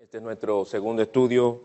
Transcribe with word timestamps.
Este 0.00 0.16
es 0.16 0.22
nuestro 0.22 0.64
segundo 0.64 1.02
estudio 1.02 1.60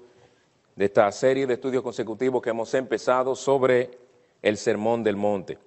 de 0.76 0.84
esta 0.84 1.10
serie 1.14 1.48
de 1.48 1.54
estudios 1.54 1.82
consecutivos 1.82 2.42
que 2.42 2.50
hemos 2.50 2.74
empezado 2.74 3.34
sobre 3.34 3.98
el 4.42 4.58
Sermón 4.58 5.06
del 5.06 5.16
Monte. 5.16 5.58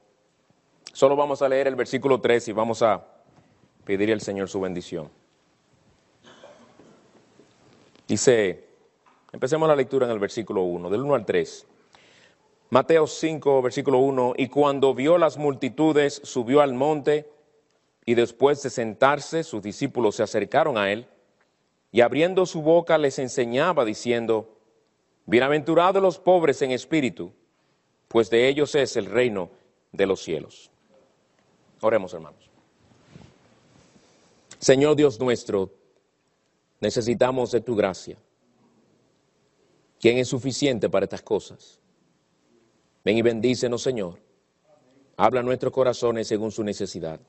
Solo 0.92 1.16
vamos 1.16 1.40
a 1.40 1.48
leer 1.48 1.68
el 1.68 1.76
versículo 1.76 2.20
3 2.20 2.48
y 2.48 2.52
vamos 2.52 2.82
a 2.82 3.02
pedir 3.86 4.12
al 4.12 4.20
Señor 4.20 4.50
su 4.50 4.60
bendición. 4.60 5.08
Dice, 8.06 8.66
empecemos 9.32 9.66
la 9.66 9.74
lectura 9.74 10.04
en 10.04 10.12
el 10.12 10.18
versículo 10.18 10.64
1, 10.64 10.90
del 10.90 11.00
1 11.00 11.14
al 11.14 11.24
3. 11.24 11.66
Mateo 12.68 13.06
5, 13.06 13.62
versículo 13.62 14.00
1, 14.00 14.34
y 14.36 14.48
cuando 14.48 14.92
vio 14.92 15.16
las 15.16 15.38
multitudes, 15.38 16.20
subió 16.22 16.60
al 16.60 16.74
monte, 16.74 17.32
y 18.04 18.12
después 18.12 18.62
de 18.62 18.68
sentarse, 18.68 19.42
sus 19.42 19.62
discípulos 19.62 20.16
se 20.16 20.22
acercaron 20.22 20.76
a 20.76 20.92
él, 20.92 21.08
y 21.90 22.00
abriendo 22.00 22.46
su 22.46 22.62
boca 22.62 22.98
les 22.98 23.18
enseñaba, 23.18 23.84
diciendo, 23.84 24.58
Bienaventurados 25.26 26.02
los 26.02 26.18
pobres 26.18 26.62
en 26.62 26.70
espíritu, 26.70 27.32
pues 28.08 28.30
de 28.30 28.48
ellos 28.48 28.74
es 28.74 28.96
el 28.96 29.06
reino 29.06 29.50
de 29.92 30.06
los 30.06 30.22
cielos. 30.22 30.70
Oremos, 31.80 32.14
hermanos. 32.14 32.50
Señor 34.58 34.96
Dios 34.96 35.20
nuestro, 35.20 35.70
necesitamos 36.80 37.50
de 37.52 37.60
tu 37.60 37.76
gracia. 37.76 38.16
¿Quién 40.00 40.18
es 40.18 40.28
suficiente 40.28 40.88
para 40.88 41.04
estas 41.04 41.22
cosas? 41.22 41.78
Ven 43.04 43.18
y 43.18 43.22
bendícenos, 43.22 43.82
Señor. 43.82 44.18
Habla 45.16 45.42
nuestros 45.42 45.72
corazones 45.72 46.26
según 46.26 46.52
su 46.52 46.64
necesidad. 46.64 47.20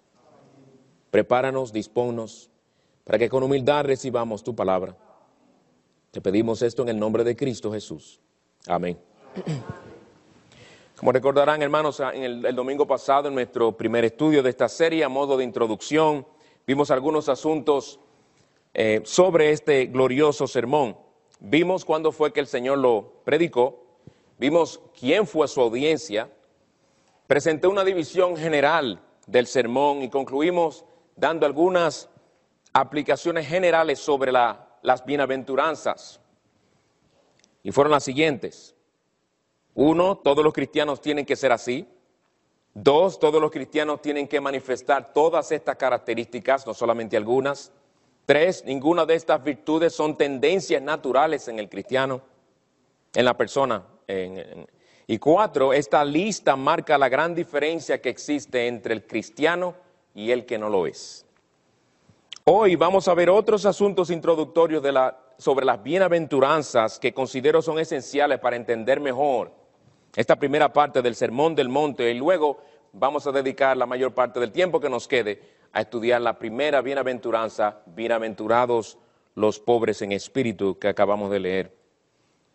Prepáranos, 1.11 1.73
dispónnos, 1.73 2.48
para 3.09 3.17
que 3.17 3.27
con 3.27 3.41
humildad 3.41 3.85
recibamos 3.85 4.43
tu 4.43 4.55
palabra. 4.55 4.95
Te 6.11 6.21
pedimos 6.21 6.61
esto 6.61 6.83
en 6.83 6.89
el 6.89 6.99
nombre 6.99 7.23
de 7.23 7.35
Cristo 7.35 7.71
Jesús. 7.71 8.19
Amén. 8.67 8.99
Como 10.95 11.11
recordarán, 11.11 11.63
hermanos, 11.63 11.99
en 12.13 12.45
el, 12.45 12.55
domingo 12.55 12.85
pasado, 12.85 13.27
en 13.27 13.33
nuestro 13.33 13.75
primer 13.75 14.05
estudio 14.05 14.43
de 14.43 14.51
esta 14.51 14.69
serie, 14.69 15.03
a 15.03 15.09
modo 15.09 15.37
de 15.37 15.43
introducción, 15.43 16.27
vimos 16.67 16.91
algunos 16.91 17.29
asuntos 17.29 17.99
eh, 18.75 19.01
sobre 19.05 19.53
este 19.53 19.87
glorioso 19.87 20.45
sermón. 20.45 20.95
Vimos 21.39 21.85
cuándo 21.85 22.11
fue 22.11 22.31
que 22.31 22.41
el 22.41 22.45
Señor 22.45 22.77
lo 22.77 23.23
predicó, 23.25 23.87
vimos 24.37 24.81
quién 24.99 25.25
fue 25.25 25.47
su 25.47 25.61
audiencia, 25.61 26.29
presenté 27.25 27.65
una 27.65 27.83
división 27.83 28.37
general 28.37 29.01
del 29.25 29.47
sermón 29.47 30.03
y 30.03 30.09
concluimos 30.11 30.85
dando 31.15 31.47
algunas 31.47 32.07
aplicaciones 32.73 33.47
generales 33.47 33.99
sobre 33.99 34.31
las 34.31 35.05
bienaventuranzas. 35.05 36.19
Y 37.63 37.71
fueron 37.71 37.91
las 37.91 38.03
siguientes. 38.03 38.75
Uno, 39.75 40.17
todos 40.17 40.43
los 40.43 40.53
cristianos 40.53 41.01
tienen 41.01 41.25
que 41.25 41.35
ser 41.35 41.51
así. 41.51 41.87
Dos, 42.73 43.19
todos 43.19 43.41
los 43.41 43.51
cristianos 43.51 44.01
tienen 44.01 44.27
que 44.27 44.39
manifestar 44.39 45.13
todas 45.13 45.51
estas 45.51 45.75
características, 45.75 46.65
no 46.65 46.73
solamente 46.73 47.17
algunas. 47.17 47.71
Tres, 48.25 48.63
ninguna 48.65 49.05
de 49.05 49.15
estas 49.15 49.43
virtudes 49.43 49.93
son 49.93 50.15
tendencias 50.15 50.81
naturales 50.81 51.47
en 51.47 51.59
el 51.59 51.67
cristiano, 51.67 52.21
en 53.13 53.25
la 53.25 53.35
persona. 53.35 53.83
y 55.07 55.17
cuatro, 55.17 55.73
esta 55.73 56.05
lista 56.05 56.55
marca 56.55 56.97
la 56.97 57.09
gran 57.09 57.33
diferencia 57.33 57.99
que 58.01 58.09
existe 58.09 58.67
entre 58.67 58.93
el 58.93 59.07
cristiano 59.07 59.75
y 60.13 60.31
el 60.31 60.45
que 60.45 60.57
no 60.57 60.69
lo 60.69 60.85
es. 60.85 61.25
Hoy 62.51 62.75
vamos 62.75 63.07
a 63.07 63.13
ver 63.13 63.29
otros 63.29 63.67
asuntos 63.67 64.09
introductorios 64.09 64.81
sobre 65.37 65.67
las 65.67 65.83
bienaventuranzas 65.83 66.97
que 66.97 67.13
considero 67.13 67.61
son 67.61 67.77
esenciales 67.77 68.39
para 68.39 68.55
entender 68.55 68.99
mejor 68.99 69.51
esta 70.15 70.35
primera 70.35 70.73
parte 70.73 71.03
del 71.03 71.13
Sermón 71.13 71.53
del 71.53 71.69
Monte 71.69 72.09
y 72.09 72.15
luego 72.15 72.57
vamos 72.91 73.27
a 73.27 73.31
dedicar 73.31 73.77
la 73.77 73.85
mayor 73.85 74.15
parte 74.15 74.39
del 74.39 74.51
tiempo 74.51 74.79
que 74.79 74.89
nos 74.89 75.07
quede 75.07 75.39
a 75.73 75.81
estudiar 75.81 76.21
la 76.21 76.39
primera 76.39 76.81
bienaventuranza, 76.81 77.81
bienaventurados 77.85 78.97
los 79.35 79.59
pobres 79.59 80.01
en 80.01 80.11
espíritu 80.11 80.79
que 80.79 80.87
acabamos 80.87 81.29
de 81.29 81.39
leer. 81.41 81.77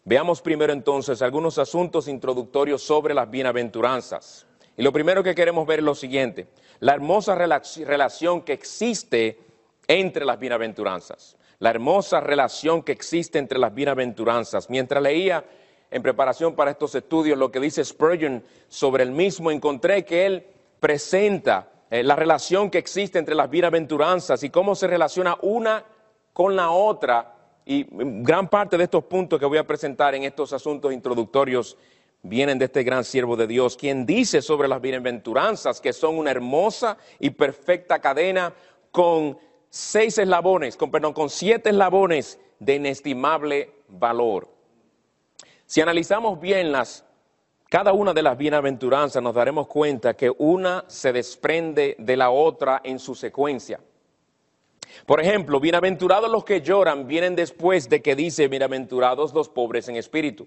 Veamos 0.04 0.42
primero 0.42 0.72
entonces 0.72 1.22
algunos 1.22 1.56
asuntos 1.58 2.08
introductorios 2.08 2.82
sobre 2.82 3.14
las 3.14 3.30
bienaventuranzas. 3.30 4.44
Y 4.76 4.82
lo 4.82 4.92
primero 4.92 5.22
que 5.22 5.36
queremos 5.36 5.68
ver 5.68 5.78
es 5.78 5.84
lo 5.84 5.94
siguiente, 5.94 6.48
la 6.80 6.94
hermosa 6.94 7.36
relación 7.36 8.42
que 8.42 8.54
existe 8.54 9.53
entre 9.86 10.24
las 10.24 10.38
bienaventuranzas, 10.38 11.36
la 11.58 11.70
hermosa 11.70 12.20
relación 12.20 12.82
que 12.82 12.92
existe 12.92 13.38
entre 13.38 13.58
las 13.58 13.74
bienaventuranzas. 13.74 14.70
Mientras 14.70 15.02
leía 15.02 15.44
en 15.90 16.02
preparación 16.02 16.54
para 16.54 16.72
estos 16.72 16.94
estudios 16.94 17.38
lo 17.38 17.50
que 17.50 17.60
dice 17.60 17.84
Spurgeon 17.84 18.42
sobre 18.68 19.02
el 19.04 19.12
mismo, 19.12 19.50
encontré 19.50 20.04
que 20.04 20.26
él 20.26 20.46
presenta 20.80 21.68
eh, 21.90 22.02
la 22.02 22.16
relación 22.16 22.70
que 22.70 22.78
existe 22.78 23.18
entre 23.18 23.34
las 23.34 23.48
bienaventuranzas 23.48 24.42
y 24.42 24.50
cómo 24.50 24.74
se 24.74 24.86
relaciona 24.86 25.36
una 25.42 25.84
con 26.32 26.56
la 26.56 26.70
otra. 26.70 27.32
Y 27.64 27.86
gran 27.90 28.48
parte 28.48 28.76
de 28.76 28.84
estos 28.84 29.04
puntos 29.04 29.38
que 29.38 29.46
voy 29.46 29.58
a 29.58 29.66
presentar 29.66 30.14
en 30.14 30.24
estos 30.24 30.52
asuntos 30.52 30.92
introductorios 30.92 31.76
vienen 32.22 32.58
de 32.58 32.64
este 32.64 32.82
gran 32.82 33.04
siervo 33.04 33.36
de 33.36 33.46
Dios, 33.46 33.76
quien 33.76 34.04
dice 34.04 34.42
sobre 34.42 34.66
las 34.66 34.80
bienaventuranzas 34.80 35.80
que 35.80 35.92
son 35.92 36.18
una 36.18 36.30
hermosa 36.30 36.96
y 37.20 37.30
perfecta 37.30 38.00
cadena 38.00 38.52
con 38.90 39.38
seis 39.74 40.18
eslabones, 40.18 40.76
con, 40.76 40.92
perdón, 40.92 41.12
con 41.12 41.28
siete 41.28 41.70
eslabones 41.70 42.38
de 42.60 42.76
inestimable 42.76 43.72
valor. 43.88 44.48
Si 45.66 45.80
analizamos 45.80 46.40
bien 46.40 46.70
las, 46.70 47.04
cada 47.68 47.92
una 47.92 48.12
de 48.12 48.22
las 48.22 48.38
bienaventuranzas, 48.38 49.20
nos 49.20 49.34
daremos 49.34 49.66
cuenta 49.66 50.14
que 50.14 50.32
una 50.38 50.84
se 50.86 51.12
desprende 51.12 51.96
de 51.98 52.16
la 52.16 52.30
otra 52.30 52.82
en 52.84 53.00
su 53.00 53.16
secuencia. 53.16 53.80
Por 55.06 55.20
ejemplo, 55.20 55.58
bienaventurados 55.58 56.30
los 56.30 56.44
que 56.44 56.60
lloran 56.60 57.08
vienen 57.08 57.34
después 57.34 57.88
de 57.88 58.00
que 58.00 58.14
dice 58.14 58.46
bienaventurados 58.46 59.34
los 59.34 59.48
pobres 59.48 59.88
en 59.88 59.96
espíritu. 59.96 60.46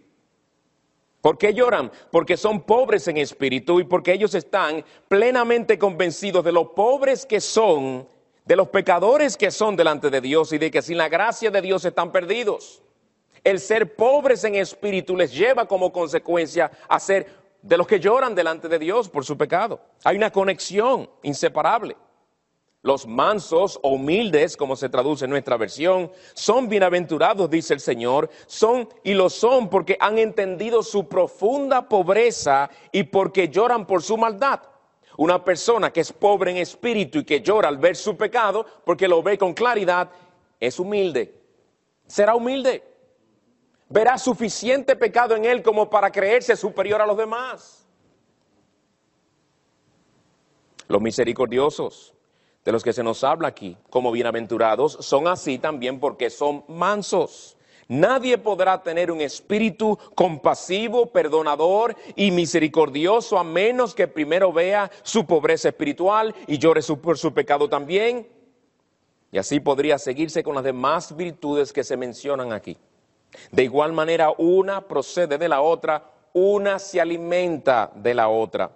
¿Por 1.20 1.38
qué 1.38 1.54
lloran? 1.54 1.92
Porque 2.12 2.38
son 2.38 2.62
pobres 2.62 3.10
en 3.10 3.18
espíritu 3.18 3.82
y 3.82 3.84
porque 3.84 4.14
ellos 4.14 4.34
están 4.36 4.86
plenamente 5.10 5.78
convencidos 5.78 6.46
de 6.46 6.54
lo 6.54 6.74
pobres 6.74 7.26
que 7.26 7.42
son 7.42 8.08
de 8.48 8.56
los 8.56 8.70
pecadores 8.70 9.36
que 9.36 9.52
son 9.52 9.76
delante 9.76 10.10
de 10.10 10.22
Dios 10.22 10.54
y 10.54 10.58
de 10.58 10.72
que 10.72 10.82
sin 10.82 10.98
la 10.98 11.10
gracia 11.10 11.52
de 11.52 11.62
Dios 11.62 11.84
están 11.84 12.14
perdidos. 12.14 12.82
El 13.44 13.60
ser 13.60 13.96
pobres 13.96 14.44
en 14.46 14.56
espíritu 14.56 15.18
les 15.18 15.34
lleva 15.34 15.68
como 15.68 15.92
consecuencia 15.92 16.72
a 16.88 17.00
ser 17.00 17.28
de 17.62 17.78
los 17.78 17.86
que 17.86 18.00
lloran 18.00 18.34
delante 18.34 18.70
de 18.70 18.80
Dios 18.80 19.10
por 19.10 19.26
su 19.26 19.38
pecado. 19.38 19.82
Hay 20.06 20.16
una 20.16 20.32
conexión 20.32 21.10
inseparable. 21.24 21.98
Los 22.84 23.06
mansos 23.06 23.80
o 23.84 23.90
humildes, 23.90 24.56
como 24.56 24.78
se 24.78 24.88
traduce 24.88 25.26
en 25.26 25.32
nuestra 25.32 25.58
versión, 25.58 26.10
son 26.34 26.70
bienaventurados, 26.70 27.50
dice 27.50 27.74
el 27.74 27.82
Señor, 27.82 28.30
son 28.46 28.88
y 29.04 29.14
lo 29.14 29.30
son 29.30 29.70
porque 29.70 29.98
han 30.00 30.20
entendido 30.20 30.84
su 30.84 31.10
profunda 31.10 31.90
pobreza 31.90 32.70
y 32.94 33.04
porque 33.04 33.50
lloran 33.50 33.86
por 33.86 34.02
su 34.02 34.16
maldad. 34.16 34.62
Una 35.18 35.44
persona 35.44 35.92
que 35.92 36.02
es 36.02 36.14
pobre 36.14 36.52
en 36.52 36.58
espíritu 36.58 37.20
y 37.20 37.24
que 37.26 37.42
llora 37.42 37.68
al 37.68 37.78
ver 37.78 37.96
su 37.96 38.16
pecado, 38.16 38.66
porque 38.86 39.08
lo 39.08 39.24
ve 39.24 39.38
con 39.38 39.54
claridad, 39.54 40.10
es 40.60 40.80
humilde. 40.80 41.34
Será 42.06 42.36
humilde. 42.36 42.84
Verá 43.90 44.18
suficiente 44.18 44.96
pecado 44.96 45.36
en 45.36 45.46
él 45.46 45.64
como 45.64 45.90
para 45.90 46.12
creerse 46.12 46.56
superior 46.56 47.02
a 47.02 47.08
los 47.08 47.18
demás. 47.18 47.88
Los 50.88 51.02
misericordiosos, 51.02 52.14
de 52.64 52.72
los 52.72 52.84
que 52.84 52.94
se 52.94 53.04
nos 53.04 53.24
habla 53.24 53.48
aquí 53.48 53.76
como 53.90 54.12
bienaventurados, 54.12 54.98
son 55.00 55.28
así 55.28 55.58
también 55.58 56.00
porque 56.00 56.30
son 56.30 56.64
mansos. 56.68 57.57
Nadie 57.90 58.38
podrá 58.38 58.84
tener 58.84 59.12
un 59.12 59.22
espíritu 59.22 59.98
compasivo, 60.14 61.06
perdonador 61.06 61.96
y 62.16 62.32
misericordioso 62.32 63.38
a 63.38 63.44
menos 63.44 63.96
que 63.96 64.08
primero 64.08 64.52
vea 64.52 64.92
su 65.04 65.26
pobreza 65.26 65.70
espiritual 65.70 66.36
y 66.48 66.58
llore 66.58 66.82
por 67.02 67.18
su 67.18 67.34
pecado 67.34 67.70
también. 67.70 68.28
Y 69.32 69.38
así 69.38 69.60
podría 69.60 69.98
seguirse 69.98 70.44
con 70.44 70.56
las 70.56 70.64
demás 70.64 71.16
virtudes 71.16 71.72
que 71.72 71.84
se 71.84 71.96
mencionan 71.96 72.52
aquí. 72.52 72.78
De 73.52 73.64
igual 73.64 73.94
manera, 73.94 74.32
una 74.38 74.82
procede 74.82 75.38
de 75.38 75.48
la 75.48 75.62
otra, 75.62 76.12
una 76.34 76.80
se 76.80 77.00
alimenta 77.00 77.92
de 77.96 78.14
la 78.14 78.28
otra. 78.30 78.72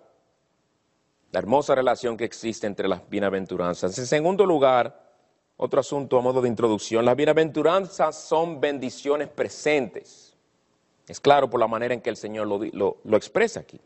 La 1.31 1.39
hermosa 1.39 1.75
relación 1.75 2.17
que 2.17 2.25
existe 2.25 2.67
entre 2.67 2.87
las 2.87 3.07
bienaventuranzas. 3.09 3.97
En 3.97 4.05
segundo 4.05 4.45
lugar, 4.45 5.10
otro 5.63 5.79
asunto 5.79 6.17
a 6.17 6.21
modo 6.21 6.41
de 6.41 6.47
introducción. 6.47 7.05
Las 7.05 7.15
bienaventuranzas 7.15 8.19
son 8.19 8.59
bendiciones 8.59 9.27
presentes. 9.27 10.35
Es 11.07 11.19
claro 11.19 11.51
por 11.51 11.59
la 11.59 11.67
manera 11.67 11.93
en 11.93 12.01
que 12.01 12.09
el 12.09 12.17
Señor 12.17 12.47
lo, 12.47 13.15
expresa 13.15 13.59
aquí. 13.59 13.79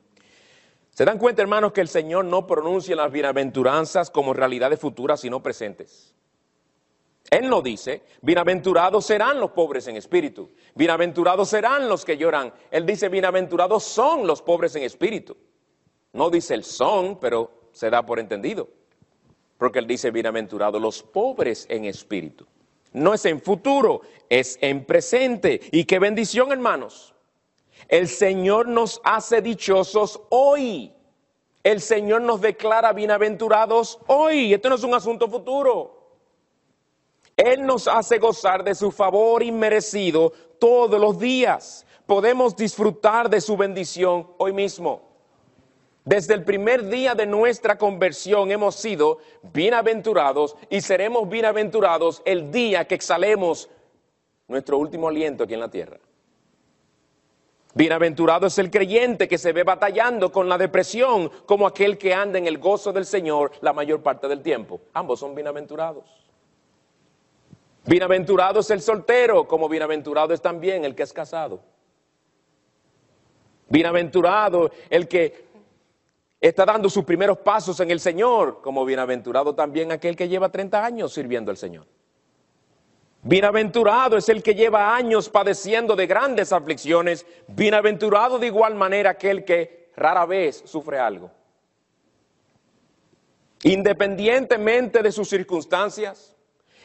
¿Se 0.92 1.04
dan 1.04 1.18
cuenta, 1.18 1.42
hermanos, 1.42 1.74
que 1.74 1.82
el 1.82 1.90
Señor 1.90 2.24
no 2.24 2.48
pronuncia 2.48 2.96
las 2.96 3.12
bienaventuranzas 3.12 4.10
como 4.10 4.34
realidades 4.34 4.80
futuras, 4.80 5.20
sino 5.20 5.44
presentes? 5.44 6.14
Él 7.30 7.50
no 7.50 7.62
dice, 7.62 8.04
bienaventurados 8.22 9.06
serán 9.06 9.42
los 9.42 9.52
pobres 9.52 9.86
en 9.88 9.98
espíritu, 9.98 10.52
bienaventurados 10.76 11.50
serán 11.50 11.90
los 11.90 12.06
que 12.06 12.16
lloran. 12.16 12.54
Él 12.72 12.86
dice, 12.86 13.10
bienaventurados 13.10 13.84
son 13.84 14.26
los 14.26 14.42
pobres 14.42 14.78
en 14.78 14.84
espíritu. 14.84 15.36
No 16.14 16.30
dice 16.30 16.54
el 16.54 16.64
son, 16.64 17.20
pero 17.20 17.70
se 17.74 17.90
da 17.90 18.06
por 18.06 18.20
entendido. 18.20 18.70
Porque 19.58 19.80
él 19.80 19.88
dice, 19.88 20.12
bienaventurados 20.12 20.82
los 20.82 21.02
pobres 21.02 21.66
en 21.70 21.86
espíritu. 21.86 22.46
No 22.94 23.14
es 23.14 23.26
en 23.26 23.42
futuro, 23.42 24.02
es 24.30 24.58
en 24.62 24.86
presente. 24.86 25.60
Y 25.72 25.86
qué 25.86 26.00
bendición, 26.00 26.52
hermanos. 26.52 27.14
El 27.88 28.08
Señor 28.08 28.68
nos 28.68 29.02
hace 29.04 29.42
dichosos 29.42 30.22
hoy. 30.30 30.94
El 31.64 31.82
Señor 31.82 32.22
nos 32.22 32.42
declara 32.42 32.94
bienaventurados 32.94 34.00
hoy. 34.08 34.54
Esto 34.54 34.70
no 34.70 34.76
es 34.76 34.84
un 34.84 34.94
asunto 34.94 35.28
futuro. 35.28 35.96
Él 37.36 37.66
nos 37.66 37.88
hace 37.88 38.18
gozar 38.18 38.64
de 38.64 38.76
su 38.76 38.92
favor 38.92 39.44
inmerecido 39.44 40.32
todos 40.60 41.00
los 41.00 41.20
días. 41.20 41.86
Podemos 42.06 42.56
disfrutar 42.56 43.30
de 43.30 43.42
su 43.42 43.58
bendición 43.58 44.28
hoy 44.38 44.54
mismo. 44.54 45.15
Desde 46.06 46.36
el 46.36 46.44
primer 46.44 46.88
día 46.88 47.16
de 47.16 47.26
nuestra 47.26 47.80
conversión 47.80 48.52
hemos 48.52 48.76
sido 48.76 49.18
bienaventurados 49.42 50.56
y 50.70 50.82
seremos 50.82 51.28
bienaventurados 51.28 52.22
el 52.26 52.52
día 52.52 52.86
que 52.86 52.94
exhalemos 52.94 53.72
nuestro 54.48 54.78
último 54.78 55.08
aliento 55.08 55.44
aquí 55.44 55.56
en 55.56 55.60
la 55.60 55.72
tierra. 55.72 55.98
Bienaventurado 57.74 58.46
es 58.46 58.58
el 58.60 58.70
creyente 58.70 59.28
que 59.28 59.40
se 59.40 59.52
ve 59.52 59.64
batallando 59.64 60.32
con 60.32 60.48
la 60.48 60.60
depresión 60.60 61.32
como 61.48 61.66
aquel 61.66 61.98
que 61.98 62.14
anda 62.14 62.38
en 62.38 62.46
el 62.46 62.60
gozo 62.60 62.94
del 62.94 63.08
Señor 63.08 63.54
la 63.62 63.74
mayor 63.74 64.04
parte 64.04 64.28
del 64.28 64.44
tiempo. 64.44 64.82
Ambos 64.94 65.20
son 65.20 65.34
bienaventurados. 65.34 66.06
Bienaventurado 67.88 68.60
es 68.60 68.70
el 68.70 68.82
soltero, 68.82 69.48
como 69.48 69.68
bienaventurado 69.68 70.36
es 70.36 70.42
también 70.42 70.86
el 70.86 70.94
que 70.94 71.02
es 71.02 71.12
casado. 71.12 71.62
Bienaventurado 73.70 74.70
el 74.92 75.08
que 75.08 75.46
está 76.48 76.66
dando 76.66 76.90
sus 76.90 77.04
primeros 77.04 77.38
pasos 77.40 77.80
en 77.80 77.92
el 77.92 78.00
Señor, 78.00 78.62
como 78.62 78.86
bienaventurado 78.86 79.56
también 79.56 79.92
aquel 79.92 80.16
que 80.16 80.28
lleva 80.28 80.50
30 80.50 80.84
años 80.84 81.14
sirviendo 81.14 81.52
al 81.52 81.58
Señor. 81.58 81.88
Bienaventurado 83.22 84.18
es 84.18 84.30
el 84.30 84.44
que 84.44 84.54
lleva 84.54 84.96
años 84.96 85.30
padeciendo 85.30 85.96
de 85.96 86.06
grandes 86.06 86.54
aflicciones. 86.54 87.26
Bienaventurado 87.48 88.38
de 88.38 88.48
igual 88.48 88.76
manera 88.76 89.12
aquel 89.12 89.44
que 89.44 89.92
rara 89.96 90.26
vez 90.26 90.62
sufre 90.66 91.00
algo. 91.00 91.32
Independientemente 93.64 95.02
de 95.02 95.12
sus 95.12 95.28
circunstancias, 95.28 96.36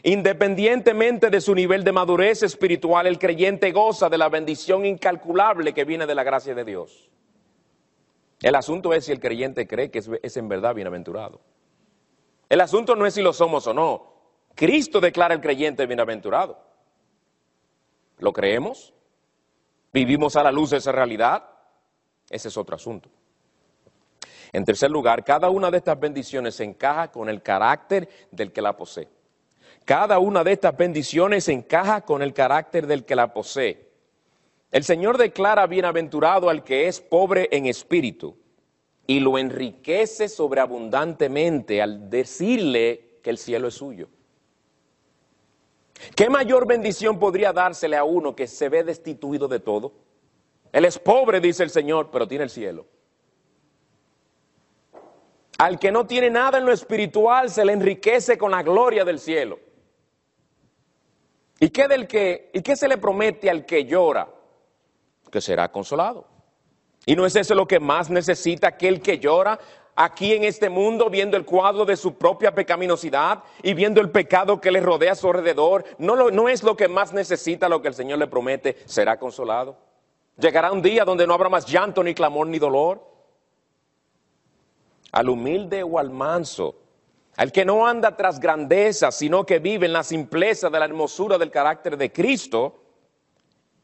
Independientemente 0.03 1.29
de 1.29 1.41
su 1.43 1.55
nivel 1.55 1.85
de 1.85 1.93
madurez 1.93 2.43
espiritual, 2.43 3.07
el 3.07 3.19
creyente 3.19 3.71
goza 3.71 4.09
de 4.09 4.17
la 4.17 4.31
bendición 4.31 4.87
incalculable 4.87 5.75
que 5.75 5.85
viene 5.85 6.07
de 6.07 6.15
la 6.15 6.25
gracia 6.25 6.55
de 6.55 6.65
Dios. 6.65 7.11
El 8.43 8.55
asunto 8.55 8.95
es 8.95 9.05
si 9.05 9.13
el 9.13 9.21
creyente 9.21 9.67
cree 9.67 9.91
que 9.91 9.99
es, 9.99 10.37
en 10.37 10.49
verdad 10.49 10.75
bienaventurado. 10.75 11.41
El 12.49 12.61
asunto 12.61 12.97
no 12.97 13.07
es 13.07 13.15
si 13.15 13.23
lo 13.23 13.33
somos 13.33 13.67
o 13.67 13.75
no. 13.75 14.15
Cristo 14.55 15.01
declara 15.01 15.35
al 15.35 15.41
creyente 15.41 15.87
bienaventurado. 15.87 16.59
¿Lo 18.19 18.33
creemos? 18.33 18.93
¿Vivimos 19.93 20.37
a 20.37 20.43
la 20.43 20.51
luz 20.51 20.71
de 20.71 20.79
esa 20.79 20.93
realidad? 20.93 21.45
Ese 22.29 22.49
es 22.49 22.57
otro 22.57 22.77
asunto. 22.77 23.11
En 24.53 24.65
tercer 24.65 24.91
lugar, 24.91 25.23
cada 25.25 25.51
una 25.51 25.71
de 25.71 25.77
estas 25.77 26.01
bendiciones 26.01 26.57
se 26.57 26.65
encaja 26.65 27.11
con 27.11 27.29
el 27.29 27.43
carácter 27.43 28.09
del 28.31 28.53
que 28.53 28.63
la 28.63 28.77
posee. 28.77 29.09
Cada 29.85 30.19
una 30.19 30.43
de 30.43 30.53
estas 30.53 30.77
bendiciones 30.77 31.49
encaja 31.49 32.01
con 32.03 32.23
el 32.23 32.33
carácter 32.33 32.87
del 32.87 33.05
que 33.05 33.17
la 33.17 33.33
posee. 33.33 33.90
El 34.71 34.85
Señor 34.85 35.19
declara 35.19 35.67
bienaventurado 35.67 36.49
al 36.49 36.63
que 36.63 36.87
es 36.87 37.01
pobre 37.01 37.49
en 37.51 37.67
espíritu 37.67 38.37
y 39.07 39.19
lo 39.19 39.39
enriquece 39.39 40.29
sobreabundantemente 40.29 41.83
al 41.83 42.09
decirle 42.09 43.19
que 43.23 43.31
el 43.31 43.39
cielo 43.39 43.69
es 43.69 43.75
suyo. 43.75 44.09
¿Qué 46.15 46.31
mayor 46.31 46.67
bendición 46.67 47.19
podría 47.19 47.53
dársele 47.53 47.97
a 47.97 48.05
uno 48.05 48.37
que 48.37 48.47
se 48.47 48.69
ve 48.69 48.85
destituido 48.85 49.49
de 49.49 49.59
todo? 49.59 49.93
Él 50.73 50.85
es 50.85 50.99
pobre, 50.99 51.41
dice 51.41 51.65
el 51.65 51.71
Señor, 51.71 52.11
pero 52.13 52.29
tiene 52.29 52.45
el 52.45 52.51
cielo. 52.51 52.87
Al 55.59 55.79
que 55.79 55.91
no 55.91 56.07
tiene 56.07 56.31
nada 56.31 56.59
en 56.59 56.65
lo 56.65 56.73
espiritual 56.73 57.51
se 57.51 57.65
le 57.65 57.73
enriquece 57.73 58.39
con 58.39 58.53
la 58.53 58.63
gloria 58.63 59.05
del 59.05 59.19
cielo. 59.19 59.59
¿Y 61.59 61.69
qué, 61.69 61.89
del 61.89 62.07
que, 62.07 62.51
¿Y 62.55 62.63
qué 62.63 62.77
se 62.77 62.89
le 62.89 62.97
promete 62.97 63.51
al 63.51 63.67
que 63.67 63.85
llora? 63.85 64.40
Que 65.31 65.41
será 65.41 65.71
consolado. 65.71 66.27
¿Y 67.07 67.17
no 67.17 67.25
es 67.25 67.37
eso 67.37 67.55
lo 67.55 67.67
que 67.67 67.81
más 67.81 68.11
necesita 68.11 68.69
aquel 68.69 69.01
que 69.01 69.19
llora 69.19 69.59
aquí 69.97 70.35
en 70.35 70.45
este 70.45 70.69
mundo, 70.69 71.09
viendo 71.09 71.37
el 71.37 71.45
cuadro 71.45 71.85
de 71.85 71.97
su 71.97 72.15
propia 72.15 72.55
pecaminosidad 72.55 73.43
y 73.63 73.75
viendo 73.75 74.01
el 74.01 74.11
pecado 74.11 74.61
que 74.61 74.71
le 74.71 74.81
rodea 74.81 75.13
a 75.13 75.17
su 75.17 75.29
alrededor? 75.29 75.85
¿No, 75.99 76.31
no 76.31 76.49
es 76.49 76.63
lo 76.63 76.77
que 76.77 76.89
más 76.89 77.13
necesita 77.13 77.69
lo 77.69 77.81
que 77.81 77.89
el 77.89 77.95
Señor 77.95 78.19
le 78.19 78.27
promete? 78.27 78.79
Será 78.87 79.19
consolado. 79.19 79.77
Llegará 80.39 80.73
un 80.73 80.83
día 80.83 81.05
donde 81.05 81.27
no 81.27 81.35
habrá 81.35 81.49
más 81.49 81.67
llanto, 81.67 82.03
ni 82.03 82.15
clamor, 82.15 82.47
ni 82.47 82.59
dolor. 82.59 83.07
Al 85.13 85.29
humilde 85.29 85.83
o 85.83 85.99
al 85.99 86.11
manso 86.11 86.77
al 87.41 87.53
que 87.53 87.65
no 87.65 87.87
anda 87.87 88.17
tras 88.17 88.39
grandeza, 88.39 89.11
sino 89.11 89.47
que 89.47 89.61
vive 89.61 89.87
en 89.87 89.95
la 89.95 90.03
simpleza 90.03 90.69
de 90.69 90.79
la 90.79 90.85
hermosura 90.85 91.39
del 91.39 91.51
carácter 91.51 91.97
de 91.97 92.13
Cristo, 92.13 92.83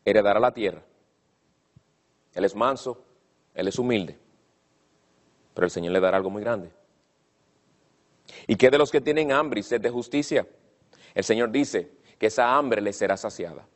heredará 0.05 0.39
la 0.39 0.53
tierra. 0.53 0.83
Él 2.37 2.44
es 2.44 2.55
manso, 2.55 3.03
él 3.55 3.67
es 3.67 3.79
humilde, 3.79 4.19
pero 5.55 5.65
el 5.65 5.71
Señor 5.71 5.94
le 5.94 6.00
dará 6.00 6.19
algo 6.19 6.29
muy 6.29 6.43
grande. 6.43 6.71
¿Y 8.47 8.56
qué 8.56 8.71
de 8.71 8.77
los 8.77 8.91
que 8.91 9.00
tienen 9.00 9.33
hambre 9.33 9.61
y 9.61 9.62
sed 9.62 9.81
de 9.81 9.88
justicia? 9.88 10.47
El 11.15 11.25
Señor 11.25 11.50
dice 11.50 11.93
que 12.19 12.27
esa 12.27 12.55
hambre 12.55 12.83
les 12.83 12.94
será 12.97 13.17
saciada. 13.17 13.67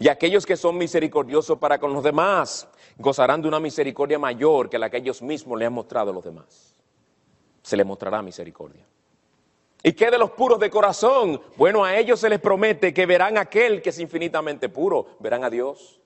Y 0.00 0.08
aquellos 0.08 0.44
que 0.44 0.56
son 0.56 0.76
misericordiosos 0.76 1.56
para 1.60 1.78
con 1.78 1.92
los 1.92 2.02
demás 2.02 2.68
gozarán 2.98 3.40
de 3.40 3.46
una 3.46 3.60
misericordia 3.60 4.18
mayor 4.18 4.68
que 4.68 4.78
la 4.78 4.90
que 4.90 4.96
ellos 4.96 5.22
mismos 5.22 5.56
le 5.56 5.66
han 5.66 5.72
mostrado 5.72 6.10
a 6.10 6.14
los 6.14 6.24
demás. 6.24 6.74
Se 7.62 7.76
les 7.76 7.86
mostrará 7.86 8.22
misericordia. 8.22 8.84
¿Y 9.84 9.92
qué 9.92 10.10
de 10.10 10.18
los 10.18 10.32
puros 10.32 10.58
de 10.58 10.68
corazón? 10.68 11.40
Bueno, 11.56 11.84
a 11.84 11.96
ellos 11.96 12.18
se 12.18 12.28
les 12.28 12.40
promete 12.40 12.92
que 12.92 13.06
verán 13.06 13.38
a 13.38 13.42
aquel 13.42 13.80
que 13.80 13.90
es 13.90 14.00
infinitamente 14.00 14.68
puro, 14.68 15.06
verán 15.20 15.44
a 15.44 15.50
Dios. 15.50 16.00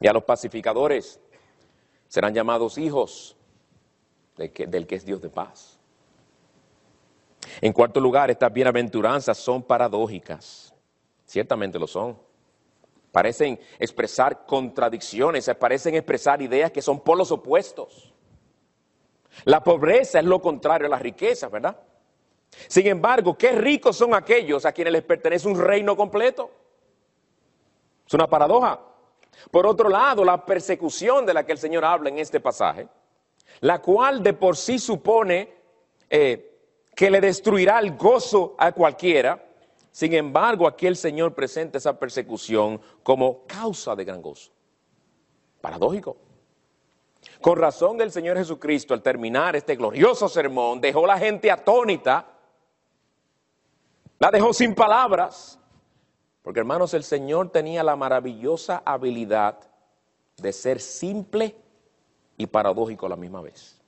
Y 0.00 0.08
a 0.08 0.12
los 0.12 0.24
pacificadores 0.24 1.20
serán 2.08 2.34
llamados 2.34 2.78
hijos 2.78 3.36
del 4.36 4.52
que, 4.52 4.66
del 4.66 4.86
que 4.86 4.96
es 4.96 5.04
Dios 5.04 5.20
de 5.20 5.28
paz. 5.28 5.78
En 7.60 7.72
cuarto 7.72 8.00
lugar, 8.00 8.30
estas 8.30 8.52
bienaventuranzas 8.52 9.38
son 9.38 9.62
paradójicas. 9.62 10.74
Ciertamente 11.26 11.78
lo 11.78 11.86
son. 11.86 12.18
Parecen 13.12 13.58
expresar 13.78 14.46
contradicciones, 14.46 15.50
parecen 15.58 15.94
expresar 15.94 16.40
ideas 16.42 16.70
que 16.70 16.82
son 16.82 17.00
polos 17.00 17.30
opuestos. 17.32 18.12
La 19.44 19.62
pobreza 19.62 20.18
es 20.18 20.24
lo 20.24 20.40
contrario 20.40 20.86
a 20.86 20.90
la 20.90 20.98
riqueza, 20.98 21.48
¿verdad? 21.48 21.78
Sin 22.68 22.86
embargo, 22.86 23.36
qué 23.36 23.52
ricos 23.52 23.96
son 23.96 24.14
aquellos 24.14 24.64
a 24.64 24.72
quienes 24.72 24.92
les 24.92 25.02
pertenece 25.02 25.48
un 25.48 25.58
reino 25.58 25.96
completo. 25.96 26.50
Es 28.06 28.14
una 28.14 28.28
paradoja. 28.28 28.80
Por 29.50 29.66
otro 29.66 29.88
lado, 29.88 30.24
la 30.24 30.44
persecución 30.44 31.24
de 31.26 31.34
la 31.34 31.44
que 31.44 31.52
el 31.52 31.58
Señor 31.58 31.84
habla 31.84 32.08
en 32.08 32.18
este 32.18 32.40
pasaje, 32.40 32.88
la 33.60 33.80
cual 33.80 34.22
de 34.22 34.32
por 34.32 34.56
sí 34.56 34.78
supone 34.78 35.52
eh, 36.08 36.58
que 36.94 37.10
le 37.10 37.20
destruirá 37.20 37.78
el 37.78 37.96
gozo 37.96 38.54
a 38.58 38.72
cualquiera, 38.72 39.46
sin 39.92 40.14
embargo, 40.14 40.66
aquí 40.66 40.86
el 40.86 40.96
Señor 40.96 41.34
presenta 41.34 41.78
esa 41.78 41.98
persecución 41.98 42.80
como 43.02 43.44
causa 43.46 43.96
de 43.96 44.04
gran 44.04 44.22
gozo. 44.22 44.52
Paradójico. 45.60 46.16
Con 47.40 47.58
razón 47.58 48.00
el 48.00 48.12
Señor 48.12 48.36
Jesucristo, 48.36 48.94
al 48.94 49.02
terminar 49.02 49.56
este 49.56 49.76
glorioso 49.76 50.28
sermón, 50.28 50.80
dejó 50.80 51.06
la 51.06 51.18
gente 51.18 51.50
atónita 51.50 52.26
la 54.20 54.30
dejó 54.30 54.52
sin 54.52 54.74
palabras. 54.74 55.58
Porque 56.42 56.60
hermanos, 56.60 56.94
el 56.94 57.04
Señor 57.04 57.50
tenía 57.50 57.82
la 57.82 57.96
maravillosa 57.96 58.82
habilidad 58.84 59.58
de 60.38 60.52
ser 60.52 60.80
simple 60.80 61.54
y 62.36 62.46
paradójico 62.46 63.06
a 63.06 63.10
la 63.10 63.16
misma 63.16 63.42
vez. 63.42 63.78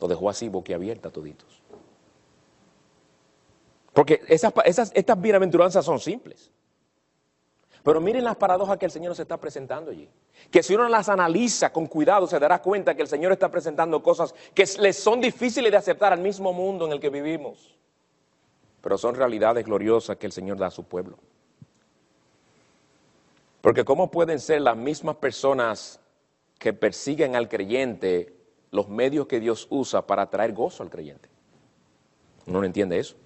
Lo 0.00 0.06
dejó 0.06 0.30
así 0.30 0.48
boquiabierta 0.48 1.10
toditos. 1.10 1.62
Porque 3.92 4.22
esas, 4.28 4.92
estas 4.94 5.20
bienaventuranzas 5.20 5.84
son 5.84 5.98
simples. 5.98 6.50
Pero 7.82 8.00
miren 8.00 8.24
las 8.24 8.36
paradojas 8.36 8.78
que 8.78 8.84
el 8.84 8.90
Señor 8.90 9.10
nos 9.10 9.20
está 9.20 9.38
presentando 9.38 9.90
allí. 9.90 10.08
Que 10.50 10.62
si 10.62 10.74
uno 10.74 10.88
las 10.88 11.08
analiza 11.08 11.72
con 11.72 11.86
cuidado 11.86 12.26
se 12.26 12.38
dará 12.38 12.60
cuenta 12.60 12.94
que 12.94 13.02
el 13.02 13.08
Señor 13.08 13.32
está 13.32 13.50
presentando 13.50 14.02
cosas 14.02 14.34
que 14.54 14.68
les 14.78 14.96
son 14.96 15.20
difíciles 15.20 15.70
de 15.70 15.78
aceptar 15.78 16.12
al 16.12 16.20
mismo 16.20 16.52
mundo 16.52 16.84
en 16.86 16.92
el 16.92 17.00
que 17.00 17.10
vivimos 17.10 17.76
pero 18.86 18.98
son 18.98 19.16
realidades 19.16 19.66
gloriosas 19.66 20.16
que 20.16 20.26
el 20.26 20.32
Señor 20.32 20.58
da 20.58 20.68
a 20.68 20.70
su 20.70 20.84
pueblo. 20.84 21.18
Porque 23.60 23.84
¿cómo 23.84 24.12
pueden 24.12 24.38
ser 24.38 24.60
las 24.60 24.76
mismas 24.76 25.16
personas 25.16 25.98
que 26.56 26.72
persiguen 26.72 27.34
al 27.34 27.48
creyente 27.48 28.32
los 28.70 28.88
medios 28.88 29.26
que 29.26 29.40
Dios 29.40 29.66
usa 29.70 30.06
para 30.06 30.30
traer 30.30 30.52
gozo 30.52 30.84
al 30.84 30.90
creyente? 30.90 31.28
No 32.46 32.62
entiende 32.62 33.00
eso. 33.00 33.16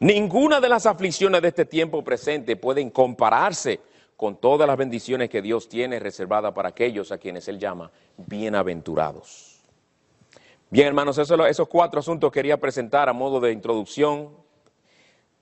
Ninguna 0.00 0.62
de 0.62 0.70
las 0.70 0.86
aflicciones 0.86 1.42
de 1.42 1.48
este 1.48 1.66
tiempo 1.66 2.02
presente 2.02 2.56
pueden 2.56 2.88
compararse 2.88 3.80
con 4.16 4.36
todas 4.36 4.66
las 4.66 4.78
bendiciones 4.78 5.28
que 5.28 5.42
Dios 5.42 5.68
tiene 5.68 5.98
reservadas 5.98 6.54
para 6.54 6.70
aquellos 6.70 7.12
a 7.12 7.18
quienes 7.18 7.46
Él 7.48 7.58
llama 7.58 7.90
bienaventurados. 8.16 9.60
Bien, 10.70 10.86
hermanos, 10.86 11.18
esos 11.18 11.68
cuatro 11.68 12.00
asuntos 12.00 12.32
quería 12.32 12.58
presentar 12.58 13.10
a 13.10 13.12
modo 13.12 13.40
de 13.40 13.52
introducción, 13.52 14.42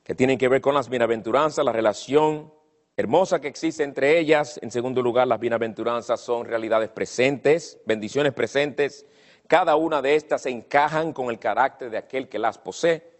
que 0.04 0.14
tienen 0.14 0.38
que 0.38 0.49
ver 0.49 0.61
con 0.61 0.75
las 0.75 0.88
bienaventuranzas, 0.88 1.64
la 1.64 1.73
relación 1.73 2.52
hermosa 2.97 3.40
que 3.40 3.49
existe 3.49 3.82
entre 3.82 4.18
ellas. 4.18 4.59
En 4.62 4.71
segundo 4.71 5.02
lugar, 5.02 5.28
las 5.28 5.40
bienaventuranzas 5.40 6.21
son 6.21 6.44
realidades 6.47 6.90
presentes, 6.90 7.78
bendiciones 7.87 8.32
presentes. 8.32 9.06
Cada 9.47 9.76
una 9.76 10.02
de 10.02 10.16
estas 10.16 10.42
se 10.42 10.50
encajan 10.50 11.12
con 11.12 11.30
el 11.30 11.38
carácter 11.38 11.90
de 11.90 11.99
aquel 11.99 12.28
que 12.28 12.38
las 12.38 12.59
posee. 12.59 13.11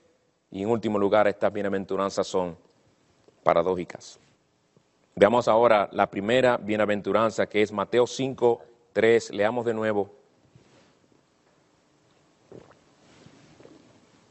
Y 0.51 0.63
en 0.63 0.69
último 0.69 0.99
lugar, 0.99 1.29
estas 1.29 1.53
bienaventuranzas 1.53 2.27
son 2.27 2.57
paradójicas. 3.43 4.19
Veamos 5.15 5.47
ahora 5.47 5.89
la 5.93 6.11
primera 6.11 6.57
bienaventuranza 6.57 7.47
que 7.47 7.63
es 7.63 7.71
Mateo 7.71 8.07
5, 8.07 8.63
3. 8.93 9.31
Leamos 9.33 9.65
de 9.65 9.75
nuevo. 9.75 10.11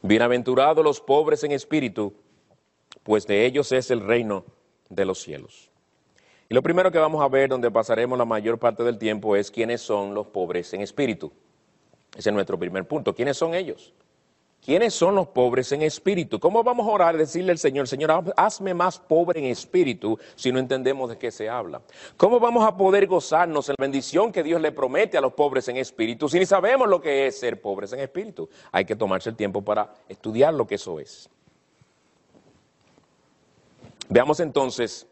Bienaventurados 0.02 0.84
los 0.84 1.00
pobres 1.00 1.44
en 1.44 1.52
espíritu, 1.52 2.12
pues 3.02 3.26
de 3.26 3.46
ellos 3.46 3.72
es 3.72 3.90
el 3.90 4.00
reino 4.00 4.44
de 4.88 5.04
los 5.04 5.20
cielos. 5.20 5.70
Y 6.48 6.54
lo 6.54 6.62
primero 6.62 6.92
que 6.92 6.98
vamos 6.98 7.22
a 7.22 7.28
ver, 7.28 7.48
donde 7.48 7.70
pasaremos 7.70 8.18
la 8.18 8.24
mayor 8.24 8.58
parte 8.58 8.82
del 8.82 8.98
tiempo, 8.98 9.36
es 9.36 9.50
quiénes 9.50 9.80
son 9.80 10.12
los 10.12 10.26
pobres 10.26 10.72
en 10.74 10.82
espíritu. 10.82 11.32
Ese 12.16 12.28
es 12.28 12.34
nuestro 12.34 12.58
primer 12.58 12.86
punto. 12.86 13.14
¿Quiénes 13.14 13.38
son 13.38 13.54
ellos? 13.54 13.94
¿Quiénes 14.64 14.94
son 14.94 15.16
los 15.16 15.26
pobres 15.26 15.72
en 15.72 15.82
espíritu? 15.82 16.38
¿Cómo 16.38 16.62
vamos 16.62 16.86
a 16.86 16.90
orar 16.90 17.16
y 17.16 17.18
decirle 17.18 17.50
al 17.50 17.58
Señor, 17.58 17.88
Señor, 17.88 18.32
hazme 18.36 18.74
más 18.74 18.96
pobre 18.96 19.40
en 19.40 19.46
espíritu 19.46 20.16
si 20.36 20.52
no 20.52 20.60
entendemos 20.60 21.10
de 21.10 21.18
qué 21.18 21.32
se 21.32 21.48
habla? 21.48 21.82
¿Cómo 22.16 22.38
vamos 22.38 22.64
a 22.64 22.76
poder 22.76 23.08
gozarnos 23.08 23.68
en 23.68 23.74
la 23.76 23.82
bendición 23.82 24.30
que 24.30 24.44
Dios 24.44 24.60
le 24.60 24.70
promete 24.70 25.18
a 25.18 25.20
los 25.20 25.32
pobres 25.32 25.66
en 25.66 25.78
espíritu 25.78 26.28
si 26.28 26.38
ni 26.38 26.46
sabemos 26.46 26.88
lo 26.88 27.00
que 27.00 27.26
es 27.26 27.40
ser 27.40 27.60
pobres 27.60 27.92
en 27.92 28.00
espíritu? 28.00 28.48
Hay 28.70 28.84
que 28.84 28.94
tomarse 28.94 29.30
el 29.30 29.36
tiempo 29.36 29.62
para 29.62 29.94
estudiar 30.08 30.54
lo 30.54 30.64
que 30.64 30.76
eso 30.76 31.00
es. 31.00 31.28
Veamos 34.12 34.40
entonces 34.40 35.06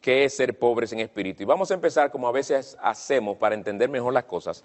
qué 0.00 0.24
es 0.24 0.36
ser 0.36 0.56
pobres 0.56 0.92
en 0.92 1.00
espíritu. 1.00 1.42
Y 1.42 1.46
vamos 1.46 1.72
a 1.72 1.74
empezar 1.74 2.12
como 2.12 2.28
a 2.28 2.32
veces 2.32 2.76
hacemos 2.80 3.36
para 3.36 3.56
entender 3.56 3.88
mejor 3.88 4.12
las 4.12 4.24
cosas 4.24 4.62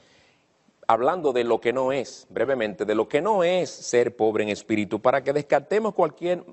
hablando 0.85 1.33
de 1.33 1.43
lo 1.43 1.59
que 1.59 1.73
no 1.73 1.91
es, 1.91 2.27
brevemente, 2.29 2.85
de 2.85 2.93
lo 2.93 3.07
que 3.07 3.19
no 3.19 3.43
es 3.43 3.69
ser 3.69 4.15
pobre 4.15 4.43
en 4.43 4.49
espíritu, 4.49 4.99
para 4.99 5.23
que 5.23 5.33
descartemos 5.33 5.95
cualquier 5.95 6.43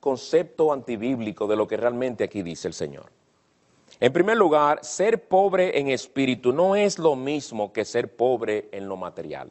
concepto 0.00 0.72
antibíblico 0.72 1.46
de 1.46 1.56
lo 1.56 1.66
que 1.66 1.76
realmente 1.76 2.24
aquí 2.24 2.42
dice 2.42 2.68
el 2.68 2.74
Señor. 2.74 3.10
En 4.00 4.12
primer 4.12 4.38
lugar, 4.38 4.82
ser 4.82 5.28
pobre 5.28 5.78
en 5.78 5.88
espíritu 5.88 6.52
no 6.54 6.74
es 6.74 6.98
lo 6.98 7.16
mismo 7.16 7.72
que 7.72 7.84
ser 7.84 8.14
pobre 8.14 8.70
en 8.72 8.88
lo 8.88 8.96
material. 8.96 9.50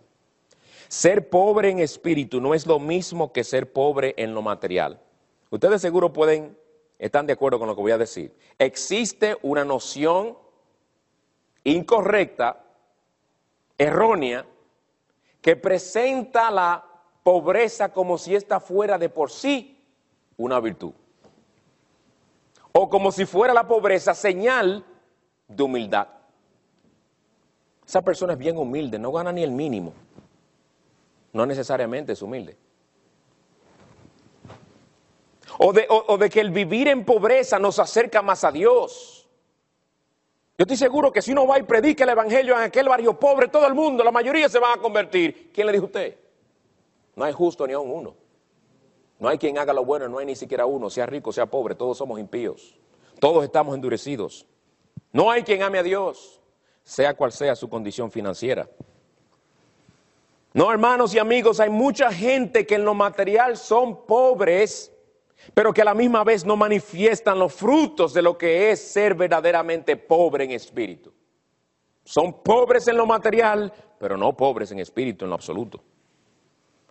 Ser 0.87 1.29
pobre 1.29 1.69
en 1.69 1.79
espíritu 1.79 2.41
no 2.41 2.55
es 2.55 2.65
lo 2.65 2.79
mismo 2.79 3.31
que 3.31 3.43
ser 3.43 3.71
pobre 3.71 4.15
en 4.17 4.33
lo 4.33 4.41
material. 4.41 4.99
Ustedes 5.49 5.81
seguro 5.81 6.13
pueden, 6.13 6.57
están 6.99 7.27
de 7.27 7.33
acuerdo 7.33 7.59
con 7.59 7.67
lo 7.67 7.75
que 7.75 7.81
voy 7.81 7.91
a 7.91 7.97
decir. 7.97 8.35
Existe 8.57 9.37
una 9.43 9.63
noción 9.63 10.37
incorrecta 11.63 12.63
errónea 13.77 14.45
que 15.41 15.55
presenta 15.55 16.49
la 16.49 16.83
pobreza 17.23 17.93
como 17.93 18.17
si 18.17 18.35
ésta 18.35 18.59
fuera 18.59 18.97
de 18.97 19.09
por 19.09 19.31
sí 19.31 19.83
una 20.37 20.59
virtud. 20.59 20.93
O 22.71 22.89
como 22.89 23.11
si 23.11 23.25
fuera 23.25 23.53
la 23.53 23.67
pobreza 23.67 24.13
señal 24.13 24.85
de 25.47 25.63
humildad. 25.63 26.07
Esa 27.85 28.01
persona 28.01 28.33
es 28.33 28.39
bien 28.39 28.57
humilde, 28.57 28.99
no 28.99 29.11
gana 29.11 29.31
ni 29.31 29.43
el 29.43 29.51
mínimo. 29.51 29.93
No 31.33 31.45
necesariamente 31.45 32.13
es 32.13 32.21
humilde. 32.21 32.57
O 35.59 35.73
de, 35.73 35.87
o 35.89 36.17
de 36.17 36.29
que 36.29 36.39
el 36.39 36.51
vivir 36.51 36.87
en 36.87 37.03
pobreza 37.03 37.57
nos 37.57 37.79
acerca 37.79 38.21
más 38.21 38.43
a 38.43 38.51
Dios. 38.51 39.27
Yo 40.57 40.63
estoy 40.63 40.77
seguro 40.77 41.11
que 41.11 41.21
si 41.21 41.31
uno 41.31 41.45
va 41.45 41.59
y 41.59 41.63
predica 41.63 42.03
el 42.03 42.09
Evangelio 42.09 42.55
en 42.55 42.63
aquel 42.63 42.89
barrio 42.89 43.19
pobre, 43.19 43.47
todo 43.47 43.67
el 43.67 43.75
mundo, 43.75 44.03
la 44.03 44.11
mayoría 44.11 44.49
se 44.49 44.57
van 44.57 44.79
a 44.79 44.81
convertir. 44.81 45.51
¿Quién 45.53 45.67
le 45.67 45.73
dijo 45.73 45.83
a 45.83 45.87
usted? 45.87 46.17
No 47.15 47.25
hay 47.25 47.31
justo 47.31 47.67
ni 47.67 47.73
aun 47.73 47.91
uno. 47.91 48.15
No 49.19 49.29
hay 49.29 49.37
quien 49.37 49.57
haga 49.59 49.71
lo 49.71 49.85
bueno, 49.85 50.07
no 50.07 50.17
hay 50.17 50.25
ni 50.25 50.35
siquiera 50.35 50.65
uno, 50.65 50.89
sea 50.89 51.05
rico, 51.05 51.31
sea 51.31 51.45
pobre, 51.45 51.75
todos 51.75 51.97
somos 51.97 52.19
impíos. 52.19 52.75
Todos 53.19 53.43
estamos 53.43 53.75
endurecidos. 53.75 54.47
No 55.11 55.29
hay 55.29 55.43
quien 55.43 55.61
ame 55.61 55.77
a 55.77 55.83
Dios, 55.83 56.41
sea 56.83 57.15
cual 57.15 57.31
sea 57.31 57.55
su 57.55 57.69
condición 57.69 58.11
financiera. 58.11 58.67
No, 60.53 60.71
hermanos 60.71 61.13
y 61.13 61.19
amigos, 61.19 61.59
hay 61.59 61.69
mucha 61.69 62.11
gente 62.11 62.65
que 62.65 62.75
en 62.75 62.85
lo 62.85 62.95
material 62.95 63.57
son 63.57 64.07
pobres 64.07 64.91
pero 65.53 65.73
que 65.73 65.81
a 65.81 65.85
la 65.85 65.93
misma 65.93 66.23
vez 66.23 66.45
no 66.45 66.55
manifiestan 66.55 67.39
los 67.39 67.53
frutos 67.53 68.13
de 68.13 68.21
lo 68.21 68.37
que 68.37 68.71
es 68.71 68.81
ser 68.81 69.15
verdaderamente 69.15 69.95
pobre 69.95 70.45
en 70.45 70.51
espíritu. 70.51 71.13
Son 72.03 72.41
pobres 72.41 72.87
en 72.87 72.97
lo 72.97 73.05
material, 73.05 73.71
pero 73.99 74.17
no 74.17 74.35
pobres 74.35 74.71
en 74.71 74.79
espíritu 74.79 75.25
en 75.25 75.29
lo 75.29 75.35
absoluto. 75.35 75.83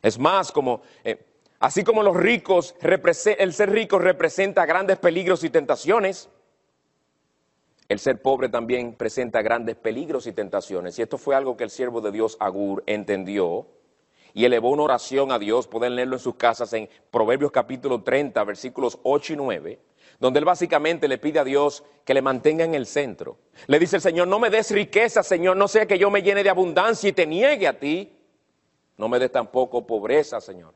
Es 0.03 0.19
más, 0.19 0.53
como 0.53 0.83
eh, 1.05 1.25
así 1.61 1.83
como 1.83 2.03
los 2.03 2.17
ricos, 2.17 2.75
el 2.81 3.53
ser 3.53 3.71
rico 3.71 3.99
representa 3.99 4.67
grandes 4.67 4.99
peligros 4.99 5.43
y 5.45 5.51
tentaciones, 5.51 6.29
el 7.89 7.99
ser 8.01 8.21
pobre 8.21 8.49
también 8.49 8.95
presenta 8.95 9.43
grandes 9.43 9.77
peligros 9.77 10.27
y 10.27 10.33
tentaciones. 10.33 10.99
Y 10.99 11.03
esto 11.03 11.19
fue 11.19 11.37
algo 11.37 11.57
que 11.57 11.65
el 11.65 11.71
siervo 11.71 12.01
de 12.01 12.11
Dios 12.11 12.37
Agur 12.41 12.83
entendió 12.87 13.69
y 14.37 14.45
elevó 14.45 14.69
una 14.69 14.83
oración 14.83 15.33
a 15.33 15.39
Dios, 15.39 15.67
pueden 15.67 15.97
leerlo 15.97 16.17
en 16.17 16.21
sus 16.21 16.35
casas 16.35 16.71
en 16.75 16.91
Proverbios 17.11 17.51
capítulo 17.51 18.03
30, 18.03 18.45
versículos 18.45 18.99
8 19.03 19.33
y 19.33 19.37
9, 19.37 19.81
donde 20.21 20.39
él 20.41 20.45
básicamente 20.45 21.09
le 21.09 21.17
pide 21.17 21.39
a 21.39 21.45
Dios 21.45 21.83
que 22.05 22.13
le 22.13 22.21
mantenga 22.21 22.63
en 22.63 22.75
el 22.75 22.85
centro. 22.85 23.39
Le 23.67 23.79
dice 23.79 23.97
el 23.97 24.03
Señor, 24.03 24.29
no 24.29 24.39
me 24.39 24.51
des 24.51 24.73
riqueza, 24.73 25.23
Señor, 25.23 25.57
no 25.57 25.67
sea 25.69 25.87
que 25.87 25.99
yo 25.99 26.11
me 26.11 26.21
llene 26.21 26.43
de 26.43 26.51
abundancia 26.51 27.09
y 27.09 27.15
te 27.15 27.27
niegue 27.27 27.67
a 27.67 27.79
ti. 27.81 28.15
No 28.99 29.09
me 29.09 29.19
des 29.19 29.33
tampoco 29.33 29.87
pobreza, 29.87 30.39
Señor. 30.39 30.75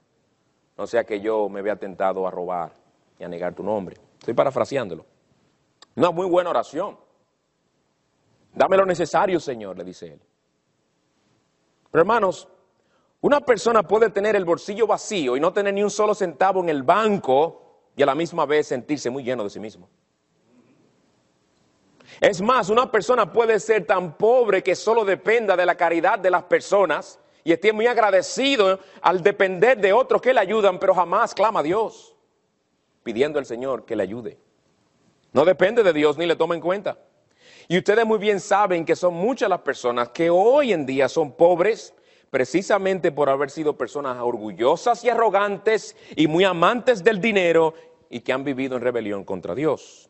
No 0.78 0.86
sea 0.86 1.04
que 1.04 1.20
yo 1.20 1.50
me 1.50 1.60
vea 1.60 1.76
tentado 1.76 2.26
a 2.26 2.30
robar 2.30 2.72
y 3.18 3.24
a 3.24 3.28
negar 3.28 3.54
tu 3.54 3.62
nombre. 3.62 3.94
Estoy 4.18 4.32
parafraseándolo. 4.32 5.04
Una 5.96 6.10
muy 6.12 6.26
buena 6.26 6.48
oración. 6.48 6.96
Dame 8.54 8.78
lo 8.78 8.86
necesario, 8.86 9.38
Señor, 9.38 9.76
le 9.76 9.84
dice 9.84 10.14
él. 10.14 10.20
Pero 11.90 12.00
hermanos, 12.00 12.48
una 13.20 13.40
persona 13.40 13.82
puede 13.82 14.08
tener 14.10 14.34
el 14.34 14.44
bolsillo 14.44 14.86
vacío 14.86 15.36
y 15.36 15.40
no 15.40 15.52
tener 15.52 15.74
ni 15.74 15.82
un 15.82 15.90
solo 15.90 16.14
centavo 16.14 16.60
en 16.60 16.68
el 16.70 16.82
banco 16.82 17.90
y 17.94 18.02
a 18.02 18.06
la 18.06 18.14
misma 18.14 18.46
vez 18.46 18.68
sentirse 18.68 19.10
muy 19.10 19.22
lleno 19.22 19.44
de 19.44 19.50
sí 19.50 19.60
mismo. 19.60 19.88
Es 22.20 22.40
más, 22.40 22.70
una 22.70 22.90
persona 22.90 23.30
puede 23.30 23.60
ser 23.60 23.86
tan 23.86 24.16
pobre 24.16 24.62
que 24.62 24.74
solo 24.74 25.04
dependa 25.04 25.56
de 25.56 25.66
la 25.66 25.74
caridad 25.74 26.18
de 26.18 26.30
las 26.30 26.44
personas 26.44 27.18
y 27.44 27.52
esté 27.52 27.72
muy 27.72 27.86
agradecido 27.86 28.80
al 29.00 29.22
depender 29.22 29.78
de 29.78 29.92
otros 29.92 30.20
que 30.20 30.34
le 30.34 30.40
ayudan, 30.40 30.78
pero 30.78 30.94
jamás 30.94 31.34
clama 31.34 31.60
a 31.60 31.62
Dios 31.62 32.16
pidiendo 33.02 33.38
al 33.38 33.46
Señor 33.46 33.84
que 33.84 33.96
le 33.96 34.02
ayude. 34.02 34.38
No 35.32 35.44
depende 35.44 35.82
de 35.82 35.92
Dios 35.92 36.18
ni 36.18 36.26
le 36.26 36.36
toma 36.36 36.54
en 36.54 36.60
cuenta. 36.60 36.98
Y 37.68 37.78
ustedes 37.78 38.04
muy 38.04 38.18
bien 38.18 38.40
saben 38.40 38.84
que 38.84 38.96
son 38.96 39.14
muchas 39.14 39.48
las 39.48 39.60
personas 39.60 40.08
que 40.08 40.28
hoy 40.28 40.72
en 40.72 40.84
día 40.86 41.08
son 41.08 41.32
pobres 41.32 41.94
precisamente 42.30 43.12
por 43.12 43.28
haber 43.28 43.50
sido 43.50 43.76
personas 43.76 44.18
orgullosas 44.20 45.04
y 45.04 45.10
arrogantes 45.10 45.96
y 46.16 46.28
muy 46.28 46.44
amantes 46.44 47.04
del 47.04 47.20
dinero 47.20 47.74
y 48.08 48.20
que 48.20 48.32
han 48.32 48.44
vivido 48.44 48.76
en 48.76 48.82
rebelión 48.82 49.24
contra 49.24 49.54
Dios. 49.54 50.08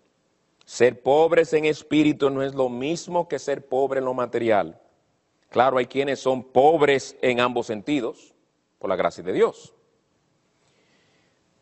Ser 0.65 1.03
pobres 1.03 1.53
en 1.55 1.65
espíritu 1.65 2.31
no 2.31 2.43
es 2.43 2.55
lo 2.55 2.69
mismo 2.69 3.27
que 3.27 3.39
ser 3.39 3.67
pobre 3.67 3.99
en 3.99 4.05
lo 4.05 4.15
material. 4.15 4.81
Claro, 5.49 5.79
hay 5.79 5.87
quienes 5.87 6.21
son 6.21 6.45
pobres 6.45 7.17
en 7.23 7.41
ambos 7.41 7.67
sentidos, 7.67 8.35
por 8.79 8.89
la 8.89 8.97
gracia 8.97 9.25
de 9.25 9.33
Dios. 9.33 9.75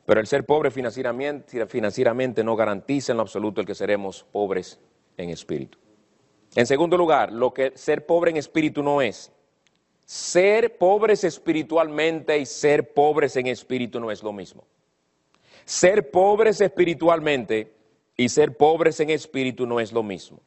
Pero 0.04 0.20
el 0.20 0.26
ser 0.26 0.44
pobre 0.44 0.70
financieramente, 0.70 2.44
no 2.44 2.56
garantiza 2.56 3.12
en 3.12 3.16
lo 3.16 3.22
absoluto 3.22 3.60
el 3.60 3.66
que 3.66 3.74
seremos 3.74 4.24
pobres 4.30 4.78
en 5.16 5.30
espíritu. 5.30 5.78
En 6.54 6.66
segundo 6.66 6.96
lugar, 6.96 7.32
lo 7.32 7.52
que 7.52 7.72
ser 7.76 8.06
pobre 8.06 8.30
en 8.30 8.36
espíritu 8.36 8.82
no 8.82 9.02
es, 9.02 9.32
ser 10.08 10.78
pobres 10.78 11.22
espiritualmente 11.22 12.38
y 12.38 12.46
ser 12.46 12.94
pobres 12.94 13.36
en 13.36 13.46
espíritu 13.46 14.00
no 14.00 14.10
es 14.10 14.22
lo 14.22 14.32
mismo. 14.32 14.64
Ser 15.66 16.10
pobres 16.10 16.62
espiritualmente 16.62 17.74
y 18.16 18.30
ser 18.30 18.56
pobres 18.56 19.00
en 19.00 19.10
espíritu 19.10 19.66
no 19.66 19.80
es 19.80 19.92
lo 19.92 20.02
mismo. 20.02 20.40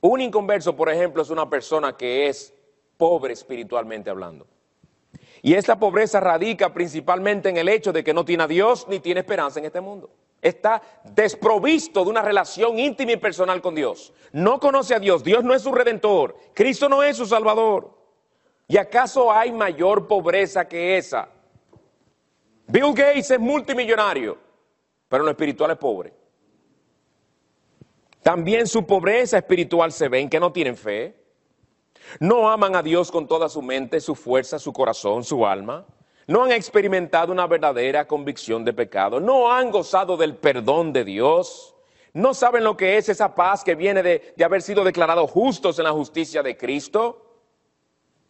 Un 0.00 0.22
inconverso, 0.22 0.74
por 0.74 0.90
ejemplo, 0.90 1.22
es 1.22 1.30
una 1.30 1.48
persona 1.48 1.96
que 1.96 2.26
es 2.26 2.52
pobre 2.96 3.32
espiritualmente 3.32 4.10
hablando. 4.10 4.44
Y 5.40 5.54
esta 5.54 5.78
pobreza 5.78 6.18
radica 6.18 6.74
principalmente 6.74 7.48
en 7.48 7.58
el 7.58 7.68
hecho 7.68 7.92
de 7.92 8.02
que 8.02 8.12
no 8.12 8.24
tiene 8.24 8.42
a 8.42 8.48
Dios 8.48 8.88
ni 8.88 8.98
tiene 8.98 9.20
esperanza 9.20 9.60
en 9.60 9.66
este 9.66 9.80
mundo. 9.80 10.10
Está 10.42 10.82
desprovisto 11.04 12.02
de 12.02 12.10
una 12.10 12.22
relación 12.22 12.76
íntima 12.76 13.12
y 13.12 13.18
personal 13.18 13.62
con 13.62 13.76
Dios. 13.76 14.12
No 14.32 14.58
conoce 14.58 14.96
a 14.96 14.98
Dios. 14.98 15.22
Dios 15.22 15.44
no 15.44 15.54
es 15.54 15.62
su 15.62 15.70
redentor. 15.70 16.36
Cristo 16.54 16.88
no 16.88 17.04
es 17.04 17.16
su 17.16 17.24
salvador. 17.24 17.95
¿Y 18.68 18.76
acaso 18.76 19.30
hay 19.30 19.52
mayor 19.52 20.08
pobreza 20.08 20.66
que 20.66 20.96
esa? 20.96 21.28
Bill 22.66 22.92
Gates 22.94 23.30
es 23.30 23.38
multimillonario, 23.38 24.36
pero 25.08 25.22
lo 25.22 25.30
espiritual 25.30 25.70
es 25.70 25.78
pobre. 25.78 26.12
También 28.22 28.66
su 28.66 28.84
pobreza 28.84 29.38
espiritual 29.38 29.92
se 29.92 30.08
ve 30.08 30.18
en 30.18 30.28
que 30.28 30.40
no 30.40 30.52
tienen 30.52 30.76
fe. 30.76 31.14
No 32.18 32.50
aman 32.50 32.74
a 32.74 32.82
Dios 32.82 33.12
con 33.12 33.28
toda 33.28 33.48
su 33.48 33.62
mente, 33.62 34.00
su 34.00 34.16
fuerza, 34.16 34.58
su 34.58 34.72
corazón, 34.72 35.22
su 35.22 35.46
alma. 35.46 35.86
No 36.26 36.42
han 36.42 36.50
experimentado 36.50 37.30
una 37.30 37.46
verdadera 37.46 38.08
convicción 38.08 38.64
de 38.64 38.72
pecado. 38.72 39.20
No 39.20 39.52
han 39.52 39.70
gozado 39.70 40.16
del 40.16 40.34
perdón 40.34 40.92
de 40.92 41.04
Dios. 41.04 41.76
No 42.14 42.34
saben 42.34 42.64
lo 42.64 42.76
que 42.76 42.96
es 42.96 43.08
esa 43.08 43.32
paz 43.32 43.62
que 43.62 43.76
viene 43.76 44.02
de, 44.02 44.34
de 44.36 44.44
haber 44.44 44.60
sido 44.60 44.82
declarados 44.82 45.30
justos 45.30 45.78
en 45.78 45.84
la 45.84 45.92
justicia 45.92 46.42
de 46.42 46.56
Cristo. 46.56 47.25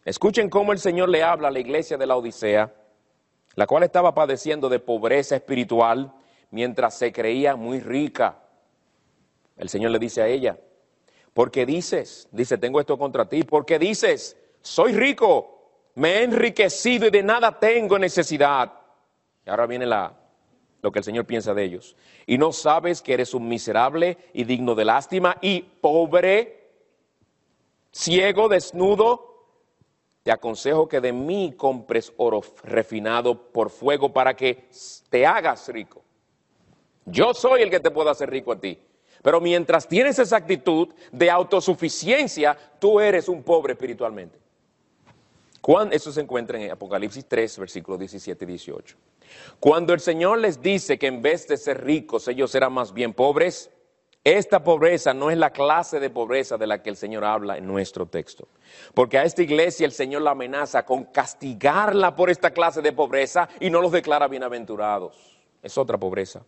Escuchen 0.06 0.48
cómo 0.48 0.72
el 0.72 0.78
Señor 0.78 1.08
le 1.08 1.24
habla 1.24 1.48
a 1.48 1.50
la 1.50 1.58
iglesia 1.58 1.96
de 1.96 2.06
la 2.06 2.16
Odisea, 2.16 2.72
la 3.56 3.66
cual 3.66 3.82
estaba 3.82 4.14
padeciendo 4.14 4.68
de 4.68 4.78
pobreza 4.78 5.34
espiritual 5.34 6.14
mientras 6.52 6.96
se 6.96 7.12
creía 7.12 7.56
muy 7.56 7.80
rica. 7.80 8.38
El 9.56 9.68
Señor 9.68 9.90
le 9.90 9.98
dice 9.98 10.22
a 10.22 10.28
ella, 10.28 10.60
porque 11.34 11.66
dices, 11.66 12.28
dice, 12.30 12.56
tengo 12.56 12.78
esto 12.78 12.96
contra 12.96 13.28
ti, 13.28 13.42
porque 13.42 13.80
dices, 13.80 14.36
soy 14.60 14.92
rico, 14.92 15.72
me 15.96 16.18
he 16.18 16.22
enriquecido 16.22 17.08
y 17.08 17.10
de 17.10 17.24
nada 17.24 17.58
tengo 17.58 17.98
necesidad. 17.98 18.74
Y 19.44 19.50
ahora 19.50 19.66
viene 19.66 19.86
la, 19.86 20.14
lo 20.82 20.92
que 20.92 21.00
el 21.00 21.04
Señor 21.04 21.24
piensa 21.26 21.52
de 21.52 21.64
ellos. 21.64 21.96
Y 22.26 22.38
no 22.38 22.52
sabes 22.52 23.02
que 23.02 23.14
eres 23.14 23.34
un 23.34 23.48
miserable 23.48 24.18
y 24.32 24.44
digno 24.44 24.76
de 24.76 24.84
lástima 24.84 25.36
y 25.40 25.62
pobre, 25.62 26.70
ciego, 27.90 28.48
desnudo 28.48 29.25
te 30.26 30.32
aconsejo 30.32 30.88
que 30.88 31.00
de 31.00 31.12
mí 31.12 31.54
compres 31.56 32.12
oro 32.16 32.42
refinado 32.64 33.52
por 33.52 33.70
fuego 33.70 34.12
para 34.12 34.34
que 34.34 34.64
te 35.08 35.24
hagas 35.24 35.68
rico. 35.68 36.02
Yo 37.04 37.32
soy 37.32 37.62
el 37.62 37.70
que 37.70 37.78
te 37.78 37.92
puedo 37.92 38.10
hacer 38.10 38.28
rico 38.28 38.50
a 38.50 38.58
ti. 38.58 38.76
Pero 39.22 39.40
mientras 39.40 39.86
tienes 39.86 40.18
esa 40.18 40.38
actitud 40.38 40.88
de 41.12 41.30
autosuficiencia, 41.30 42.58
tú 42.80 42.98
eres 42.98 43.28
un 43.28 43.44
pobre 43.44 43.74
espiritualmente. 43.74 44.36
Eso 45.92 46.10
se 46.10 46.22
encuentra 46.22 46.60
en 46.60 46.72
Apocalipsis 46.72 47.24
3, 47.28 47.58
versículos 47.60 48.00
17 48.00 48.44
y 48.44 48.48
18. 48.48 48.96
Cuando 49.60 49.94
el 49.94 50.00
Señor 50.00 50.40
les 50.40 50.60
dice 50.60 50.98
que 50.98 51.06
en 51.06 51.22
vez 51.22 51.46
de 51.46 51.56
ser 51.56 51.84
ricos, 51.84 52.26
ellos 52.26 52.50
serán 52.50 52.72
más 52.72 52.92
bien 52.92 53.14
pobres, 53.14 53.70
esta 54.26 54.64
pobreza 54.64 55.14
no 55.14 55.30
es 55.30 55.38
la 55.38 55.50
clase 55.50 56.00
de 56.00 56.10
pobreza 56.10 56.58
de 56.58 56.66
la 56.66 56.82
que 56.82 56.90
el 56.90 56.96
Señor 56.96 57.24
habla 57.24 57.58
en 57.58 57.64
nuestro 57.64 58.06
texto. 58.06 58.48
Porque 58.92 59.18
a 59.18 59.22
esta 59.22 59.40
iglesia 59.40 59.86
el 59.86 59.92
Señor 59.92 60.22
la 60.22 60.32
amenaza 60.32 60.84
con 60.84 61.04
castigarla 61.04 62.16
por 62.16 62.28
esta 62.28 62.50
clase 62.50 62.82
de 62.82 62.92
pobreza 62.92 63.48
y 63.60 63.70
no 63.70 63.80
los 63.80 63.92
declara 63.92 64.26
bienaventurados. 64.26 65.38
Es 65.62 65.78
otra 65.78 65.96
pobreza. 65.96 66.42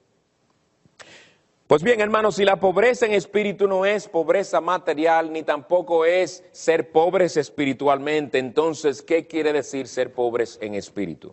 Pues 1.69 1.85
bien, 1.85 2.01
hermanos, 2.01 2.35
si 2.35 2.45
la 2.45 2.59
pobreza 2.59 3.07
en 3.07 3.12
espíritu 3.12 3.69
no 3.69 3.87
es 3.87 4.09
pobreza 4.09 4.61
material, 4.61 5.33
ni 5.33 5.45
tampoco 5.45 6.05
es 6.05 6.43
ser 6.51 6.91
pobres 6.91 7.37
espiritualmente, 7.37 8.38
entonces, 8.38 9.03
¿qué 9.03 9.29
quiere 9.29 9.53
decir 9.53 9.87
ser 9.87 10.12
pobres 10.12 10.59
en 10.61 10.75
espíritu? 10.75 11.33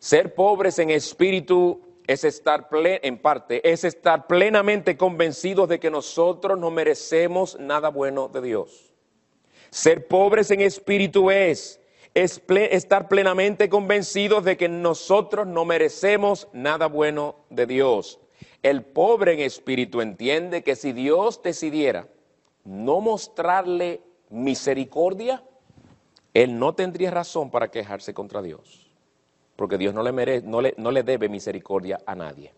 Ser 0.00 0.34
pobres 0.34 0.80
en 0.80 0.90
espíritu 0.90 1.85
es 2.06 2.24
estar 2.24 2.68
en 2.72 3.18
parte, 3.18 3.68
es 3.68 3.84
estar 3.84 4.26
plenamente 4.26 4.96
convencidos 4.96 5.68
de 5.68 5.80
que 5.80 5.90
nosotros 5.90 6.58
no 6.58 6.70
merecemos 6.70 7.58
nada 7.58 7.88
bueno 7.88 8.28
de 8.28 8.42
Dios. 8.42 8.94
Ser 9.70 10.06
pobres 10.06 10.50
en 10.50 10.60
espíritu 10.60 11.30
es, 11.30 11.80
es 12.14 12.40
estar 12.48 13.08
plenamente 13.08 13.68
convencidos 13.68 14.44
de 14.44 14.56
que 14.56 14.68
nosotros 14.68 15.46
no 15.46 15.64
merecemos 15.64 16.48
nada 16.52 16.86
bueno 16.86 17.36
de 17.50 17.66
Dios. 17.66 18.20
El 18.62 18.82
pobre 18.84 19.34
en 19.34 19.40
espíritu 19.40 20.00
entiende 20.00 20.62
que 20.62 20.76
si 20.76 20.92
Dios 20.92 21.42
decidiera 21.42 22.08
no 22.64 23.00
mostrarle 23.00 24.00
misericordia, 24.30 25.42
él 26.34 26.58
no 26.58 26.74
tendría 26.74 27.10
razón 27.10 27.50
para 27.50 27.70
quejarse 27.70 28.14
contra 28.14 28.42
Dios 28.42 28.85
porque 29.56 29.78
Dios 29.78 29.94
no 29.94 30.02
le, 30.02 30.12
merece, 30.12 30.46
no, 30.46 30.60
le, 30.60 30.74
no 30.76 30.90
le 30.90 31.02
debe 31.02 31.28
misericordia 31.28 32.00
a 32.06 32.14
nadie. 32.14 32.52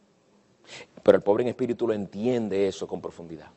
Pero 1.03 1.17
el 1.17 1.23
pobre 1.23 1.45
en 1.45 1.49
espíritu 1.49 1.87
lo 1.87 1.95
entiende 1.95 2.69
eso 2.69 2.87
con 2.87 3.01
profundidad. 3.01 3.51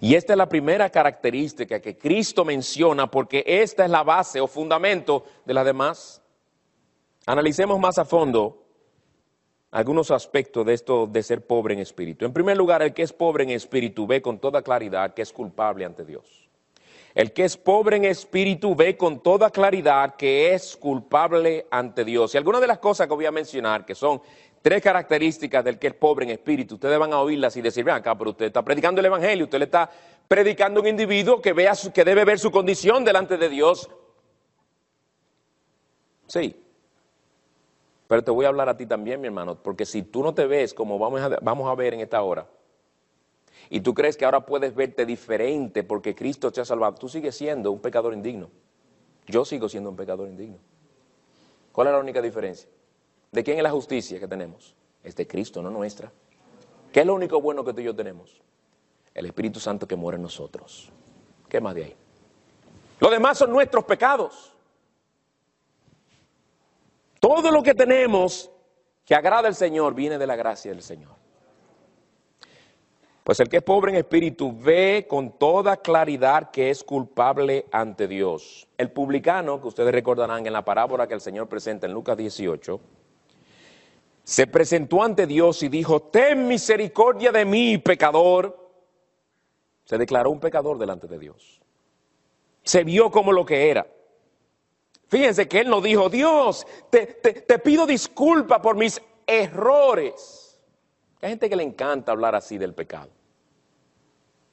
Y 0.00 0.14
esta 0.14 0.32
es 0.32 0.36
la 0.36 0.48
primera 0.48 0.90
característica 0.90 1.80
que 1.80 1.96
Cristo 1.96 2.44
menciona 2.44 3.10
porque 3.10 3.44
esta 3.46 3.84
es 3.84 3.90
la 3.90 4.02
base 4.02 4.40
o 4.40 4.46
fundamento 4.46 5.24
de 5.44 5.54
las 5.54 5.64
demás. 5.64 6.22
Analicemos 7.26 7.78
más 7.78 7.98
a 7.98 8.04
fondo 8.04 8.62
algunos 9.70 10.10
aspectos 10.10 10.64
de 10.64 10.74
esto 10.74 11.06
de 11.06 11.22
ser 11.22 11.46
pobre 11.46 11.74
en 11.74 11.80
espíritu. 11.80 12.24
En 12.24 12.32
primer 12.32 12.56
lugar, 12.56 12.82
el 12.82 12.94
que 12.94 13.02
es 13.02 13.12
pobre 13.12 13.44
en 13.44 13.50
espíritu 13.50 14.06
ve 14.06 14.22
con 14.22 14.38
toda 14.38 14.62
claridad 14.62 15.14
que 15.14 15.22
es 15.22 15.32
culpable 15.32 15.84
ante 15.84 16.04
Dios. 16.04 16.43
El 17.14 17.32
que 17.32 17.44
es 17.44 17.56
pobre 17.56 17.96
en 17.96 18.04
espíritu 18.04 18.74
ve 18.74 18.96
con 18.96 19.20
toda 19.20 19.50
claridad 19.50 20.16
que 20.16 20.52
es 20.52 20.76
culpable 20.76 21.66
ante 21.70 22.04
Dios. 22.04 22.34
Y 22.34 22.38
algunas 22.38 22.60
de 22.60 22.66
las 22.66 22.78
cosas 22.78 23.06
que 23.06 23.14
voy 23.14 23.26
a 23.26 23.30
mencionar, 23.30 23.84
que 23.84 23.94
son 23.94 24.20
tres 24.60 24.82
características 24.82 25.64
del 25.64 25.78
que 25.78 25.88
es 25.88 25.94
pobre 25.94 26.24
en 26.24 26.32
espíritu, 26.32 26.74
ustedes 26.74 26.98
van 26.98 27.12
a 27.12 27.20
oírlas 27.20 27.56
y 27.56 27.62
decir, 27.62 27.84
vean 27.84 27.98
acá, 27.98 28.18
pero 28.18 28.30
usted 28.30 28.46
está 28.46 28.64
predicando 28.64 29.00
el 29.00 29.06
Evangelio, 29.06 29.44
usted 29.44 29.58
le 29.58 29.66
está 29.66 29.88
predicando 30.26 30.80
a 30.80 30.82
un 30.82 30.88
individuo 30.88 31.40
que, 31.40 31.52
vea 31.52 31.74
que 31.92 32.04
debe 32.04 32.24
ver 32.24 32.40
su 32.40 32.50
condición 32.50 33.04
delante 33.04 33.36
de 33.36 33.48
Dios. 33.48 33.88
Sí. 36.26 36.56
Pero 38.08 38.24
te 38.24 38.30
voy 38.32 38.44
a 38.44 38.48
hablar 38.48 38.68
a 38.68 38.76
ti 38.76 38.86
también, 38.86 39.20
mi 39.20 39.28
hermano, 39.28 39.54
porque 39.62 39.86
si 39.86 40.02
tú 40.02 40.22
no 40.24 40.34
te 40.34 40.46
ves 40.46 40.74
como 40.74 40.98
vamos 40.98 41.20
a, 41.20 41.28
vamos 41.40 41.70
a 41.70 41.74
ver 41.76 41.94
en 41.94 42.00
esta 42.00 42.20
hora, 42.22 42.46
y 43.70 43.80
tú 43.80 43.94
crees 43.94 44.16
que 44.16 44.24
ahora 44.24 44.44
puedes 44.44 44.74
verte 44.74 45.06
diferente 45.06 45.82
porque 45.82 46.14
Cristo 46.14 46.50
te 46.50 46.60
ha 46.60 46.64
salvado, 46.64 46.94
tú 46.94 47.08
sigues 47.08 47.36
siendo 47.36 47.70
un 47.70 47.80
pecador 47.80 48.14
indigno. 48.14 48.50
Yo 49.26 49.44
sigo 49.44 49.68
siendo 49.68 49.90
un 49.90 49.96
pecador 49.96 50.28
indigno. 50.28 50.58
¿Cuál 51.72 51.88
es 51.88 51.92
la 51.94 51.98
única 51.98 52.20
diferencia? 52.20 52.68
¿De 53.32 53.42
quién 53.42 53.56
es 53.56 53.62
la 53.62 53.70
justicia 53.70 54.20
que 54.20 54.28
tenemos? 54.28 54.74
Es 55.02 55.16
de 55.16 55.26
Cristo, 55.26 55.62
no 55.62 55.70
nuestra. 55.70 56.12
¿Qué 56.92 57.00
es 57.00 57.06
lo 57.06 57.14
único 57.14 57.40
bueno 57.40 57.64
que 57.64 57.72
tú 57.72 57.80
y 57.80 57.84
yo 57.84 57.96
tenemos? 57.96 58.40
El 59.12 59.26
Espíritu 59.26 59.58
Santo 59.58 59.88
que 59.88 59.96
mora 59.96 60.16
en 60.16 60.22
nosotros. 60.22 60.90
¿Qué 61.48 61.60
más 61.60 61.74
de 61.74 61.84
ahí? 61.84 61.96
Lo 63.00 63.10
demás 63.10 63.38
son 63.38 63.50
nuestros 63.50 63.84
pecados. 63.84 64.52
Todo 67.18 67.50
lo 67.50 67.62
que 67.62 67.74
tenemos 67.74 68.50
que 69.04 69.14
agrada 69.14 69.48
al 69.48 69.54
Señor 69.54 69.94
viene 69.94 70.18
de 70.18 70.26
la 70.26 70.36
gracia 70.36 70.70
del 70.70 70.82
Señor. 70.82 71.23
Pues 73.24 73.40
el 73.40 73.48
que 73.48 73.56
es 73.56 73.62
pobre 73.62 73.90
en 73.90 73.96
espíritu 73.96 74.54
ve 74.56 75.06
con 75.08 75.38
toda 75.38 75.78
claridad 75.78 76.50
que 76.50 76.68
es 76.68 76.84
culpable 76.84 77.64
ante 77.72 78.06
Dios. 78.06 78.68
El 78.76 78.92
publicano, 78.92 79.62
que 79.62 79.68
ustedes 79.68 79.92
recordarán 79.92 80.46
en 80.46 80.52
la 80.52 80.62
parábola 80.64 81.08
que 81.08 81.14
el 81.14 81.22
Señor 81.22 81.48
presenta 81.48 81.86
en 81.86 81.94
Lucas 81.94 82.18
18, 82.18 82.80
se 84.24 84.46
presentó 84.46 85.02
ante 85.02 85.26
Dios 85.26 85.62
y 85.62 85.68
dijo, 85.68 86.00
ten 86.00 86.46
misericordia 86.46 87.32
de 87.32 87.46
mí, 87.46 87.78
pecador. 87.78 88.58
Se 89.86 89.96
declaró 89.96 90.30
un 90.30 90.40
pecador 90.40 90.78
delante 90.78 91.06
de 91.06 91.18
Dios. 91.18 91.62
Se 92.62 92.84
vio 92.84 93.10
como 93.10 93.32
lo 93.32 93.46
que 93.46 93.70
era. 93.70 93.86
Fíjense 95.08 95.48
que 95.48 95.60
él 95.60 95.68
no 95.68 95.80
dijo, 95.80 96.10
Dios, 96.10 96.66
te, 96.90 97.06
pido 97.58 97.86
disculpa 97.86 98.60
por 98.60 98.76
mis 98.76 99.00
errores. 99.26 100.60
Hay 101.22 101.30
gente 101.30 101.48
que 101.48 101.56
le 101.56 101.62
encanta 101.62 102.12
hablar 102.12 102.34
así 102.34 102.58
del 102.58 102.74
pecado. 102.74 103.13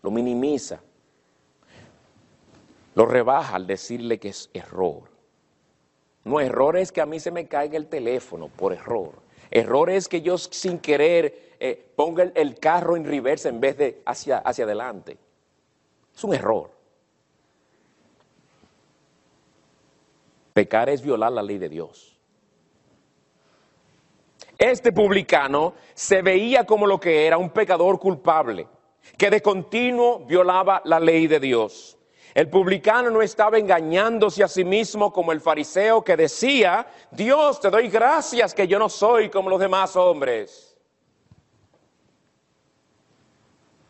Lo 0.02 0.12
minimiza. 0.12 0.82
Lo 2.96 3.06
rebaja 3.06 3.56
al 3.56 3.68
decirle 3.68 4.20
que 4.20 4.30
es 4.30 4.50
error. 4.54 5.04
No, 6.24 6.40
error 6.40 6.78
es 6.78 6.92
que 6.92 7.02
a 7.02 7.06
mí 7.06 7.20
se 7.20 7.32
me 7.32 7.48
caiga 7.48 7.78
el 7.78 7.88
teléfono 7.88 8.48
por 8.48 8.74
error. 8.74 9.14
Error 9.50 9.90
es 9.90 10.08
que 10.08 10.22
yo 10.22 10.38
sin 10.38 10.80
querer 10.80 11.56
eh, 11.60 11.92
ponga 11.96 12.24
el, 12.24 12.60
carro 12.60 12.96
en 12.96 13.06
reversa 13.06 13.50
en 13.50 13.60
vez 13.60 13.78
de 13.78 14.02
hacia, 14.06 14.38
hacia 14.40 14.66
adelante. 14.66 15.18
Es 16.16 16.24
un 16.24 16.34
error. 16.34 16.72
Pecar 20.54 20.90
es 20.90 21.02
violar 21.02 21.32
la 21.32 21.42
ley 21.42 21.58
de 21.58 21.70
Dios. 21.70 22.18
este 24.58 24.92
publicano 24.92 25.74
se 25.94 26.22
veía 26.22 26.66
como 26.66 26.86
lo 26.86 27.00
que 27.00 27.26
era 27.26 27.38
un 27.38 27.50
pecador 27.50 28.00
culpable, 28.00 28.68
que 29.18 29.30
de 29.30 29.42
continuo 29.42 30.26
violaba 30.26 30.82
la 30.86 31.00
ley 31.00 31.28
de 31.28 31.40
Dios. 31.40 31.98
El 32.34 32.50
publicano 32.50 33.10
no 33.10 33.22
estaba 33.22 33.58
engañándose 33.58 34.44
a 34.44 34.48
sí 34.48 34.64
mismo 34.64 35.12
como 35.12 35.32
el 35.32 35.42
fariseo 35.42 36.04
que 36.04 36.16
decía, 36.16 36.88
Dios, 37.12 37.60
te 37.60 37.70
doy 37.70 37.90
gracias 37.90 38.54
que 38.54 38.68
yo 38.68 38.80
no 38.80 38.88
soy 38.88 39.30
como 39.30 39.50
los 39.50 39.60
demás 39.60 39.96
hombres. 39.96 40.78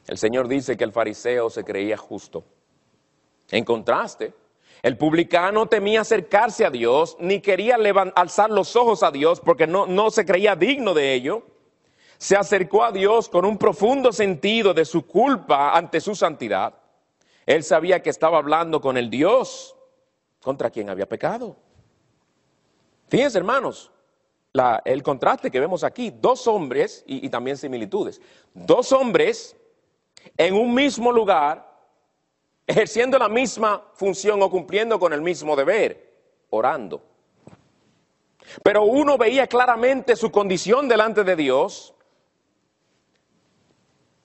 El 0.08 0.17
Señor 0.17 0.47
dice 0.47 0.76
que 0.76 0.84
el 0.84 0.91
fariseo 0.91 1.50
se 1.50 1.63
creía 1.63 1.97
justo. 1.97 2.43
En 3.52 3.63
contraste, 3.63 4.34
el 4.82 4.97
publicano 4.97 5.67
temía 5.67 6.02
acercarse 6.02 6.65
a 6.65 6.71
Dios, 6.71 7.15
ni 7.19 7.39
quería 7.39 7.78
alzar 8.15 8.50
los 8.50 8.76
ojos 8.76 9.04
a 9.04 9.12
Dios 9.12 9.39
porque 9.39 9.67
no, 9.67 9.86
no 9.86 10.10
se 10.10 10.26
creía 10.26 10.56
digno 10.56 10.95
de 10.95 11.13
ello. 11.13 11.43
Se 12.21 12.36
acercó 12.36 12.84
a 12.84 12.91
Dios 12.91 13.27
con 13.29 13.45
un 13.45 13.57
profundo 13.57 14.13
sentido 14.13 14.75
de 14.75 14.86
su 14.86 15.07
culpa 15.07 15.75
ante 15.75 15.99
su 15.99 16.13
santidad. 16.13 16.75
Él 17.47 17.63
sabía 17.63 18.03
que 18.03 18.12
estaba 18.12 18.38
hablando 18.38 18.79
con 18.79 18.95
el 18.95 19.10
Dios 19.10 19.75
contra 20.39 20.69
quien 20.69 20.91
había 20.91 21.10
pecado. 21.10 21.55
Fíjense, 23.07 23.39
hermanos, 23.39 23.91
el 24.86 25.01
contraste 25.01 25.49
que 25.49 25.60
vemos 25.60 25.84
aquí, 25.84 26.12
dos 26.12 26.45
hombres 26.45 27.03
y 27.07 27.27
también 27.29 27.57
similitudes, 27.57 28.21
dos 28.53 28.91
hombres 28.91 29.57
en 30.38 30.53
un 30.53 30.75
mismo 30.75 31.12
lugar 31.12 31.75
ejerciendo 32.67 33.17
la 33.17 33.29
misma 33.29 33.84
función 33.95 34.43
o 34.43 34.49
cumpliendo 34.51 34.99
con 34.99 35.12
el 35.12 35.21
mismo 35.21 35.55
deber, 35.55 36.19
orando. 36.51 37.01
Pero 38.62 38.84
uno 38.84 39.17
veía 39.17 39.47
claramente 39.47 40.15
su 40.15 40.31
condición 40.31 40.88
delante 40.88 41.23
de 41.23 41.36
Dios 41.36 41.95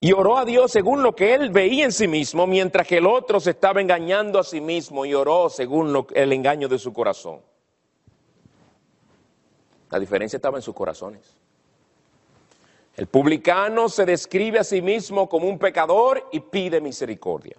y 0.07 0.13
oró 0.13 0.39
a 0.39 0.45
Dios 0.45 0.71
según 0.71 1.03
lo 1.03 1.17
que 1.17 1.35
él 1.35 1.51
veía 1.51 1.85
en 1.85 1.91
sí 1.91 2.07
mismo, 2.07 2.47
mientras 2.47 2.87
que 2.87 2.99
el 2.99 3.07
otro 3.07 3.41
se 3.41 3.51
estaba 3.51 3.81
engañando 3.81 4.39
a 4.39 4.45
sí 4.45 4.61
mismo 4.61 5.05
y 5.05 5.13
oró 5.13 5.51
según 5.51 6.07
el 6.15 6.33
engaño 6.33 6.69
de 6.69 6.79
su 6.79 6.93
corazón. 6.93 7.41
La 9.91 9.99
diferencia 9.99 10.37
estaba 10.37 10.59
en 10.59 10.63
sus 10.63 10.77
corazones. 10.77 11.35
El 12.95 13.09
publicano 13.09 13.89
se 13.89 14.07
describe 14.07 14.61
a 14.61 14.65
sí 14.65 14.81
mismo 14.81 15.29
como 15.29 15.49
un 15.49 15.59
pecador 15.59 16.29
y 16.31 16.39
pide 16.39 16.81
misericordia. 16.81 17.57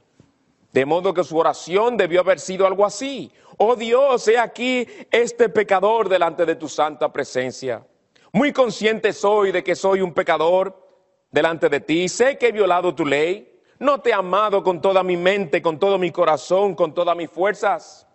De 0.72 0.86
modo 0.86 1.14
que 1.14 1.26
su 1.26 1.38
oración 1.38 1.98
debió 1.98 2.22
haber 2.22 2.40
sido 2.40 2.66
algo 2.66 2.86
así. 2.86 3.30
Oh 3.58 3.76
Dios, 3.76 4.26
he 4.30 4.38
aquí 4.38 4.88
este 5.12 5.50
pecador 5.50 6.08
delante 6.08 6.46
de 6.46 6.56
tu 6.56 6.70
santa 6.70 7.12
presencia. 7.12 7.86
Muy 8.32 8.54
consciente 8.54 9.12
soy 9.12 9.52
de 9.52 9.66
que 9.66 9.76
soy 9.76 10.00
un 10.00 10.14
pecador 10.14 10.87
delante 11.32 11.70
de 11.70 11.80
ti. 11.80 12.10
Sé 12.10 12.38
que 12.38 12.48
he 12.48 12.52
violado 12.52 12.94
tu 12.94 13.06
ley. 13.06 13.54
No 13.80 14.02
te 14.02 14.10
he 14.10 14.14
amado 14.14 14.64
con 14.64 14.82
toda 14.82 15.04
mi 15.04 15.18
mente, 15.18 15.62
con 15.62 15.78
todo 15.78 15.98
mi 15.98 16.12
corazón, 16.12 16.74
con 16.74 16.94
todas 16.94 17.16
mis 17.16 17.30
fuerzas. 17.30 18.08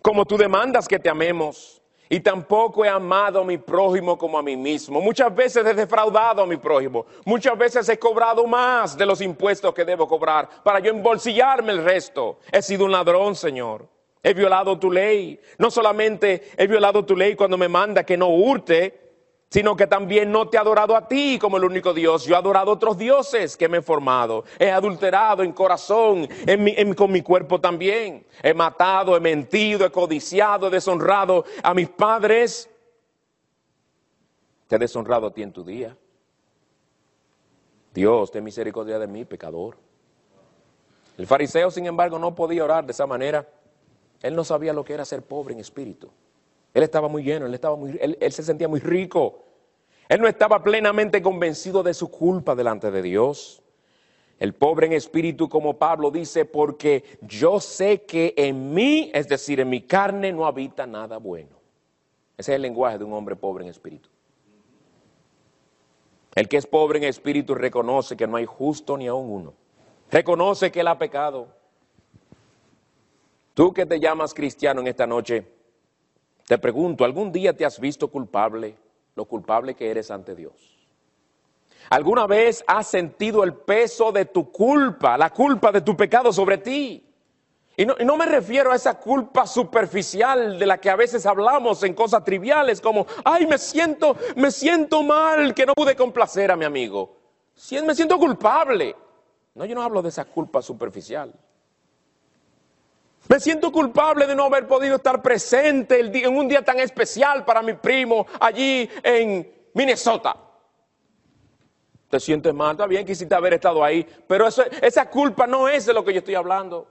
Como 0.00 0.24
tú 0.24 0.36
demandas 0.38 0.88
que 0.88 0.98
te 0.98 1.08
amemos 1.08 1.82
y 2.08 2.20
tampoco 2.20 2.84
he 2.84 2.88
amado 2.88 3.40
a 3.40 3.44
mi 3.44 3.58
prójimo 3.58 4.16
como 4.16 4.38
a 4.38 4.42
mí 4.42 4.56
mismo. 4.56 5.00
Muchas 5.00 5.34
veces 5.34 5.66
he 5.66 5.74
defraudado 5.74 6.42
a 6.42 6.46
mi 6.46 6.56
prójimo. 6.56 7.06
Muchas 7.24 7.58
veces 7.58 7.88
he 7.88 7.98
cobrado 7.98 8.46
más 8.46 8.96
de 8.96 9.06
los 9.06 9.20
impuestos 9.20 9.74
que 9.74 9.84
debo 9.84 10.06
cobrar 10.06 10.48
para 10.62 10.78
yo 10.78 10.90
embolsillarme 10.90 11.72
el 11.72 11.84
resto. 11.84 12.38
He 12.50 12.62
sido 12.62 12.84
un 12.84 12.92
ladrón, 12.92 13.34
Señor. 13.34 13.88
He 14.22 14.34
violado 14.34 14.78
tu 14.78 14.90
ley. 14.90 15.40
No 15.58 15.70
solamente 15.70 16.50
he 16.56 16.66
violado 16.66 17.04
tu 17.04 17.16
ley 17.16 17.34
cuando 17.34 17.58
me 17.58 17.68
manda 17.68 18.04
que 18.04 18.16
no 18.16 18.28
hurte, 18.28 19.05
sino 19.48 19.76
que 19.76 19.86
también 19.86 20.32
no 20.32 20.48
te 20.48 20.56
he 20.56 20.60
adorado 20.60 20.96
a 20.96 21.06
ti 21.06 21.38
como 21.40 21.56
el 21.56 21.64
único 21.64 21.94
Dios. 21.94 22.24
Yo 22.24 22.34
he 22.34 22.38
adorado 22.38 22.70
a 22.70 22.74
otros 22.74 22.98
dioses 22.98 23.56
que 23.56 23.68
me 23.68 23.78
he 23.78 23.82
formado. 23.82 24.44
He 24.58 24.70
adulterado 24.70 25.42
en 25.42 25.52
corazón, 25.52 26.28
con 26.96 27.12
mi 27.12 27.22
cuerpo 27.22 27.60
también. 27.60 28.26
He 28.42 28.54
matado, 28.54 29.16
he 29.16 29.20
mentido, 29.20 29.86
he 29.86 29.90
codiciado, 29.90 30.66
he 30.66 30.70
deshonrado 30.70 31.44
a 31.62 31.74
mis 31.74 31.88
padres. 31.88 32.68
Te 34.66 34.76
he 34.76 34.78
deshonrado 34.78 35.28
a 35.28 35.30
ti 35.32 35.42
en 35.42 35.52
tu 35.52 35.62
día. 35.62 35.96
Dios, 37.94 38.30
ten 38.30 38.44
misericordia 38.44 38.98
de 38.98 39.06
mí, 39.06 39.24
pecador. 39.24 39.78
El 41.16 41.26
fariseo, 41.26 41.70
sin 41.70 41.86
embargo, 41.86 42.18
no 42.18 42.34
podía 42.34 42.64
orar 42.64 42.84
de 42.84 42.92
esa 42.92 43.06
manera. 43.06 43.48
Él 44.20 44.34
no 44.34 44.44
sabía 44.44 44.72
lo 44.72 44.84
que 44.84 44.92
era 44.92 45.04
ser 45.04 45.22
pobre 45.22 45.54
en 45.54 45.60
espíritu. 45.60 46.10
Él 46.76 46.82
estaba 46.82 47.08
muy 47.08 47.22
lleno, 47.22 47.46
él, 47.46 47.54
estaba 47.54 47.74
muy, 47.74 47.98
él, 47.98 48.18
se 48.30 48.42
sentía 48.42 48.68
muy 48.68 48.80
rico. 48.80 49.46
Él 50.10 50.20
no 50.20 50.28
estaba 50.28 50.62
plenamente 50.62 51.22
convencido 51.22 51.82
de 51.82 51.94
su 51.94 52.10
culpa 52.10 52.54
delante 52.54 52.90
de 52.90 53.00
Dios. 53.00 53.62
El 54.38 54.52
pobre 54.52 54.84
en 54.84 54.92
espíritu, 54.92 55.48
como 55.48 55.78
Pablo 55.78 56.10
dice, 56.10 56.44
porque 56.44 57.18
yo 57.22 57.60
sé 57.60 58.02
que 58.02 58.34
en 58.36 58.74
mí, 58.74 59.10
es 59.14 59.26
decir, 59.26 59.58
en 59.60 59.70
mi 59.70 59.86
carne, 59.86 60.34
no 60.34 60.44
habita 60.44 60.86
nada 60.86 61.16
bueno. 61.16 61.56
Ese 62.36 62.52
es 62.52 62.56
el 62.56 62.60
lenguaje 62.60 62.98
de 62.98 63.04
un 63.04 63.14
hombre 63.14 63.36
pobre 63.36 63.64
en 63.64 63.70
espíritu. 63.70 64.10
El 66.34 66.46
que 66.46 66.58
es 66.58 66.66
pobre 66.66 66.98
en 66.98 67.04
espíritu 67.04 67.54
reconoce 67.54 68.18
que 68.18 68.26
no 68.26 68.36
hay 68.36 68.44
justo 68.44 68.98
ni 68.98 69.06
aun 69.06 69.30
uno. 69.30 69.54
Reconoce 70.10 70.70
que 70.70 70.80
él 70.80 70.88
ha 70.88 70.98
pecado. 70.98 71.48
Tú 73.54 73.72
que 73.72 73.86
te 73.86 73.98
llamas 73.98 74.34
cristiano 74.34 74.82
en 74.82 74.88
esta 74.88 75.06
noche, 75.06 75.55
te 76.46 76.58
pregunto, 76.58 77.04
¿algún 77.04 77.32
día 77.32 77.56
te 77.56 77.64
has 77.64 77.78
visto 77.80 78.08
culpable, 78.08 78.76
lo 79.14 79.24
culpable 79.24 79.74
que 79.74 79.90
eres 79.90 80.10
ante 80.10 80.34
Dios? 80.34 80.54
¿Alguna 81.90 82.26
vez 82.26 82.64
has 82.66 82.86
sentido 82.86 83.44
el 83.44 83.54
peso 83.54 84.12
de 84.12 84.24
tu 84.24 84.50
culpa, 84.50 85.18
la 85.18 85.30
culpa 85.30 85.70
de 85.70 85.80
tu 85.80 85.96
pecado 85.96 86.32
sobre 86.32 86.58
ti? 86.58 87.02
Y 87.76 87.84
no, 87.84 87.94
y 87.98 88.04
no, 88.04 88.16
me 88.16 88.26
refiero 88.26 88.72
a 88.72 88.76
esa 88.76 88.98
culpa 88.98 89.46
superficial 89.46 90.58
de 90.58 90.66
la 90.66 90.78
que 90.78 90.88
a 90.88 90.96
veces 90.96 91.26
hablamos 91.26 91.82
en 91.82 91.94
cosas 91.94 92.24
triviales 92.24 92.80
como, 92.80 93.06
ay, 93.24 93.46
me 93.46 93.58
siento, 93.58 94.16
me 94.36 94.50
siento 94.50 95.02
mal 95.02 95.52
que 95.52 95.66
no 95.66 95.74
pude 95.74 95.94
complacer 95.94 96.50
a 96.50 96.56
mi 96.56 96.64
amigo. 96.64 97.16
Me 97.84 97.94
siento 97.94 98.18
culpable. 98.18 98.96
No, 99.54 99.64
yo 99.64 99.74
no 99.74 99.82
hablo 99.82 100.00
de 100.00 100.08
esa 100.08 100.24
culpa 100.24 100.62
superficial. 100.62 101.34
Me 103.28 103.40
siento 103.40 103.72
culpable 103.72 104.26
de 104.26 104.34
no 104.34 104.44
haber 104.44 104.66
podido 104.66 104.96
estar 104.96 105.20
presente 105.20 106.00
en 106.00 106.36
un 106.36 106.46
día 106.46 106.64
tan 106.64 106.78
especial 106.78 107.44
para 107.44 107.62
mi 107.62 107.72
primo 107.74 108.26
allí 108.40 108.88
en 109.02 109.68
Minnesota. 109.74 110.36
Te 112.08 112.20
sientes 112.20 112.54
mal, 112.54 112.72
está 112.72 112.86
bien, 112.86 113.04
quisiste 113.04 113.34
haber 113.34 113.54
estado 113.54 113.82
ahí, 113.82 114.06
pero 114.28 114.46
esa 114.46 115.10
culpa 115.10 115.46
no 115.46 115.68
es 115.68 115.86
de 115.86 115.92
lo 115.92 116.04
que 116.04 116.12
yo 116.12 116.20
estoy 116.20 116.36
hablando. 116.36 116.86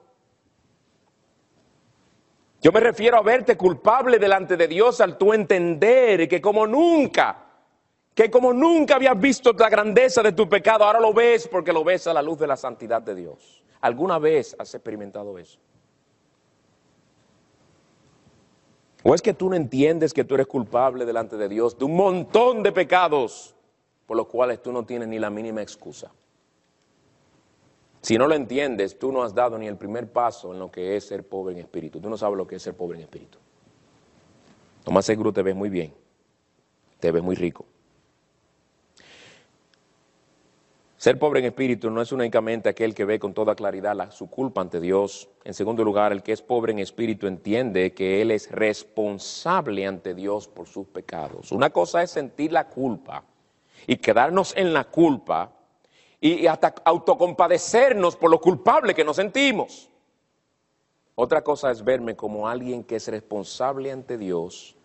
Yo 2.62 2.72
me 2.72 2.80
refiero 2.80 3.18
a 3.18 3.22
verte 3.22 3.56
culpable 3.56 4.20
delante 4.20 4.58
de 4.58 4.68
Dios 4.68 5.00
al 5.00 5.18
tú 5.18 5.32
entender 5.32 6.28
que 6.28 6.42
como 6.42 6.68
nunca, 6.68 7.46
que 8.14 8.30
como 8.30 8.52
nunca 8.52 8.96
habías 8.96 9.18
visto 9.18 9.54
la 9.54 9.70
grandeza 9.70 10.22
de 10.22 10.34
tu 10.34 10.50
pecado, 10.50 10.84
ahora 10.84 11.00
lo 11.00 11.14
ves 11.14 11.48
porque 11.48 11.72
lo 11.72 11.84
ves 11.84 12.08
a 12.08 12.14
la 12.14 12.22
luz 12.22 12.40
de 12.40 12.48
la 12.48 12.58
santidad 12.58 13.02
de 13.02 13.16
Dios. 13.16 13.64
¿Alguna 13.82 14.20
vez 14.20 14.56
has 14.60 14.74
experimentado 14.74 15.38
eso? 15.38 15.60
¿O 19.08 19.14
es 19.14 19.22
que 19.22 19.36
tú 19.36 19.52
no 19.52 19.56
entiendes 19.56 20.16
que 20.16 20.24
tú 20.24 20.34
eres 20.34 20.48
culpable 20.48 21.06
delante 21.06 21.38
de 21.38 21.48
Dios 21.48 21.78
de 21.78 21.86
un 21.86 21.96
montón 21.96 22.64
de 22.64 22.72
pecados 22.72 23.54
por 24.08 24.18
los 24.18 24.26
cuales 24.26 24.64
tú 24.64 24.72
no 24.72 24.84
tienes 24.84 25.08
ni 25.08 25.20
la 25.20 25.30
mínima 25.30 25.62
excusa? 25.62 26.12
Si 28.02 28.18
no 28.18 28.26
lo 28.28 28.34
entiendes, 28.34 28.98
tú 28.98 29.12
no 29.12 29.22
has 29.22 29.36
dado 29.36 29.60
ni 29.60 29.68
el 29.68 29.78
primer 29.78 30.12
paso 30.12 30.54
en 30.54 30.60
lo 30.60 30.72
que 30.72 30.96
es 30.96 31.06
ser 31.06 31.24
pobre 31.24 31.54
en 31.54 31.60
espíritu. 31.60 32.00
Tú 32.00 32.10
no 32.10 32.18
sabes 32.18 32.36
lo 32.36 32.48
que 32.48 32.56
es 32.56 32.64
ser 32.64 32.74
pobre 32.74 32.98
en 32.98 33.04
espíritu. 33.04 33.38
Lo 34.84 34.92
más 34.92 35.06
seguro 35.06 35.32
te 35.32 35.44
ves 35.44 35.56
muy 35.56 35.70
bien, 35.70 35.94
te 37.00 37.12
ves 37.12 37.22
muy 37.22 37.36
rico. 37.36 37.68
Ser 41.06 41.20
pobre 41.20 41.40
en 41.40 41.46
espíritu 41.46 41.92
no 41.92 42.02
es 42.02 42.12
únicamente 42.12 42.68
aquel 42.68 42.96
que 42.96 43.06
ve 43.06 43.20
con 43.20 43.32
toda 43.32 43.54
claridad 43.54 44.10
su 44.10 44.28
culpa 44.28 44.62
ante 44.62 44.80
Dios. 44.80 45.30
En 45.44 45.54
segundo 45.54 45.84
lugar, 45.84 46.12
el 46.12 46.24
que 46.24 46.32
es 46.32 46.42
pobre 46.42 46.72
en 46.72 46.80
espíritu 46.80 47.28
entiende 47.28 47.94
que 47.94 48.24
él 48.24 48.32
es 48.32 48.50
responsable 48.50 49.86
ante 49.86 50.16
Dios 50.16 50.48
por 50.48 50.66
sus 50.66 50.88
pecados. 50.88 51.52
Una 51.52 51.70
cosa 51.70 52.02
es 52.02 52.10
sentir 52.10 52.52
la 52.52 52.68
culpa 52.68 53.24
y 53.86 53.98
quedarnos 53.98 54.58
en 54.58 54.74
la 54.74 54.86
culpa 54.86 55.52
y 56.20 56.48
hasta 56.48 56.74
autocompadecernos 56.84 58.16
por 58.16 58.32
lo 58.32 58.42
culpable 58.42 58.96
que 58.96 59.04
nos 59.04 59.18
sentimos. 59.18 59.92
Otra 61.14 61.44
cosa 61.44 61.70
es 61.70 61.84
verme 61.84 62.16
como 62.16 62.48
alguien 62.48 62.84
que 62.84 62.96
es 62.96 63.08
responsable 63.10 63.92
ante 63.92 64.18
Dios 64.18 64.76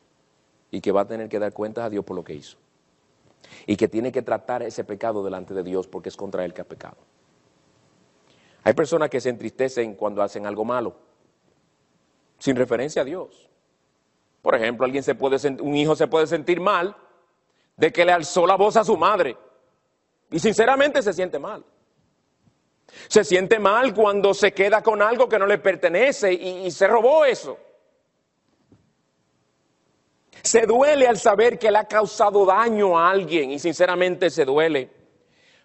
y 0.71 0.83
que 0.83 0.93
va 0.93 1.01
a 1.01 1.07
tener 1.07 1.31
que 1.31 1.39
dar 1.39 1.55
cuentas 1.55 1.87
a 1.87 1.89
Dios 1.89 2.05
por 2.05 2.15
lo 2.15 2.23
que 2.23 2.35
hizo 2.35 2.59
y 3.67 3.77
que 3.77 3.89
tiene 3.89 4.13
que 4.13 4.23
tratar 4.23 4.63
ese 4.63 4.85
pecado 4.85 5.25
delante 5.25 5.55
de 5.55 5.63
Dios 5.63 5.87
porque 5.87 6.09
es 6.09 6.17
contra 6.17 6.45
él 6.45 6.55
que 6.55 6.63
ha 6.63 6.65
pecado. 6.65 6.97
Hay 8.63 8.75
personas 8.75 9.11
que 9.11 9.21
se 9.21 9.31
entristecen 9.31 9.95
cuando 9.95 10.23
hacen 10.23 10.47
algo 10.47 10.65
malo, 10.65 10.95
sin 12.39 12.57
referencia 12.57 13.03
a 13.03 13.05
Dios. 13.05 13.49
Por 14.43 14.55
ejemplo, 14.55 14.85
alguien 14.85 15.03
se 15.03 15.15
puede 15.15 15.37
un 15.61 15.77
hijo 15.77 15.97
se 15.97 16.07
puede 16.07 16.27
sentir 16.27 16.61
mal 16.61 16.97
de 17.77 17.93
que 17.93 18.05
le 18.05 18.13
alzó 18.13 18.47
la 18.47 18.57
voz 18.57 18.77
a 18.77 18.85
su 18.85 18.97
madre. 18.97 19.37
Y 20.31 20.39
sinceramente 20.39 21.03
se 21.03 21.13
siente 21.13 21.39
mal. 21.39 21.65
Se 23.09 23.25
siente 23.25 23.59
mal 23.59 23.95
cuando 23.95 24.35
se 24.35 24.53
queda 24.53 24.83
con 24.83 25.01
algo 25.01 25.29
que 25.29 25.39
no 25.39 25.47
le 25.47 25.59
pertenece 25.59 26.33
y, 26.33 26.67
y 26.67 26.71
se 26.71 26.87
robó 26.87 27.25
eso. 27.25 27.59
Se 30.43 30.67
duele 30.67 31.07
al 31.07 31.19
saber 31.19 31.59
que 31.59 31.71
le 31.71 31.79
ha 31.79 31.85
causado 31.85 32.47
daño 32.47 32.99
a 32.99 33.11
alguien 33.11 33.51
y 33.51 33.59
sinceramente 33.59 34.31
se 34.31 34.45
duele. 34.45 34.91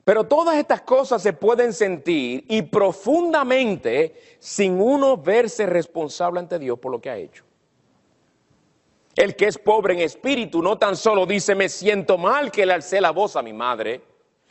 Pero 0.03 0.23
todas 0.25 0.57
estas 0.57 0.81
cosas 0.81 1.21
se 1.21 1.33
pueden 1.33 1.73
sentir 1.73 2.45
y 2.47 2.61
profundamente 2.61 4.37
sin 4.39 4.79
uno 4.79 5.17
verse 5.17 5.65
responsable 5.65 6.39
ante 6.39 6.59
Dios 6.59 6.77
por 6.77 6.91
lo 6.91 7.01
que 7.01 7.09
ha 7.09 7.17
hecho. 7.17 7.43
El 9.15 9.35
que 9.35 9.47
es 9.47 9.57
pobre 9.57 9.93
en 9.93 10.01
espíritu 10.01 10.61
no 10.61 10.77
tan 10.77 10.95
solo 10.95 11.25
dice 11.25 11.55
me 11.55 11.69
siento 11.69 12.17
mal 12.17 12.51
que 12.51 12.65
le 12.65 12.73
alcé 12.73 13.01
la 13.01 13.11
voz 13.11 13.35
a 13.35 13.41
mi 13.41 13.53
madre. 13.53 14.01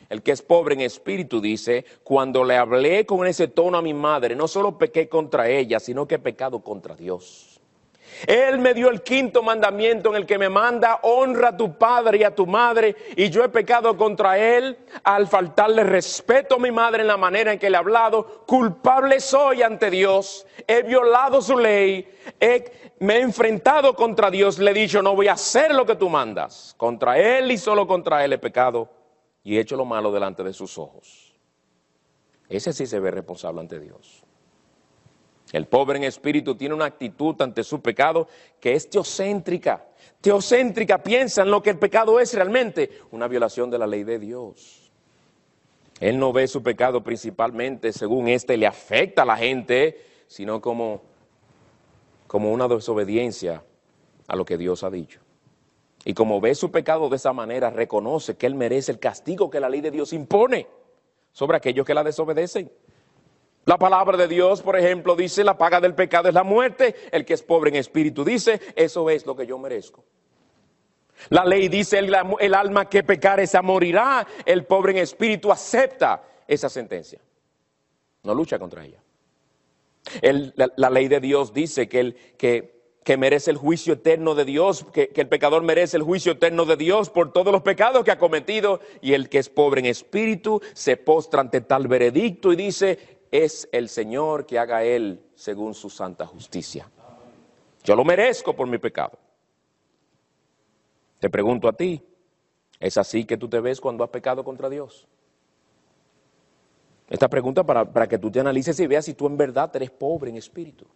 El 0.08 0.22
que 0.22 0.32
es 0.32 0.42
pobre 0.42 0.74
en 0.74 0.82
espíritu 0.82 1.40
dice, 1.40 1.84
cuando 2.02 2.44
le 2.44 2.56
hablé 2.56 3.06
con 3.06 3.26
ese 3.26 3.48
tono 3.48 3.78
a 3.78 3.82
mi 3.82 3.94
madre, 3.94 4.36
no 4.36 4.48
solo 4.48 4.76
pequé 4.76 5.08
contra 5.08 5.48
ella, 5.48 5.80
sino 5.80 6.06
que 6.06 6.16
he 6.16 6.18
pecado 6.18 6.60
contra 6.60 6.94
Dios. 6.94 7.53
Él 8.26 8.58
me 8.58 8.74
dio 8.74 8.90
el 8.90 9.02
quinto 9.02 9.42
mandamiento 9.42 10.10
en 10.10 10.16
el 10.16 10.26
que 10.26 10.38
me 10.38 10.48
manda, 10.48 11.00
honra 11.02 11.48
a 11.48 11.56
tu 11.56 11.76
padre 11.76 12.18
y 12.18 12.24
a 12.24 12.34
tu 12.34 12.46
madre, 12.46 12.96
y 13.16 13.30
yo 13.30 13.44
he 13.44 13.48
pecado 13.48 13.96
contra 13.96 14.38
él 14.38 14.76
al 15.02 15.26
faltarle 15.26 15.84
respeto 15.84 16.56
a 16.56 16.58
mi 16.58 16.70
madre 16.70 17.02
en 17.02 17.08
la 17.08 17.16
manera 17.16 17.52
en 17.52 17.58
que 17.58 17.70
le 17.70 17.76
he 17.76 17.78
hablado, 17.78 18.44
culpable 18.46 19.20
soy 19.20 19.62
ante 19.62 19.90
Dios, 19.90 20.46
he 20.66 20.82
violado 20.82 21.40
su 21.42 21.58
ley, 21.58 22.08
me 23.00 23.16
he 23.16 23.20
enfrentado 23.20 23.94
contra 23.94 24.30
Dios, 24.30 24.58
le 24.58 24.70
he 24.70 24.74
dicho, 24.74 25.02
no 25.02 25.14
voy 25.14 25.28
a 25.28 25.32
hacer 25.32 25.74
lo 25.74 25.84
que 25.84 25.96
tú 25.96 26.08
mandas, 26.08 26.74
contra 26.76 27.18
él 27.18 27.50
y 27.50 27.58
solo 27.58 27.86
contra 27.86 28.24
él 28.24 28.32
he 28.32 28.38
pecado 28.38 28.88
y 29.42 29.56
he 29.56 29.60
hecho 29.60 29.76
lo 29.76 29.84
malo 29.84 30.10
delante 30.10 30.42
de 30.42 30.52
sus 30.52 30.78
ojos. 30.78 31.34
Ese 32.48 32.72
sí 32.72 32.86
se 32.86 33.00
ve 33.00 33.10
responsable 33.10 33.60
ante 33.60 33.78
Dios. 33.80 34.23
El 35.54 35.68
pobre 35.68 35.98
en 35.98 36.02
espíritu 36.02 36.56
tiene 36.56 36.74
una 36.74 36.86
actitud 36.86 37.40
ante 37.40 37.62
su 37.62 37.80
pecado 37.80 38.26
que 38.58 38.72
es 38.72 38.90
teocéntrica. 38.90 39.86
Teocéntrica 40.20 41.00
piensa 41.00 41.42
en 41.42 41.52
lo 41.52 41.62
que 41.62 41.70
el 41.70 41.78
pecado 41.78 42.18
es 42.18 42.34
realmente, 42.34 42.90
una 43.12 43.28
violación 43.28 43.70
de 43.70 43.78
la 43.78 43.86
ley 43.86 44.02
de 44.02 44.18
Dios. 44.18 44.90
Él 46.00 46.18
no 46.18 46.32
ve 46.32 46.48
su 46.48 46.60
pecado 46.64 47.04
principalmente 47.04 47.92
según 47.92 48.26
éste 48.26 48.56
le 48.56 48.66
afecta 48.66 49.22
a 49.22 49.26
la 49.26 49.36
gente, 49.36 50.04
sino 50.26 50.60
como, 50.60 51.02
como 52.26 52.52
una 52.52 52.66
desobediencia 52.66 53.62
a 54.26 54.34
lo 54.34 54.44
que 54.44 54.58
Dios 54.58 54.82
ha 54.82 54.90
dicho. 54.90 55.20
Y 56.04 56.14
como 56.14 56.40
ve 56.40 56.56
su 56.56 56.72
pecado 56.72 57.08
de 57.08 57.14
esa 57.14 57.32
manera, 57.32 57.70
reconoce 57.70 58.36
que 58.36 58.46
él 58.46 58.56
merece 58.56 58.90
el 58.90 58.98
castigo 58.98 59.50
que 59.50 59.60
la 59.60 59.68
ley 59.68 59.82
de 59.82 59.92
Dios 59.92 60.12
impone 60.14 60.66
sobre 61.30 61.56
aquellos 61.56 61.86
que 61.86 61.94
la 61.94 62.02
desobedecen. 62.02 62.72
La 63.66 63.78
palabra 63.78 64.16
de 64.16 64.28
Dios, 64.28 64.60
por 64.60 64.76
ejemplo, 64.76 65.16
dice, 65.16 65.42
la 65.42 65.56
paga 65.56 65.80
del 65.80 65.94
pecado 65.94 66.28
es 66.28 66.34
la 66.34 66.42
muerte. 66.42 66.94
El 67.10 67.24
que 67.24 67.34
es 67.34 67.42
pobre 67.42 67.70
en 67.70 67.76
espíritu 67.76 68.24
dice, 68.24 68.60
eso 68.76 69.08
es 69.08 69.24
lo 69.24 69.34
que 69.34 69.46
yo 69.46 69.58
merezco. 69.58 70.04
La 71.30 71.44
ley 71.44 71.68
dice, 71.68 71.98
el, 71.98 72.54
alma 72.54 72.88
que 72.88 73.02
pecar 73.02 73.40
esa 73.40 73.62
morirá. 73.62 74.26
El 74.44 74.64
pobre 74.66 74.92
en 74.92 74.98
espíritu 74.98 75.50
acepta 75.50 76.22
esa 76.46 76.68
sentencia. 76.68 77.20
No 78.22 78.34
lucha 78.34 78.58
contra 78.58 78.84
ella. 78.84 79.02
la, 80.76 80.90
ley 80.90 81.08
de 81.08 81.20
Dios 81.20 81.54
dice 81.54 81.88
que, 81.88 82.00
el, 82.00 82.14
que, 82.36 83.16
merece 83.16 83.50
el 83.50 83.56
juicio 83.56 83.94
eterno 83.94 84.34
de 84.34 84.44
Dios, 84.44 84.84
que, 84.92 85.10
el 85.14 85.28
pecador 85.28 85.62
merece 85.62 85.96
el 85.96 86.02
juicio 86.02 86.32
eterno 86.32 86.66
de 86.66 86.76
Dios 86.76 87.08
por 87.08 87.32
todos 87.32 87.52
los 87.52 87.62
pecados 87.62 88.04
que 88.04 88.10
ha 88.10 88.18
cometido, 88.18 88.80
y 89.00 89.14
el 89.14 89.30
que 89.30 89.38
es 89.38 89.48
pobre 89.48 89.80
en 89.80 89.86
espíritu 89.86 90.60
se 90.74 90.98
postra 90.98 91.40
ante 91.40 91.62
tal 91.62 91.88
veredicto 91.88 92.52
y 92.52 92.56
dice, 92.56 93.13
es 93.34 93.68
el 93.72 93.88
Señor 93.88 94.46
que 94.46 94.60
haga 94.60 94.84
Él 94.84 95.20
según 95.34 95.74
su 95.74 95.90
santa 95.90 96.24
justicia. 96.24 96.88
Yo 97.82 97.96
lo 97.96 98.04
merezco 98.04 98.54
por 98.54 98.68
mi 98.68 98.78
pecado. 98.78 99.18
Te 101.18 101.28
pregunto 101.28 101.66
a 101.66 101.72
ti, 101.72 102.00
¿es 102.78 102.96
así 102.96 103.24
que 103.24 103.36
tú 103.36 103.48
te 103.48 103.58
ves 103.58 103.80
cuando 103.80 104.04
has 104.04 104.10
pecado 104.10 104.44
contra 104.44 104.68
Dios? 104.68 105.08
Esta 107.10 107.28
pregunta 107.28 107.64
para, 107.64 107.84
para 107.84 108.06
que 108.06 108.20
tú 108.20 108.30
te 108.30 108.38
analices 108.38 108.78
y 108.78 108.86
veas 108.86 109.04
si 109.04 109.14
tú 109.14 109.26
en 109.26 109.36
verdad 109.36 109.68
eres 109.74 109.90
pobre 109.90 110.30
en 110.30 110.36
espíritu. 110.36 110.86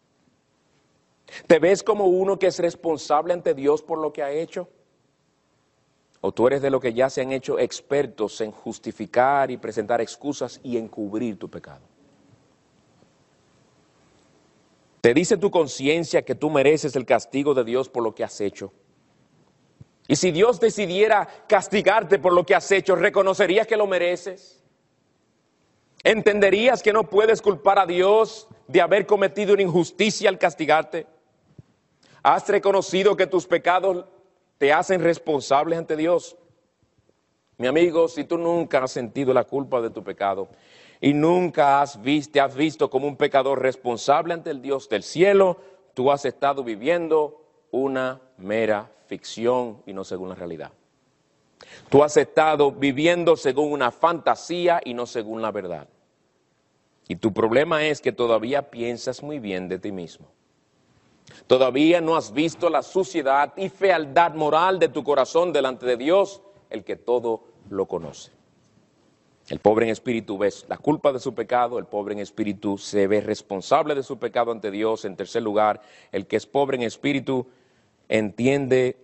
¿Te 1.48 1.58
ves 1.58 1.82
como 1.82 2.04
uno 2.04 2.38
que 2.38 2.46
es 2.46 2.60
responsable 2.60 3.32
ante 3.32 3.52
Dios 3.52 3.82
por 3.82 3.98
lo 3.98 4.12
que 4.12 4.22
ha 4.22 4.30
hecho? 4.30 4.68
¿O 6.20 6.30
tú 6.30 6.46
eres 6.46 6.62
de 6.62 6.70
lo 6.70 6.78
que 6.78 6.94
ya 6.94 7.10
se 7.10 7.20
han 7.20 7.32
hecho 7.32 7.58
expertos 7.58 8.40
en 8.42 8.52
justificar 8.52 9.50
y 9.50 9.56
presentar 9.56 10.00
excusas 10.00 10.60
y 10.62 10.76
encubrir 10.76 11.36
tu 11.36 11.50
pecado? 11.50 11.87
¿Te 15.00 15.14
dice 15.14 15.36
tu 15.36 15.50
conciencia 15.50 16.22
que 16.22 16.34
tú 16.34 16.50
mereces 16.50 16.96
el 16.96 17.06
castigo 17.06 17.54
de 17.54 17.64
Dios 17.64 17.88
por 17.88 18.02
lo 18.02 18.14
que 18.14 18.24
has 18.24 18.40
hecho? 18.40 18.72
Y 20.08 20.16
si 20.16 20.30
Dios 20.30 20.58
decidiera 20.58 21.28
castigarte 21.46 22.18
por 22.18 22.32
lo 22.32 22.44
que 22.44 22.54
has 22.54 22.70
hecho, 22.72 22.96
¿reconocerías 22.96 23.66
que 23.66 23.76
lo 23.76 23.86
mereces? 23.86 24.64
¿Entenderías 26.02 26.82
que 26.82 26.92
no 26.92 27.04
puedes 27.04 27.42
culpar 27.42 27.78
a 27.78 27.86
Dios 27.86 28.48
de 28.66 28.80
haber 28.80 29.06
cometido 29.06 29.52
una 29.52 29.62
injusticia 29.62 30.30
al 30.30 30.38
castigarte? 30.38 31.06
¿Has 32.22 32.48
reconocido 32.48 33.16
que 33.16 33.26
tus 33.26 33.46
pecados 33.46 34.06
te 34.56 34.72
hacen 34.72 35.02
responsable 35.02 35.76
ante 35.76 35.96
Dios? 35.96 36.36
Mi 37.58 37.66
amigo, 37.66 38.08
si 38.08 38.24
tú 38.24 38.38
nunca 38.38 38.82
has 38.82 38.92
sentido 38.92 39.34
la 39.34 39.44
culpa 39.44 39.80
de 39.80 39.90
tu 39.90 40.02
pecado, 40.02 40.48
y 41.00 41.14
nunca 41.14 41.80
has 41.80 42.00
visto, 42.02 42.32
te 42.32 42.40
has 42.40 42.54
visto 42.54 42.90
como 42.90 43.06
un 43.06 43.16
pecador 43.16 43.62
responsable 43.62 44.34
ante 44.34 44.50
el 44.50 44.60
Dios 44.60 44.88
del 44.88 45.02
cielo, 45.02 45.58
tú 45.94 46.10
has 46.10 46.24
estado 46.24 46.64
viviendo 46.64 47.44
una 47.70 48.20
mera 48.38 48.90
ficción 49.06 49.82
y 49.86 49.92
no 49.92 50.04
según 50.04 50.30
la 50.30 50.34
realidad. 50.34 50.72
Tú 51.88 52.02
has 52.02 52.16
estado 52.16 52.72
viviendo 52.72 53.36
según 53.36 53.72
una 53.72 53.90
fantasía 53.90 54.80
y 54.84 54.94
no 54.94 55.06
según 55.06 55.42
la 55.42 55.50
verdad. 55.50 55.88
Y 57.08 57.16
tu 57.16 57.32
problema 57.32 57.84
es 57.84 58.00
que 58.00 58.12
todavía 58.12 58.70
piensas 58.70 59.22
muy 59.22 59.38
bien 59.38 59.68
de 59.68 59.78
ti 59.78 59.92
mismo. 59.92 60.26
Todavía 61.46 62.00
no 62.00 62.16
has 62.16 62.32
visto 62.32 62.68
la 62.68 62.82
suciedad 62.82 63.54
y 63.56 63.68
fealdad 63.68 64.34
moral 64.34 64.78
de 64.78 64.88
tu 64.88 65.02
corazón 65.02 65.52
delante 65.52 65.86
de 65.86 65.96
Dios, 65.96 66.42
el 66.68 66.84
que 66.84 66.96
todo 66.96 67.44
lo 67.70 67.86
conoce. 67.86 68.37
El 69.48 69.60
pobre 69.60 69.86
en 69.86 69.92
espíritu 69.92 70.36
ve 70.36 70.52
la 70.68 70.76
culpa 70.76 71.10
de 71.10 71.18
su 71.18 71.34
pecado, 71.34 71.78
el 71.78 71.86
pobre 71.86 72.12
en 72.12 72.20
espíritu 72.20 72.76
se 72.76 73.06
ve 73.06 73.22
responsable 73.22 73.94
de 73.94 74.02
su 74.02 74.18
pecado 74.18 74.52
ante 74.52 74.70
Dios. 74.70 75.06
En 75.06 75.16
tercer 75.16 75.42
lugar, 75.42 75.80
el 76.12 76.26
que 76.26 76.36
es 76.36 76.46
pobre 76.46 76.76
en 76.76 76.82
espíritu 76.82 77.46
entiende 78.08 78.96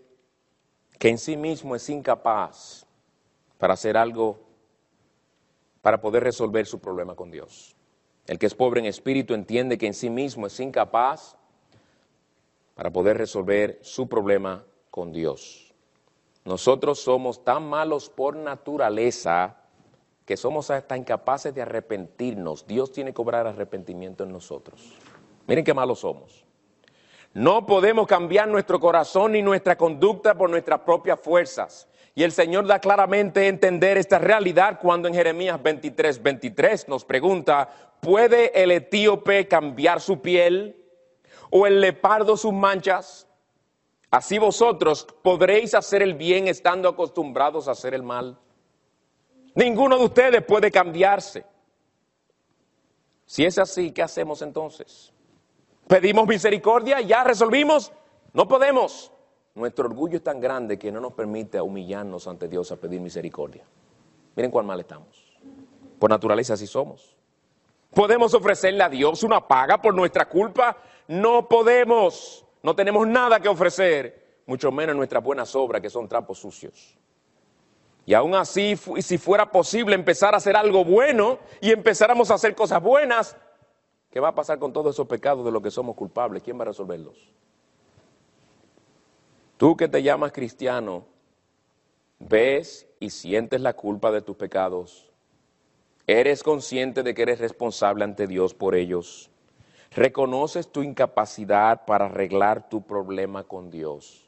que 0.98 1.08
en 1.08 1.18
sí 1.18 1.38
mismo 1.38 1.74
es 1.74 1.88
incapaz 1.88 2.86
para 3.56 3.72
hacer 3.72 3.96
algo, 3.96 4.38
para 5.80 6.02
poder 6.02 6.22
resolver 6.22 6.66
su 6.66 6.78
problema 6.78 7.14
con 7.14 7.30
Dios. 7.30 7.74
El 8.26 8.38
que 8.38 8.46
es 8.46 8.54
pobre 8.54 8.80
en 8.80 8.86
espíritu 8.86 9.32
entiende 9.32 9.78
que 9.78 9.86
en 9.86 9.94
sí 9.94 10.10
mismo 10.10 10.46
es 10.46 10.60
incapaz 10.60 11.36
para 12.74 12.90
poder 12.90 13.16
resolver 13.16 13.78
su 13.82 14.08
problema 14.08 14.64
con 14.90 15.10
Dios. 15.10 15.72
Nosotros 16.44 17.00
somos 17.00 17.42
tan 17.44 17.66
malos 17.66 18.10
por 18.10 18.36
naturaleza 18.36 19.63
que 20.24 20.36
somos 20.36 20.70
hasta 20.70 20.96
incapaces 20.96 21.54
de 21.54 21.62
arrepentirnos. 21.62 22.66
Dios 22.66 22.92
tiene 22.92 23.10
que 23.10 23.14
cobrar 23.14 23.46
arrepentimiento 23.46 24.24
en 24.24 24.32
nosotros. 24.32 24.94
Miren 25.46 25.64
qué 25.64 25.74
malos 25.74 26.00
somos. 26.00 26.44
No 27.34 27.66
podemos 27.66 28.06
cambiar 28.06 28.48
nuestro 28.48 28.78
corazón 28.78 29.32
ni 29.32 29.42
nuestra 29.42 29.76
conducta 29.76 30.34
por 30.34 30.48
nuestras 30.48 30.80
propias 30.80 31.20
fuerzas. 31.20 31.88
Y 32.14 32.22
el 32.22 32.30
Señor 32.30 32.66
da 32.66 32.78
claramente 32.78 33.48
entender 33.48 33.98
esta 33.98 34.18
realidad 34.18 34.78
cuando 34.80 35.08
en 35.08 35.14
Jeremías 35.14 35.60
23, 35.60 36.22
23 36.22 36.88
nos 36.88 37.04
pregunta, 37.04 37.68
¿puede 38.00 38.62
el 38.62 38.70
etíope 38.70 39.48
cambiar 39.48 40.00
su 40.00 40.22
piel 40.22 40.80
o 41.50 41.66
el 41.66 41.80
leopardo 41.80 42.36
sus 42.36 42.52
manchas? 42.52 43.26
Así 44.12 44.38
vosotros 44.38 45.04
podréis 45.22 45.74
hacer 45.74 46.02
el 46.02 46.14
bien 46.14 46.46
estando 46.46 46.88
acostumbrados 46.88 47.66
a 47.66 47.72
hacer 47.72 47.94
el 47.94 48.04
mal. 48.04 48.38
Ninguno 49.54 49.98
de 49.98 50.04
ustedes 50.04 50.42
puede 50.42 50.70
cambiarse. 50.70 51.44
Si 53.26 53.44
es 53.44 53.58
así, 53.58 53.92
¿qué 53.92 54.02
hacemos 54.02 54.42
entonces? 54.42 55.12
¿Pedimos 55.86 56.26
misericordia? 56.26 57.00
¿Ya 57.00 57.24
resolvimos? 57.24 57.92
No 58.32 58.48
podemos. 58.48 59.12
Nuestro 59.54 59.86
orgullo 59.86 60.16
es 60.16 60.24
tan 60.24 60.40
grande 60.40 60.78
que 60.78 60.90
no 60.90 61.00
nos 61.00 61.12
permite 61.12 61.60
humillarnos 61.60 62.26
ante 62.26 62.48
Dios 62.48 62.72
a 62.72 62.76
pedir 62.76 63.00
misericordia. 63.00 63.64
Miren 64.34 64.50
cuán 64.50 64.66
mal 64.66 64.80
estamos. 64.80 65.38
Por 65.98 66.10
naturaleza 66.10 66.54
así 66.54 66.66
somos. 66.66 67.16
¿Podemos 67.94 68.34
ofrecerle 68.34 68.82
a 68.82 68.88
Dios 68.88 69.22
una 69.22 69.46
paga 69.46 69.80
por 69.80 69.94
nuestra 69.94 70.28
culpa? 70.28 70.76
No 71.06 71.48
podemos. 71.48 72.44
No 72.62 72.74
tenemos 72.74 73.06
nada 73.06 73.38
que 73.38 73.48
ofrecer, 73.48 74.40
mucho 74.46 74.72
menos 74.72 74.96
nuestras 74.96 75.22
buenas 75.22 75.54
obras 75.54 75.80
que 75.80 75.90
son 75.90 76.08
trapos 76.08 76.38
sucios. 76.38 76.98
Y 78.06 78.14
aún 78.14 78.34
así, 78.34 78.76
si 78.76 79.18
fuera 79.18 79.50
posible 79.50 79.94
empezar 79.94 80.34
a 80.34 80.36
hacer 80.36 80.56
algo 80.56 80.84
bueno 80.84 81.38
y 81.60 81.70
empezáramos 81.70 82.30
a 82.30 82.34
hacer 82.34 82.54
cosas 82.54 82.82
buenas, 82.82 83.36
¿qué 84.10 84.20
va 84.20 84.28
a 84.28 84.34
pasar 84.34 84.58
con 84.58 84.72
todos 84.72 84.94
esos 84.94 85.06
pecados 85.06 85.44
de 85.44 85.50
los 85.50 85.62
que 85.62 85.70
somos 85.70 85.96
culpables? 85.96 86.42
¿Quién 86.42 86.58
va 86.58 86.62
a 86.62 86.66
resolverlos? 86.66 87.16
Tú 89.56 89.76
que 89.76 89.88
te 89.88 90.02
llamas 90.02 90.32
cristiano, 90.32 91.06
ves 92.18 92.86
y 93.00 93.10
sientes 93.10 93.60
la 93.60 93.72
culpa 93.72 94.10
de 94.10 94.20
tus 94.20 94.36
pecados. 94.36 95.10
Eres 96.06 96.42
consciente 96.42 97.02
de 97.02 97.14
que 97.14 97.22
eres 97.22 97.38
responsable 97.38 98.04
ante 98.04 98.26
Dios 98.26 98.52
por 98.52 98.74
ellos. 98.74 99.30
Reconoces 99.92 100.70
tu 100.70 100.82
incapacidad 100.82 101.86
para 101.86 102.06
arreglar 102.06 102.68
tu 102.68 102.82
problema 102.82 103.44
con 103.44 103.70
Dios. 103.70 104.23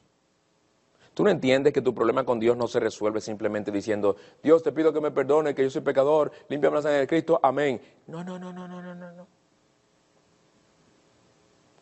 Tú 1.17 1.25
no 1.25 1.31
entiendes 1.31 1.73
que 1.73 1.81
tu 1.81 1.95
problema 1.95 2.25
con 2.25 2.39
Dios 2.39 2.59
no 2.59 2.69
se 2.69 2.79
resuelve 2.79 3.23
simplemente 3.23 3.73
diciendo, 3.73 4.17
Dios 4.43 4.63
te 4.63 4.71
pido 4.71 4.93
que 4.93 5.01
me 5.01 5.11
perdone, 5.11 5.55
que 5.55 5.63
yo 5.63 5.71
soy 5.71 5.81
pecador, 5.81 6.31
límpiame 6.51 6.77
la 6.77 6.83
sangre 6.83 6.99
de 6.99 7.07
Cristo, 7.07 7.41
amén. 7.43 7.81
No, 8.07 8.23
no, 8.23 8.39
no, 8.39 8.53
no, 8.53 8.69
no, 8.69 8.83
no, 8.83 8.95
no. 8.95 9.27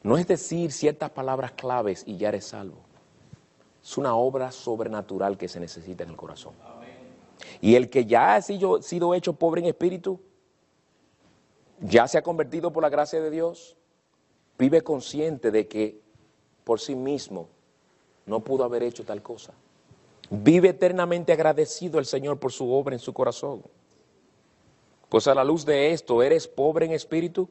No 0.05 0.19
es 0.19 0.29
decir 0.29 0.71
ciertas 0.71 1.11
palabras 1.11 1.51
claves 1.51 2.05
y 2.07 2.17
ya 2.17 2.29
eres 2.29 2.45
salvo. 2.45 2.79
Es 3.83 3.99
una 3.99 4.15
obra 4.15 4.53
sobrenatural 4.53 5.37
que 5.37 5.49
se 5.49 5.59
necesita 5.59 6.05
en 6.05 6.11
el 6.11 6.17
corazón. 6.17 6.55
Y 7.61 7.75
el 7.75 7.91
que 7.91 8.07
ya 8.07 8.37
ha 8.37 8.41
sido, 8.41 8.83
sido 8.83 9.15
hecho 9.17 9.33
pobre 9.33 9.63
en 9.63 9.67
espíritu, 9.67 10.21
ya 11.81 12.07
se 12.07 12.19
ha 12.19 12.23
convertido 12.23 12.73
por 12.73 12.85
la 12.85 12.89
gracia 12.89 13.21
de 13.21 13.33
Dios, 13.33 13.77
vive 14.57 14.83
consciente 14.83 15.51
de 15.51 15.67
que 15.67 16.01
por 16.63 16.79
sí 16.79 16.95
mismo 16.95 17.49
no 18.27 18.41
pudo 18.41 18.65
haber 18.65 18.83
hecho 18.83 19.05
tal 19.05 19.23
cosa. 19.23 19.53
Vive 20.31 20.71
eternamente 20.71 21.33
agradecido 21.33 21.99
al 21.99 22.07
Señor 22.07 22.39
por 22.39 22.53
su 22.53 22.71
obra 22.73 22.95
en 22.95 22.99
su 22.99 23.13
corazón. 23.13 23.63
Pues 25.09 25.27
a 25.27 25.35
la 25.35 25.45
luz 25.45 25.65
de 25.65 25.93
esto, 25.93 26.23
¿eres 26.23 26.49
pobre 26.49 26.87
en 26.87 26.93
espíritu? 26.93 27.49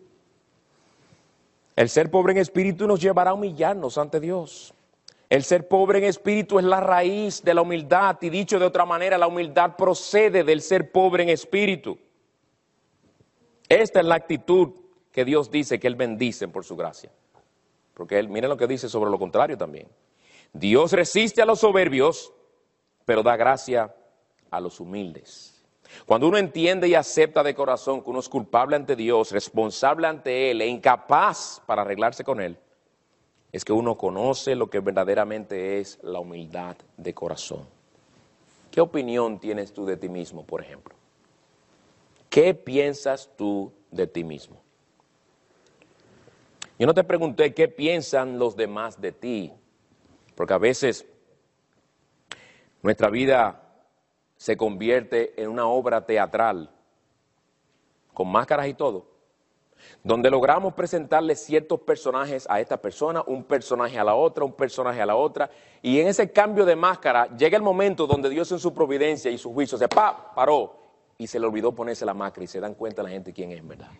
El 1.75 1.89
ser 1.89 2.11
pobre 2.11 2.33
en 2.33 2.39
espíritu 2.39 2.87
nos 2.87 2.99
llevará 2.99 3.31
a 3.31 3.33
humillarnos 3.33 3.97
ante 3.97 4.19
Dios. 4.19 4.73
El 5.29 5.43
ser 5.43 5.67
pobre 5.67 5.99
en 5.99 6.03
espíritu 6.05 6.59
es 6.59 6.65
la 6.65 6.79
raíz 6.79 7.41
de 7.43 7.53
la 7.53 7.61
humildad 7.61 8.17
y 8.21 8.29
dicho 8.29 8.59
de 8.59 8.65
otra 8.65 8.85
manera, 8.85 9.17
la 9.17 9.27
humildad 9.27 9.75
procede 9.75 10.43
del 10.43 10.61
ser 10.61 10.91
pobre 10.91 11.23
en 11.23 11.29
espíritu. 11.29 11.97
Esta 13.67 14.01
es 14.01 14.05
la 14.05 14.15
actitud 14.15 14.73
que 15.11 15.25
Dios 15.25 15.49
dice 15.49 15.79
que 15.79 15.87
Él 15.87 15.95
bendice 15.95 16.47
por 16.47 16.65
su 16.65 16.75
gracia. 16.75 17.11
Porque 17.93 18.19
Él, 18.19 18.29
miren 18.29 18.49
lo 18.49 18.57
que 18.57 18.67
dice 18.67 18.89
sobre 18.89 19.09
lo 19.09 19.17
contrario 19.17 19.57
también. 19.57 19.87
Dios 20.53 20.91
resiste 20.91 21.41
a 21.41 21.45
los 21.45 21.59
soberbios, 21.59 22.31
pero 23.05 23.23
da 23.23 23.35
gracia 23.35 23.93
a 24.51 24.59
los 24.59 24.79
humildes. 24.79 25.63
Cuando 26.05 26.27
uno 26.27 26.37
entiende 26.37 26.87
y 26.87 26.95
acepta 26.95 27.43
de 27.43 27.55
corazón 27.55 28.01
que 28.01 28.09
uno 28.09 28.19
es 28.19 28.29
culpable 28.29 28.75
ante 28.75 28.95
Dios, 28.95 29.31
responsable 29.31 30.07
ante 30.07 30.51
Él 30.51 30.61
e 30.61 30.67
incapaz 30.67 31.61
para 31.65 31.81
arreglarse 31.81 32.23
con 32.23 32.39
Él, 32.39 32.57
es 33.51 33.65
que 33.65 33.73
uno 33.73 33.97
conoce 33.97 34.55
lo 34.55 34.69
que 34.69 34.79
verdaderamente 34.79 35.79
es 35.79 35.99
la 36.01 36.19
humildad 36.19 36.75
de 36.97 37.13
corazón. 37.13 37.67
¿Qué 38.71 38.81
opinión 38.81 39.39
tienes 39.39 39.73
tú 39.73 39.85
de 39.85 39.97
ti 39.97 40.09
mismo, 40.09 40.43
por 40.43 40.61
ejemplo? 40.61 40.95
¿Qué 42.29 42.55
piensas 42.55 43.29
tú 43.37 43.71
de 43.91 44.07
ti 44.07 44.23
mismo? 44.23 44.57
Yo 46.79 46.87
no 46.87 46.95
te 46.95 47.03
pregunté 47.03 47.53
qué 47.53 47.67
piensan 47.67 48.39
los 48.39 48.55
demás 48.55 48.99
de 48.99 49.11
ti, 49.11 49.53
porque 50.35 50.53
a 50.53 50.57
veces 50.57 51.05
nuestra 52.81 53.09
vida 53.09 53.61
se 54.35 54.57
convierte 54.57 55.41
en 55.41 55.49
una 55.49 55.67
obra 55.67 56.05
teatral, 56.05 56.69
con 58.13 58.27
máscaras 58.29 58.67
y 58.67 58.73
todo, 58.73 59.07
donde 60.03 60.29
logramos 60.29 60.73
presentarle 60.73 61.35
ciertos 61.35 61.79
personajes 61.81 62.45
a 62.49 62.59
esta 62.59 62.77
persona, 62.77 63.23
un 63.25 63.43
personaje 63.43 63.97
a 63.97 64.03
la 64.03 64.15
otra, 64.15 64.43
un 64.43 64.53
personaje 64.53 65.01
a 65.01 65.05
la 65.05 65.15
otra, 65.15 65.49
y 65.81 65.99
en 65.99 66.07
ese 66.07 66.31
cambio 66.31 66.65
de 66.65 66.75
máscara 66.75 67.27
llega 67.37 67.57
el 67.57 67.63
momento 67.63 68.05
donde 68.05 68.29
Dios 68.29 68.51
en 68.51 68.59
su 68.59 68.73
providencia 68.73 69.31
y 69.31 69.37
su 69.37 69.53
juicio 69.53 69.77
se 69.77 69.87
pa, 69.87 70.33
paró 70.35 70.75
y 71.17 71.27
se 71.27 71.39
le 71.39 71.47
olvidó 71.47 71.71
ponerse 71.71 72.05
la 72.05 72.13
máscara 72.13 72.43
y 72.43 72.47
se 72.47 72.59
dan 72.59 72.73
cuenta 72.73 73.03
la 73.03 73.09
gente 73.09 73.33
quién 73.33 73.51
es 73.51 73.65
verdad. 73.65 73.91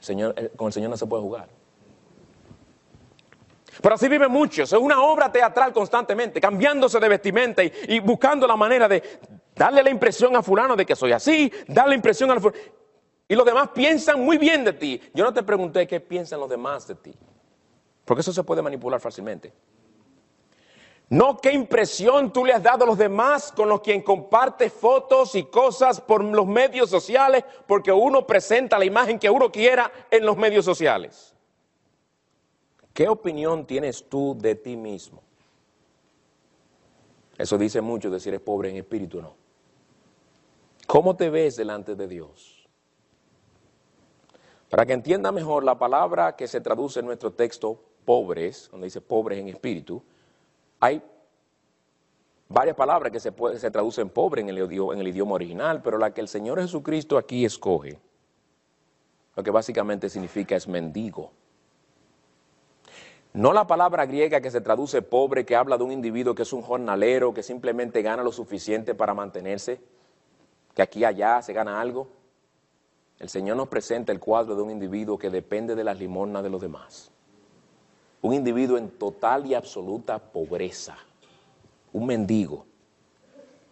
Señor, 0.00 0.34
eh, 0.36 0.50
con 0.56 0.66
el 0.66 0.72
Señor 0.72 0.90
no 0.90 0.96
se 0.96 1.06
puede 1.06 1.22
jugar. 1.22 1.48
Pero 3.80 3.94
así 3.94 4.08
viven 4.08 4.30
muchos, 4.30 4.72
es 4.72 4.78
una 4.78 5.02
obra 5.02 5.32
teatral 5.32 5.72
constantemente, 5.72 6.40
cambiándose 6.40 7.00
de 7.00 7.08
vestimenta 7.08 7.62
y, 7.62 8.00
buscando 8.00 8.46
la 8.46 8.56
manera 8.56 8.86
de 8.86 9.02
darle 9.54 9.82
la 9.82 9.90
impresión 9.90 10.36
a 10.36 10.42
fulano 10.42 10.76
de 10.76 10.84
que 10.84 10.94
soy 10.94 11.12
así, 11.12 11.50
darle 11.68 11.90
la 11.90 11.96
impresión 11.96 12.30
a 12.30 12.40
fulano. 12.40 12.58
Y 13.28 13.34
los 13.34 13.46
demás 13.46 13.70
piensan 13.74 14.22
muy 14.22 14.36
bien 14.36 14.64
de 14.64 14.74
ti. 14.74 15.00
Yo 15.14 15.24
no 15.24 15.32
te 15.32 15.42
pregunté 15.42 15.86
qué 15.86 16.00
piensan 16.00 16.40
los 16.40 16.50
demás 16.50 16.86
de 16.86 16.96
ti, 16.96 17.14
porque 18.04 18.20
eso 18.20 18.32
se 18.32 18.44
puede 18.44 18.60
manipular 18.60 19.00
fácilmente. 19.00 19.52
No 21.08 21.38
qué 21.38 21.52
impresión 21.52 22.32
tú 22.32 22.44
le 22.44 22.54
has 22.54 22.62
dado 22.62 22.84
a 22.84 22.86
los 22.86 22.96
demás 22.96 23.52
con 23.52 23.68
los 23.68 23.82
quien 23.82 24.02
comparte 24.02 24.70
fotos 24.70 25.34
y 25.34 25.44
cosas 25.44 26.00
por 26.00 26.24
los 26.24 26.46
medios 26.46 26.88
sociales, 26.88 27.44
porque 27.66 27.92
uno 27.92 28.26
presenta 28.26 28.78
la 28.78 28.86
imagen 28.86 29.18
que 29.18 29.28
uno 29.28 29.52
quiera 29.52 29.92
en 30.10 30.24
los 30.24 30.36
medios 30.36 30.64
sociales. 30.64 31.34
¿Qué 32.92 33.08
opinión 33.08 33.66
tienes 33.66 34.08
tú 34.08 34.36
de 34.38 34.54
ti 34.54 34.76
mismo? 34.76 35.22
Eso 37.38 37.56
dice 37.56 37.80
mucho 37.80 38.10
de 38.10 38.20
si 38.20 38.28
eres 38.28 38.40
pobre 38.40 38.70
en 38.70 38.76
espíritu 38.76 39.18
o 39.18 39.22
no. 39.22 39.34
¿Cómo 40.86 41.16
te 41.16 41.30
ves 41.30 41.56
delante 41.56 41.94
de 41.94 42.06
Dios? 42.06 42.68
Para 44.68 44.84
que 44.84 44.92
entienda 44.92 45.32
mejor 45.32 45.64
la 45.64 45.78
palabra 45.78 46.36
que 46.36 46.46
se 46.46 46.60
traduce 46.60 47.00
en 47.00 47.06
nuestro 47.06 47.32
texto, 47.32 47.82
pobres, 48.04 48.68
donde 48.70 48.86
dice 48.86 49.00
pobres 49.00 49.38
en 49.38 49.48
espíritu, 49.48 50.02
hay 50.80 51.02
varias 52.48 52.76
palabras 52.76 53.12
que 53.12 53.20
se, 53.20 53.32
se 53.58 53.70
traducen 53.70 54.10
pobre 54.10 54.42
en 54.42 54.48
el, 54.50 54.58
en 54.58 54.98
el 54.98 55.08
idioma 55.08 55.34
original, 55.34 55.80
pero 55.82 55.98
la 55.98 56.12
que 56.12 56.20
el 56.20 56.28
Señor 56.28 56.60
Jesucristo 56.60 57.16
aquí 57.16 57.44
escoge, 57.44 57.98
lo 59.34 59.42
que 59.42 59.50
básicamente 59.50 60.10
significa 60.10 60.56
es 60.56 60.68
mendigo. 60.68 61.32
No 63.34 63.54
la 63.54 63.66
palabra 63.66 64.04
griega 64.04 64.42
que 64.42 64.50
se 64.50 64.60
traduce 64.60 65.00
pobre, 65.00 65.46
que 65.46 65.56
habla 65.56 65.78
de 65.78 65.84
un 65.84 65.92
individuo 65.92 66.34
que 66.34 66.42
es 66.42 66.52
un 66.52 66.60
jornalero, 66.60 67.32
que 67.32 67.42
simplemente 67.42 68.02
gana 68.02 68.22
lo 68.22 68.30
suficiente 68.30 68.94
para 68.94 69.14
mantenerse, 69.14 69.80
que 70.74 70.82
aquí 70.82 71.00
y 71.00 71.04
allá 71.04 71.40
se 71.40 71.54
gana 71.54 71.80
algo. 71.80 72.08
El 73.18 73.30
Señor 73.30 73.56
nos 73.56 73.68
presenta 73.68 74.12
el 74.12 74.20
cuadro 74.20 74.54
de 74.54 74.62
un 74.62 74.70
individuo 74.70 75.16
que 75.16 75.30
depende 75.30 75.74
de 75.74 75.84
las 75.84 75.98
limosnas 75.98 76.42
de 76.42 76.50
los 76.50 76.60
demás. 76.60 77.10
Un 78.20 78.34
individuo 78.34 78.76
en 78.76 78.90
total 78.90 79.46
y 79.46 79.54
absoluta 79.54 80.18
pobreza. 80.18 80.98
Un 81.92 82.06
mendigo. 82.06 82.66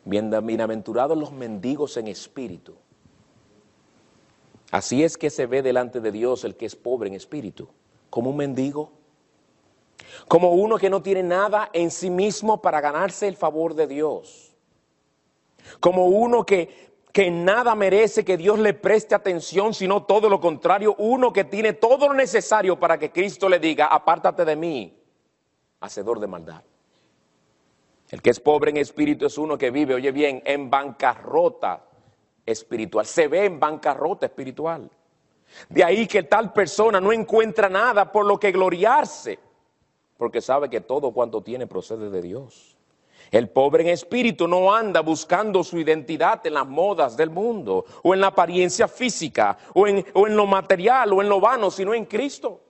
Bienaventurados 0.04 1.18
los 1.18 1.32
mendigos 1.32 1.98
en 1.98 2.08
espíritu. 2.08 2.74
Así 4.70 5.04
es 5.04 5.18
que 5.18 5.28
se 5.28 5.46
ve 5.46 5.62
delante 5.62 6.00
de 6.00 6.12
Dios 6.12 6.44
el 6.44 6.56
que 6.56 6.64
es 6.64 6.76
pobre 6.76 7.08
en 7.08 7.14
espíritu, 7.14 7.68
como 8.08 8.30
un 8.30 8.36
mendigo 8.38 8.92
como 10.28 10.52
uno 10.52 10.78
que 10.78 10.90
no 10.90 11.02
tiene 11.02 11.22
nada 11.22 11.70
en 11.72 11.90
sí 11.90 12.10
mismo 12.10 12.60
para 12.60 12.80
ganarse 12.80 13.26
el 13.28 13.36
favor 13.36 13.74
de 13.74 13.86
Dios, 13.86 14.54
como 15.80 16.06
uno 16.06 16.44
que, 16.44 16.96
que 17.12 17.30
nada 17.30 17.74
merece 17.74 18.24
que 18.24 18.36
Dios 18.36 18.58
le 18.58 18.74
preste 18.74 19.14
atención, 19.14 19.74
sino 19.74 20.04
todo 20.04 20.28
lo 20.28 20.40
contrario, 20.40 20.94
uno 20.98 21.32
que 21.32 21.44
tiene 21.44 21.72
todo 21.74 22.08
lo 22.08 22.14
necesario 22.14 22.78
para 22.78 22.98
que 22.98 23.10
Cristo 23.10 23.48
le 23.48 23.58
diga, 23.58 23.86
apártate 23.86 24.44
de 24.44 24.56
mí, 24.56 24.96
hacedor 25.80 26.20
de 26.20 26.26
maldad. 26.26 26.62
El 28.10 28.22
que 28.22 28.30
es 28.30 28.40
pobre 28.40 28.70
en 28.70 28.76
espíritu 28.78 29.26
es 29.26 29.38
uno 29.38 29.56
que 29.56 29.70
vive, 29.70 29.94
oye 29.94 30.10
bien, 30.10 30.42
en 30.44 30.68
bancarrota 30.68 31.84
espiritual, 32.44 33.06
se 33.06 33.28
ve 33.28 33.44
en 33.44 33.60
bancarrota 33.60 34.26
espiritual. 34.26 34.90
De 35.68 35.84
ahí 35.84 36.06
que 36.06 36.24
tal 36.24 36.52
persona 36.52 37.00
no 37.00 37.12
encuentra 37.12 37.68
nada 37.68 38.10
por 38.10 38.24
lo 38.24 38.38
que 38.38 38.52
gloriarse 38.52 39.38
porque 40.20 40.42
sabe 40.42 40.68
que 40.68 40.82
todo 40.82 41.12
cuanto 41.12 41.40
tiene 41.40 41.66
procede 41.66 42.10
de 42.10 42.20
Dios. 42.20 42.76
El 43.30 43.48
pobre 43.48 43.84
en 43.84 43.88
espíritu 43.88 44.46
no 44.46 44.74
anda 44.74 45.00
buscando 45.00 45.64
su 45.64 45.78
identidad 45.78 46.46
en 46.46 46.52
las 46.52 46.66
modas 46.66 47.16
del 47.16 47.30
mundo, 47.30 47.86
o 48.02 48.12
en 48.12 48.20
la 48.20 48.26
apariencia 48.26 48.86
física, 48.86 49.56
o 49.72 49.86
en, 49.86 50.04
o 50.12 50.26
en 50.26 50.36
lo 50.36 50.44
material, 50.44 51.10
o 51.14 51.22
en 51.22 51.28
lo 51.30 51.40
vano, 51.40 51.70
sino 51.70 51.94
en 51.94 52.04
Cristo. 52.04 52.60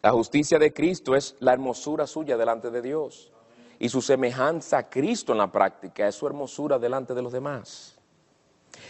La 0.00 0.12
justicia 0.12 0.58
de 0.58 0.72
Cristo 0.72 1.14
es 1.14 1.36
la 1.40 1.52
hermosura 1.52 2.06
suya 2.06 2.38
delante 2.38 2.70
de 2.70 2.80
Dios. 2.80 3.30
Y 3.78 3.90
su 3.90 4.00
semejanza 4.00 4.78
a 4.78 4.88
Cristo 4.88 5.32
en 5.32 5.38
la 5.38 5.52
práctica 5.52 6.08
es 6.08 6.14
su 6.14 6.26
hermosura 6.26 6.78
delante 6.78 7.12
de 7.12 7.20
los 7.20 7.34
demás. 7.34 7.97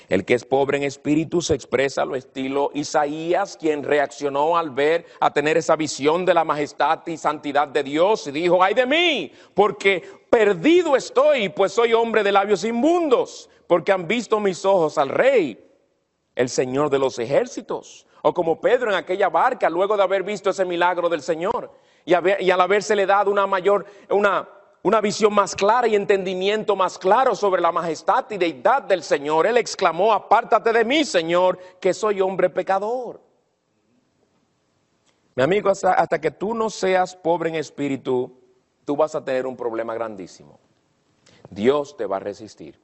El 0.08 0.24
que 0.24 0.34
es 0.34 0.44
pobre 0.44 0.78
en 0.78 0.84
espíritu 0.84 1.42
se 1.42 1.54
expresa 1.54 2.04
lo 2.04 2.16
estilo 2.16 2.70
Isaías, 2.74 3.56
quien 3.58 3.82
reaccionó 3.82 4.56
al 4.56 4.70
ver, 4.70 5.04
a 5.20 5.32
tener 5.32 5.56
esa 5.56 5.76
visión 5.76 6.24
de 6.24 6.34
la 6.34 6.44
majestad 6.44 7.06
y 7.06 7.16
santidad 7.16 7.68
de 7.68 7.82
Dios 7.82 8.26
y 8.26 8.30
dijo, 8.30 8.62
ay 8.62 8.74
de 8.74 8.86
mí, 8.86 9.32
porque 9.54 10.02
perdido 10.30 10.96
estoy, 10.96 11.50
pues 11.50 11.72
soy 11.72 11.92
hombre 11.92 12.22
de 12.22 12.32
labios 12.32 12.64
inmundos, 12.64 13.50
porque 13.66 13.92
han 13.92 14.08
visto 14.08 14.40
mis 14.40 14.64
ojos 14.64 14.96
al 14.96 15.10
rey, 15.10 15.62
el 16.34 16.48
Señor 16.48 16.88
de 16.88 16.98
los 16.98 17.18
ejércitos. 17.18 18.06
O 18.22 18.34
como 18.34 18.60
Pedro 18.60 18.90
en 18.90 18.96
aquella 18.96 19.28
barca, 19.28 19.70
luego 19.70 19.96
de 19.96 20.02
haber 20.02 20.22
visto 20.22 20.50
ese 20.50 20.64
milagro 20.64 21.08
del 21.08 21.22
Señor 21.22 21.70
y, 22.04 22.14
y 22.40 22.50
al 22.50 22.60
habérsele 22.60 23.06
dado 23.06 23.30
una 23.30 23.46
mayor, 23.46 23.84
una 24.10 24.48
una 24.88 25.02
visión 25.02 25.34
más 25.34 25.54
clara 25.54 25.86
y 25.86 25.94
entendimiento 25.94 26.74
más 26.74 26.98
claro 26.98 27.34
sobre 27.34 27.60
la 27.60 27.70
majestad 27.70 28.24
y 28.30 28.38
deidad 28.38 28.82
del 28.84 29.02
Señor, 29.02 29.46
él 29.46 29.58
exclamó, 29.58 30.14
apártate 30.14 30.72
de 30.72 30.82
mí, 30.82 31.04
Señor, 31.04 31.58
que 31.78 31.92
soy 31.92 32.22
hombre 32.22 32.48
pecador. 32.48 33.20
Mi 35.34 35.42
amigo, 35.42 35.68
hasta, 35.68 35.92
hasta 35.92 36.18
que 36.18 36.30
tú 36.30 36.54
no 36.54 36.70
seas 36.70 37.14
pobre 37.14 37.50
en 37.50 37.56
espíritu, 37.56 38.40
tú 38.86 38.96
vas 38.96 39.14
a 39.14 39.22
tener 39.22 39.46
un 39.46 39.58
problema 39.58 39.92
grandísimo. 39.92 40.58
Dios 41.50 41.94
te 41.94 42.06
va 42.06 42.16
a 42.16 42.20
resistir. 42.20 42.80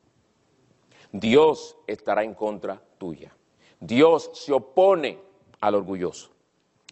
Dios 1.11 1.79
estará 1.87 2.23
en 2.23 2.35
contra 2.35 2.83
tuya. 2.99 3.35
Dios 3.81 4.31
se 4.35 4.53
opone 4.53 5.19
al 5.59 5.75
orgulloso. 5.75 6.33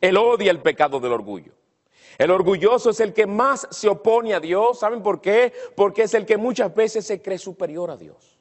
Él 0.01 0.17
odia 0.17 0.51
el 0.51 0.63
pecado 0.63 1.01
del 1.01 1.13
orgullo. 1.13 1.53
El 2.19 2.31
orgulloso 2.31 2.91
es 2.91 3.01
el 3.01 3.13
que 3.13 3.27
más 3.27 3.67
se 3.71 3.89
opone 3.89 4.35
a 4.35 4.41
Dios. 4.41 4.81
¿Saben 4.81 5.03
por 5.03 5.21
qué? 5.21 5.53
Porque 5.75 6.03
es 6.03 6.15
el 6.15 6.27
que 6.27 6.37
muchas 6.37 6.75
veces 6.75 7.07
se 7.07 7.21
cree 7.23 7.39
superior 7.39 7.91
a 7.91 7.97
Dios. 7.97 8.39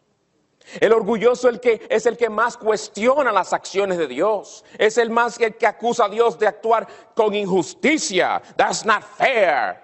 El 0.80 0.94
orgulloso 0.94 1.50
el 1.50 1.60
que, 1.60 1.86
es 1.90 2.06
el 2.06 2.18
que 2.18 2.30
más 2.30 2.56
cuestiona 2.58 3.32
las 3.32 3.54
acciones 3.54 3.98
de 3.98 4.08
Dios. 4.08 4.64
Es 4.78 4.98
el 4.98 5.10
más 5.10 5.38
que, 5.38 5.56
que 5.56 5.68
acusa 5.68 6.06
a 6.06 6.10
Dios 6.10 6.38
de 6.38 6.48
actuar 6.48 6.88
con 7.16 7.34
injusticia. 7.34 8.42
That's 8.56 8.86
not 8.86 9.04
fair. 9.04 9.82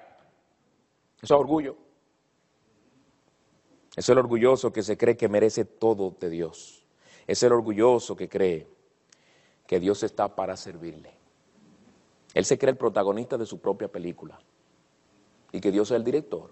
Eso 1.21 1.23
es 1.23 1.31
orgullo. 1.31 1.75
Es 3.95 4.07
el 4.09 4.17
orgulloso 4.19 4.71
que 4.71 4.83
se 4.83 4.95
cree 4.95 5.17
que 5.17 5.27
merece 5.27 5.65
todo 5.65 6.15
de 6.19 6.29
Dios. 6.29 6.85
Es 7.25 7.41
el 7.41 7.51
orgulloso 7.51 8.15
que 8.15 8.29
cree 8.29 8.67
que 9.65 9.79
Dios 9.79 10.03
está 10.03 10.33
para 10.33 10.55
servirle. 10.55 11.17
Él 12.33 12.45
se 12.45 12.57
cree 12.57 12.71
el 12.71 12.77
protagonista 12.77 13.37
de 13.37 13.45
su 13.45 13.59
propia 13.59 13.87
película 13.87 14.39
y 15.51 15.59
que 15.59 15.71
Dios 15.71 15.91
es 15.91 15.97
el 15.97 16.03
director, 16.03 16.51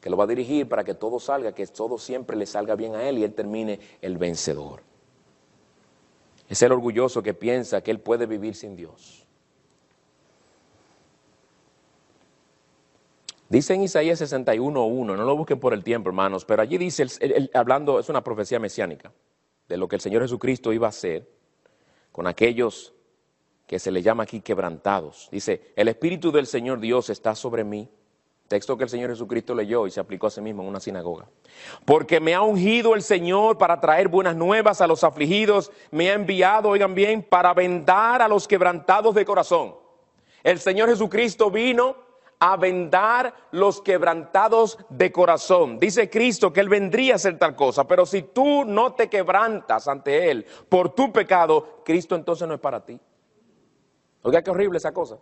que 0.00 0.10
lo 0.10 0.16
va 0.16 0.24
a 0.24 0.26
dirigir 0.26 0.68
para 0.68 0.84
que 0.84 0.94
todo 0.94 1.20
salga, 1.20 1.54
que 1.54 1.66
todo 1.66 1.98
siempre 1.98 2.36
le 2.36 2.46
salga 2.46 2.74
bien 2.74 2.94
a 2.94 3.08
él 3.08 3.18
y 3.18 3.24
él 3.24 3.34
termine 3.34 3.78
el 4.00 4.18
vencedor. 4.18 4.82
Es 6.48 6.60
el 6.62 6.72
orgulloso 6.72 7.22
que 7.22 7.34
piensa 7.34 7.82
que 7.82 7.90
él 7.90 8.00
puede 8.00 8.26
vivir 8.26 8.54
sin 8.54 8.76
Dios. 8.76 9.26
Dice 13.48 13.74
en 13.74 13.82
Isaías 13.82 14.20
61.1, 14.20 15.04
no 15.04 15.14
lo 15.14 15.36
busquen 15.36 15.60
por 15.60 15.74
el 15.74 15.84
tiempo, 15.84 16.08
hermanos, 16.08 16.46
pero 16.46 16.62
allí 16.62 16.78
dice, 16.78 17.06
hablando, 17.52 18.00
es 18.00 18.08
una 18.08 18.24
profecía 18.24 18.58
mesiánica, 18.58 19.12
de 19.68 19.76
lo 19.76 19.88
que 19.88 19.96
el 19.96 20.00
Señor 20.00 20.22
Jesucristo 20.22 20.72
iba 20.72 20.86
a 20.86 20.88
hacer 20.88 21.28
con 22.12 22.26
aquellos 22.26 22.94
que 23.72 23.78
se 23.78 23.90
le 23.90 24.02
llama 24.02 24.24
aquí 24.24 24.42
quebrantados. 24.42 25.30
Dice, 25.32 25.72
el 25.76 25.88
Espíritu 25.88 26.30
del 26.30 26.46
Señor 26.46 26.78
Dios 26.78 27.08
está 27.08 27.34
sobre 27.34 27.64
mí. 27.64 27.88
Texto 28.46 28.76
que 28.76 28.84
el 28.84 28.90
Señor 28.90 29.08
Jesucristo 29.08 29.54
leyó 29.54 29.86
y 29.86 29.90
se 29.90 29.98
aplicó 29.98 30.26
a 30.26 30.30
sí 30.30 30.42
mismo 30.42 30.62
en 30.62 30.68
una 30.68 30.78
sinagoga. 30.78 31.26
Porque 31.86 32.20
me 32.20 32.34
ha 32.34 32.42
ungido 32.42 32.94
el 32.94 33.00
Señor 33.00 33.56
para 33.56 33.80
traer 33.80 34.08
buenas 34.08 34.36
nuevas 34.36 34.82
a 34.82 34.86
los 34.86 35.02
afligidos. 35.04 35.72
Me 35.90 36.10
ha 36.10 36.12
enviado, 36.12 36.68
oigan 36.68 36.94
bien, 36.94 37.22
para 37.22 37.54
vendar 37.54 38.20
a 38.20 38.28
los 38.28 38.46
quebrantados 38.46 39.14
de 39.14 39.24
corazón. 39.24 39.74
El 40.42 40.60
Señor 40.60 40.90
Jesucristo 40.90 41.50
vino 41.50 41.96
a 42.40 42.58
vendar 42.58 43.32
los 43.52 43.80
quebrantados 43.80 44.76
de 44.90 45.10
corazón. 45.10 45.78
Dice 45.78 46.10
Cristo 46.10 46.52
que 46.52 46.60
Él 46.60 46.68
vendría 46.68 47.14
a 47.14 47.16
hacer 47.16 47.38
tal 47.38 47.56
cosa, 47.56 47.88
pero 47.88 48.04
si 48.04 48.20
tú 48.20 48.66
no 48.66 48.92
te 48.92 49.08
quebrantas 49.08 49.88
ante 49.88 50.30
Él 50.30 50.44
por 50.68 50.94
tu 50.94 51.10
pecado, 51.10 51.80
Cristo 51.86 52.14
entonces 52.16 52.46
no 52.46 52.52
es 52.52 52.60
para 52.60 52.84
ti. 52.84 53.00
Oiga, 54.22 54.42
qué 54.42 54.50
horrible 54.50 54.78
esa 54.78 54.92
cosa. 54.92 55.18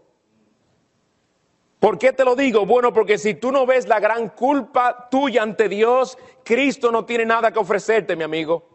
¿Por 1.78 1.98
qué 1.98 2.12
te 2.12 2.24
lo 2.24 2.36
digo? 2.36 2.66
Bueno, 2.66 2.92
porque 2.92 3.16
si 3.16 3.34
tú 3.34 3.50
no 3.50 3.64
ves 3.64 3.88
la 3.88 3.98
gran 3.98 4.28
culpa 4.28 5.08
tuya 5.10 5.42
ante 5.42 5.68
Dios, 5.68 6.18
Cristo 6.44 6.92
no 6.92 7.06
tiene 7.06 7.24
nada 7.24 7.50
que 7.50 7.58
ofrecerte, 7.58 8.14
mi 8.16 8.22
amigo. 8.22 8.68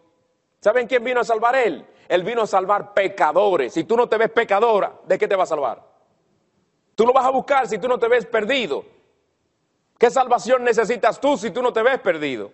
¿Saben 0.59 0.87
quién 0.87 1.03
vino 1.03 1.19
a 1.19 1.23
salvar 1.23 1.55
Él? 1.55 1.85
Él 2.07 2.23
vino 2.23 2.41
a 2.41 2.47
salvar 2.47 2.95
pecadores. 2.95 3.73
Si 3.73 3.83
tú 3.83 3.95
no 3.95 4.09
te 4.09 4.17
ves 4.17 4.31
pecadora, 4.31 4.99
¿de 5.05 5.19
qué 5.19 5.27
te 5.27 5.35
va 5.35 5.43
a 5.43 5.47
salvar? 5.47 5.83
Tú 6.95 7.05
lo 7.05 7.13
vas 7.13 7.25
a 7.25 7.29
buscar 7.29 7.67
si 7.67 7.77
tú 7.77 7.87
no 7.87 7.99
te 7.99 8.07
ves 8.07 8.25
perdido. 8.25 8.83
¿Qué 9.99 10.09
salvación 10.09 10.63
necesitas 10.63 11.19
tú 11.21 11.37
si 11.37 11.51
tú 11.51 11.61
no 11.61 11.71
te 11.71 11.83
ves 11.83 11.99
perdido? 11.99 12.51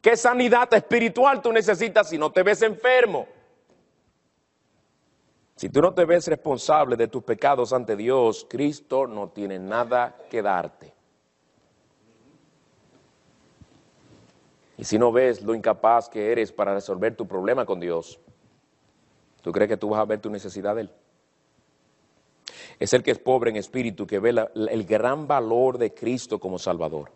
¿Qué 0.00 0.16
sanidad 0.16 0.72
espiritual 0.74 1.40
tú 1.40 1.52
necesitas 1.52 2.08
si 2.08 2.18
no 2.18 2.32
te 2.32 2.42
ves 2.42 2.62
enfermo? 2.62 3.28
Si 5.62 5.68
tú 5.68 5.80
no 5.80 5.94
te 5.94 6.04
ves 6.04 6.26
responsable 6.26 6.96
de 6.96 7.06
tus 7.06 7.22
pecados 7.22 7.72
ante 7.72 7.94
Dios, 7.94 8.44
Cristo 8.50 9.06
no 9.06 9.28
tiene 9.28 9.60
nada 9.60 10.16
que 10.28 10.42
darte. 10.42 10.92
Y 14.76 14.82
si 14.82 14.98
no 14.98 15.12
ves 15.12 15.40
lo 15.40 15.54
incapaz 15.54 16.08
que 16.08 16.32
eres 16.32 16.50
para 16.50 16.74
resolver 16.74 17.14
tu 17.14 17.28
problema 17.28 17.64
con 17.64 17.78
Dios, 17.78 18.18
¿tú 19.40 19.52
crees 19.52 19.68
que 19.68 19.76
tú 19.76 19.90
vas 19.90 20.00
a 20.00 20.04
ver 20.04 20.20
tu 20.20 20.30
necesidad 20.30 20.74
de 20.74 20.80
Él? 20.80 20.90
Es 22.80 22.92
el 22.92 23.04
que 23.04 23.12
es 23.12 23.20
pobre 23.20 23.50
en 23.50 23.56
espíritu, 23.56 24.04
que 24.04 24.18
ve 24.18 24.30
el 24.56 24.84
gran 24.84 25.28
valor 25.28 25.78
de 25.78 25.94
Cristo 25.94 26.40
como 26.40 26.58
Salvador. 26.58 27.12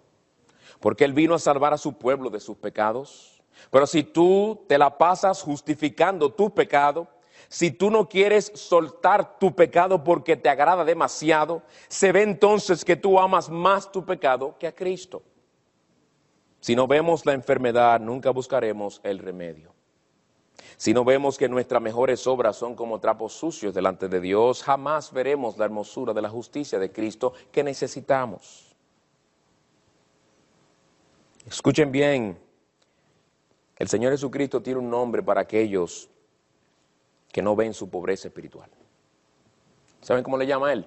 Porque 0.78 1.04
Él 1.04 1.14
vino 1.14 1.34
a 1.34 1.40
salvar 1.40 1.72
a 1.74 1.78
su 1.78 1.94
pueblo 1.94 2.30
de 2.30 2.38
sus 2.38 2.56
pecados. 2.56 3.42
Pero 3.72 3.88
si 3.88 4.04
tú 4.04 4.64
te 4.68 4.78
la 4.78 4.96
pasas 4.96 5.42
justificando 5.42 6.32
tu 6.32 6.54
pecado, 6.54 7.08
si 7.48 7.70
tú 7.70 7.90
no 7.90 8.08
quieres 8.08 8.52
soltar 8.54 9.38
tu 9.38 9.54
pecado 9.54 10.02
porque 10.02 10.36
te 10.36 10.48
agrada 10.48 10.84
demasiado, 10.84 11.62
se 11.88 12.12
ve 12.12 12.22
entonces 12.22 12.84
que 12.84 12.96
tú 12.96 13.18
amas 13.18 13.48
más 13.48 13.90
tu 13.90 14.04
pecado 14.04 14.56
que 14.58 14.66
a 14.66 14.74
Cristo. 14.74 15.22
Si 16.60 16.74
no 16.74 16.86
vemos 16.86 17.24
la 17.26 17.32
enfermedad, 17.32 18.00
nunca 18.00 18.30
buscaremos 18.30 19.00
el 19.04 19.18
remedio. 19.18 19.72
Si 20.76 20.92
no 20.92 21.04
vemos 21.04 21.38
que 21.38 21.48
nuestras 21.48 21.80
mejores 21.80 22.26
obras 22.26 22.56
son 22.56 22.74
como 22.74 22.98
trapos 22.98 23.32
sucios 23.32 23.72
delante 23.72 24.08
de 24.08 24.20
Dios, 24.20 24.62
jamás 24.62 25.12
veremos 25.12 25.56
la 25.56 25.64
hermosura 25.64 26.12
de 26.12 26.22
la 26.22 26.28
justicia 26.28 26.78
de 26.78 26.92
Cristo 26.92 27.32
que 27.52 27.62
necesitamos. 27.62 28.74
Escuchen 31.46 31.92
bien, 31.92 32.36
el 33.76 33.88
Señor 33.88 34.12
Jesucristo 34.12 34.60
tiene 34.60 34.80
un 34.80 34.90
nombre 34.90 35.22
para 35.22 35.42
aquellos 35.42 36.10
que 37.32 37.42
no 37.42 37.54
ven 37.54 37.74
su 37.74 37.90
pobreza 37.90 38.28
espiritual. 38.28 38.70
¿Saben 40.00 40.22
cómo 40.22 40.38
le 40.38 40.46
llama 40.46 40.68
a 40.68 40.72
él? 40.72 40.86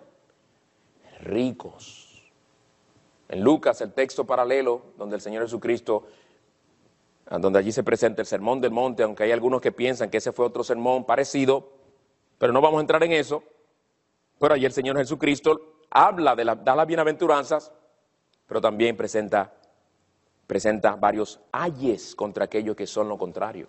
Ricos. 1.21 2.31
En 3.27 3.43
Lucas, 3.43 3.81
el 3.81 3.93
texto 3.93 4.25
paralelo, 4.25 4.81
donde 4.97 5.15
el 5.15 5.21
Señor 5.21 5.43
Jesucristo, 5.43 6.07
donde 7.29 7.59
allí 7.59 7.71
se 7.71 7.83
presenta 7.83 8.21
el 8.21 8.27
sermón 8.27 8.59
del 8.59 8.71
monte, 8.71 9.03
aunque 9.03 9.23
hay 9.23 9.31
algunos 9.31 9.61
que 9.61 9.71
piensan 9.71 10.09
que 10.09 10.17
ese 10.17 10.31
fue 10.31 10.45
otro 10.45 10.63
sermón 10.63 11.05
parecido, 11.05 11.69
pero 12.39 12.51
no 12.51 12.61
vamos 12.61 12.79
a 12.79 12.81
entrar 12.81 13.03
en 13.03 13.11
eso. 13.11 13.43
Pero 14.39 14.55
allí 14.55 14.65
el 14.65 14.71
Señor 14.71 14.97
Jesucristo 14.97 15.83
habla 15.91 16.35
de 16.35 16.45
la, 16.45 16.55
las 16.55 16.87
bienaventuranzas, 16.87 17.71
pero 18.47 18.61
también 18.61 18.97
presenta, 18.97 19.53
presenta 20.47 20.95
varios 20.95 21.39
ayes 21.51 22.15
contra 22.15 22.45
aquellos 22.45 22.75
que 22.75 22.87
son 22.87 23.07
lo 23.07 23.17
contrario. 23.17 23.67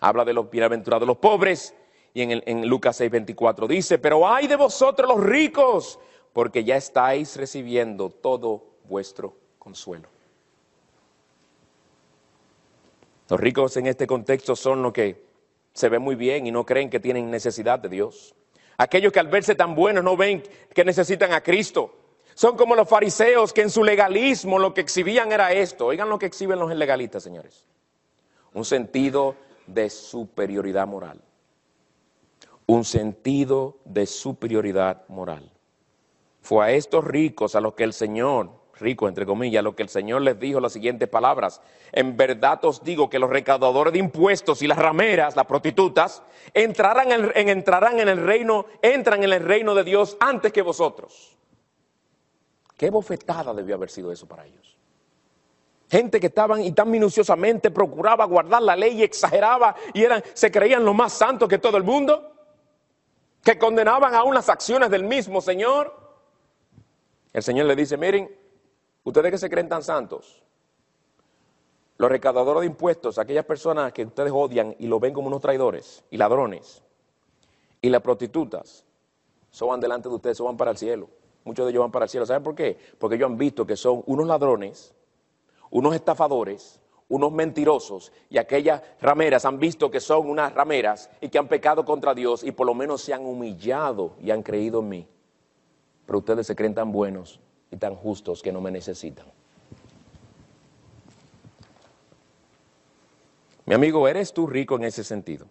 Habla 0.00 0.24
de 0.24 0.32
los 0.32 0.50
bienaventurados, 0.50 1.06
los 1.06 1.18
pobres, 1.18 1.74
y 2.14 2.22
en, 2.22 2.42
en 2.46 2.66
Lucas 2.66 3.00
6:24 3.00 3.66
dice, 3.66 3.98
pero 3.98 4.28
hay 4.28 4.46
de 4.46 4.56
vosotros 4.56 5.08
los 5.08 5.24
ricos, 5.24 5.98
porque 6.32 6.64
ya 6.64 6.76
estáis 6.76 7.36
recibiendo 7.36 8.10
todo 8.10 8.64
vuestro 8.84 9.36
consuelo. 9.58 10.08
Los 13.28 13.40
ricos 13.40 13.76
en 13.76 13.86
este 13.86 14.06
contexto 14.06 14.54
son 14.56 14.82
los 14.82 14.92
que 14.92 15.24
se 15.72 15.88
ven 15.88 16.02
muy 16.02 16.16
bien 16.16 16.46
y 16.46 16.50
no 16.50 16.66
creen 16.66 16.90
que 16.90 17.00
tienen 17.00 17.30
necesidad 17.30 17.78
de 17.78 17.88
Dios. 17.88 18.34
Aquellos 18.76 19.12
que 19.12 19.20
al 19.20 19.28
verse 19.28 19.54
tan 19.54 19.74
buenos 19.74 20.04
no 20.04 20.16
ven 20.16 20.42
que 20.74 20.84
necesitan 20.84 21.32
a 21.32 21.42
Cristo. 21.42 21.94
Son 22.34 22.56
como 22.56 22.74
los 22.74 22.88
fariseos 22.88 23.52
que 23.52 23.62
en 23.62 23.70
su 23.70 23.84
legalismo 23.84 24.58
lo 24.58 24.74
que 24.74 24.82
exhibían 24.82 25.32
era 25.32 25.52
esto. 25.52 25.86
Oigan 25.86 26.10
lo 26.10 26.18
que 26.18 26.26
exhiben 26.26 26.58
los 26.58 26.74
legalistas, 26.74 27.22
señores. 27.22 27.66
Un 28.52 28.64
sentido 28.66 29.34
de 29.66 29.88
superioridad 29.88 30.86
moral 30.86 31.22
un 32.74 32.84
sentido 32.84 33.78
de 33.84 34.06
superioridad 34.06 35.06
moral. 35.08 35.52
Fue 36.40 36.64
a 36.64 36.70
estos 36.72 37.04
ricos 37.04 37.54
a 37.54 37.60
los 37.60 37.74
que 37.74 37.84
el 37.84 37.92
Señor 37.92 38.62
ricos, 38.82 39.08
entre 39.08 39.24
comillas, 39.26 39.62
lo 39.62 39.76
que 39.76 39.82
el 39.82 39.88
Señor 39.88 40.22
les 40.22 40.38
dijo 40.38 40.58
las 40.58 40.72
siguientes 40.72 41.08
palabras. 41.08 41.60
En 41.92 42.16
verdad 42.16 42.62
os 42.64 42.82
digo 42.82 43.08
que 43.08 43.18
los 43.18 43.30
recaudadores 43.30 43.92
de 43.92 43.98
impuestos 44.00 44.60
y 44.62 44.66
las 44.66 44.78
rameras, 44.78 45.36
las 45.36 45.46
prostitutas, 45.46 46.22
entrarán 46.52 47.12
en, 47.12 47.48
entrarán 47.48 48.00
en 48.00 48.08
el 48.08 48.18
reino, 48.24 48.66
entran 48.82 49.22
en 49.22 49.32
el 49.32 49.42
reino 49.42 49.74
de 49.74 49.84
Dios 49.84 50.16
antes 50.20 50.52
que 50.52 50.62
vosotros. 50.62 51.36
Qué 52.76 52.90
bofetada 52.90 53.54
debió 53.54 53.76
haber 53.76 53.90
sido 53.90 54.10
eso 54.10 54.26
para 54.26 54.44
ellos. 54.44 54.76
Gente 55.88 56.18
que 56.18 56.28
estaban 56.28 56.62
y 56.62 56.72
tan 56.72 56.90
minuciosamente 56.90 57.70
procuraba 57.70 58.24
guardar 58.24 58.62
la 58.62 58.74
ley 58.74 58.98
y 58.98 59.02
exageraba 59.02 59.76
y 59.92 60.02
eran, 60.02 60.22
se 60.32 60.50
creían 60.50 60.84
lo 60.84 60.94
más 60.94 61.12
santos 61.12 61.48
que 61.48 61.58
todo 61.58 61.76
el 61.76 61.84
mundo, 61.84 62.31
que 63.42 63.58
condenaban 63.58 64.14
aún 64.14 64.34
las 64.34 64.48
acciones 64.48 64.90
del 64.90 65.04
mismo 65.04 65.40
Señor. 65.40 65.94
El 67.32 67.42
Señor 67.42 67.66
le 67.66 67.76
dice, 67.76 67.96
miren, 67.96 68.30
ustedes 69.04 69.30
que 69.30 69.38
se 69.38 69.50
creen 69.50 69.68
tan 69.68 69.82
santos, 69.82 70.42
los 71.98 72.10
recaudadores 72.10 72.62
de 72.62 72.66
impuestos, 72.66 73.18
aquellas 73.18 73.44
personas 73.44 73.92
que 73.92 74.04
ustedes 74.04 74.32
odian 74.34 74.74
y 74.78 74.86
lo 74.86 75.00
ven 75.00 75.14
como 75.14 75.28
unos 75.28 75.40
traidores 75.40 76.04
y 76.10 76.16
ladrones, 76.16 76.82
y 77.80 77.88
las 77.88 78.02
prostitutas, 78.02 78.84
van 79.60 79.80
delante 79.80 80.08
de 80.08 80.14
ustedes, 80.14 80.40
van 80.40 80.56
para 80.56 80.70
el 80.70 80.78
cielo. 80.78 81.08
Muchos 81.44 81.66
de 81.66 81.70
ellos 81.70 81.82
van 81.82 81.90
para 81.90 82.04
el 82.04 82.08
cielo. 82.08 82.24
¿Saben 82.24 82.42
por 82.42 82.54
qué? 82.54 82.78
Porque 82.98 83.16
ellos 83.16 83.28
han 83.28 83.36
visto 83.36 83.66
que 83.66 83.76
son 83.76 84.02
unos 84.06 84.26
ladrones, 84.26 84.94
unos 85.70 85.94
estafadores, 85.94 86.80
unos 87.12 87.32
mentirosos, 87.32 88.12
y 88.30 88.38
aquellas 88.38 88.82
rameras 89.00 89.44
han 89.44 89.58
visto 89.58 89.90
que 89.90 90.00
son 90.00 90.28
unas 90.28 90.52
rameras 90.52 91.10
y 91.20 91.28
que 91.28 91.38
han 91.38 91.48
pecado 91.48 91.84
contra 91.84 92.14
Dios 92.14 92.42
y 92.44 92.52
por 92.52 92.66
lo 92.66 92.74
menos 92.74 93.02
se 93.02 93.12
han 93.14 93.24
humillado 93.24 94.16
y 94.20 94.30
han 94.30 94.42
creído 94.42 94.80
en 94.80 94.88
mí 94.88 95.06
pero 96.06 96.18
ustedes 96.18 96.46
se 96.46 96.56
creen 96.56 96.74
tan 96.74 96.92
buenos 96.92 97.40
y 97.70 97.76
tan 97.76 97.94
justos 97.94 98.42
que 98.42 98.52
no 98.52 98.60
me 98.60 98.70
necesitan. 98.70 99.26
Mi 103.64 103.74
amigo, 103.74 104.06
¿eres 104.08 104.32
tú 104.32 104.46
rico 104.46 104.76
en 104.76 104.84
ese 104.84 105.04
sentido? 105.04 105.46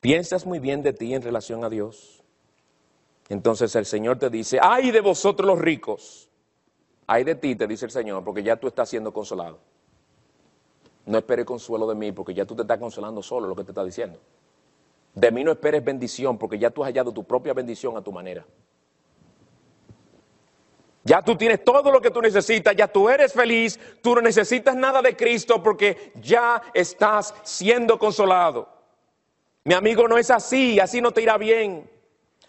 ¿Piensas 0.00 0.44
muy 0.44 0.58
bien 0.58 0.82
de 0.82 0.92
ti 0.92 1.14
en 1.14 1.22
relación 1.22 1.64
a 1.64 1.70
Dios? 1.70 2.22
Entonces 3.28 3.74
el 3.74 3.86
Señor 3.86 4.18
te 4.18 4.28
dice, 4.28 4.58
ay 4.60 4.90
de 4.90 5.00
vosotros 5.00 5.46
los 5.46 5.58
ricos, 5.58 6.28
ay 7.06 7.24
de 7.24 7.36
ti, 7.36 7.56
te 7.56 7.66
dice 7.66 7.86
el 7.86 7.92
Señor, 7.92 8.22
porque 8.22 8.42
ya 8.42 8.56
tú 8.56 8.66
estás 8.66 8.88
siendo 8.88 9.12
consolado. 9.12 9.58
No 11.06 11.18
esperes 11.18 11.44
consuelo 11.44 11.86
de 11.86 11.94
mí, 11.94 12.12
porque 12.12 12.34
ya 12.34 12.44
tú 12.44 12.54
te 12.54 12.62
estás 12.62 12.78
consolando 12.78 13.22
solo, 13.22 13.46
lo 13.46 13.56
que 13.56 13.64
te 13.64 13.70
está 13.70 13.84
diciendo. 13.84 14.18
De 15.14 15.30
mí 15.30 15.42
no 15.44 15.52
esperes 15.52 15.82
bendición, 15.82 16.36
porque 16.36 16.58
ya 16.58 16.70
tú 16.70 16.82
has 16.82 16.88
hallado 16.88 17.12
tu 17.12 17.24
propia 17.24 17.54
bendición 17.54 17.96
a 17.96 18.02
tu 18.02 18.12
manera. 18.12 18.44
Ya 21.04 21.22
tú 21.22 21.36
tienes 21.36 21.64
todo 21.64 21.92
lo 21.92 22.00
que 22.00 22.10
tú 22.10 22.20
necesitas, 22.20 22.74
ya 22.74 22.88
tú 22.88 23.08
eres 23.08 23.32
feliz, 23.32 23.78
tú 24.02 24.16
no 24.16 24.20
necesitas 24.20 24.74
nada 24.74 25.00
de 25.00 25.16
Cristo 25.16 25.62
porque 25.62 26.12
ya 26.20 26.60
estás 26.74 27.32
siendo 27.44 27.96
consolado. 27.96 28.68
Mi 29.62 29.74
amigo, 29.74 30.08
no 30.08 30.18
es 30.18 30.32
así, 30.32 30.80
así 30.80 31.00
no 31.00 31.12
te 31.12 31.22
irá 31.22 31.38
bien. 31.38 31.88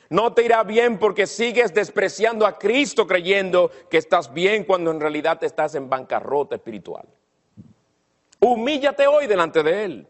No 0.09 0.33
te 0.33 0.43
irá 0.43 0.63
bien 0.63 0.97
porque 0.97 1.27
sigues 1.27 1.73
despreciando 1.73 2.47
a 2.47 2.57
Cristo 2.57 3.05
creyendo 3.05 3.69
que 3.89 3.97
estás 3.97 4.33
bien 4.33 4.63
cuando 4.63 4.89
en 4.89 4.99
realidad 4.99 5.43
estás 5.43 5.75
en 5.75 5.87
bancarrota 5.87 6.55
espiritual. 6.55 7.07
Humíllate 8.39 9.07
hoy 9.07 9.27
delante 9.27 9.63
de 9.63 9.85
Él. 9.85 10.07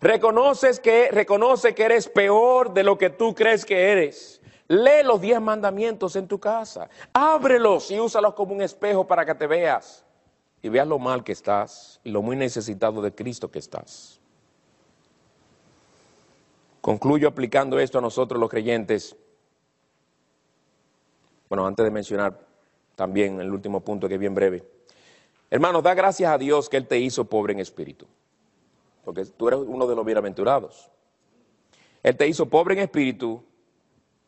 Reconoces 0.00 0.78
que, 0.80 1.10
reconoce 1.10 1.74
que 1.74 1.84
eres 1.84 2.08
peor 2.08 2.72
de 2.72 2.84
lo 2.84 2.98
que 2.98 3.10
tú 3.10 3.34
crees 3.34 3.64
que 3.64 3.90
eres. 3.90 4.40
Lee 4.68 5.02
los 5.02 5.20
diez 5.20 5.40
mandamientos 5.40 6.14
en 6.16 6.28
tu 6.28 6.38
casa. 6.38 6.88
Ábrelos 7.12 7.90
y 7.90 7.98
úsalos 7.98 8.34
como 8.34 8.54
un 8.54 8.62
espejo 8.62 9.06
para 9.06 9.24
que 9.24 9.34
te 9.34 9.46
veas 9.46 10.04
y 10.62 10.68
veas 10.68 10.86
lo 10.86 10.98
mal 10.98 11.24
que 11.24 11.32
estás 11.32 12.00
y 12.04 12.10
lo 12.10 12.22
muy 12.22 12.36
necesitado 12.36 13.00
de 13.00 13.14
Cristo 13.14 13.50
que 13.50 13.58
estás. 13.58 14.20
Concluyo 16.80 17.28
aplicando 17.28 17.78
esto 17.78 17.98
a 17.98 18.02
nosotros 18.02 18.40
los 18.40 18.50
creyentes. 18.50 19.16
Bueno, 21.48 21.66
antes 21.66 21.84
de 21.84 21.90
mencionar 21.90 22.38
también 22.94 23.40
el 23.40 23.50
último 23.52 23.80
punto 23.80 24.06
que 24.06 24.14
es 24.14 24.20
bien 24.20 24.34
breve. 24.34 24.77
Hermanos, 25.50 25.82
da 25.82 25.94
gracias 25.94 26.30
a 26.30 26.36
Dios 26.36 26.68
que 26.68 26.76
Él 26.76 26.86
te 26.86 26.98
hizo 26.98 27.24
pobre 27.24 27.54
en 27.54 27.60
espíritu, 27.60 28.06
porque 29.04 29.24
tú 29.24 29.48
eres 29.48 29.60
uno 29.60 29.86
de 29.86 29.96
los 29.96 30.04
bienaventurados. 30.04 30.90
Él 32.02 32.16
te 32.16 32.28
hizo 32.28 32.46
pobre 32.46 32.74
en 32.74 32.80
espíritu 32.80 33.42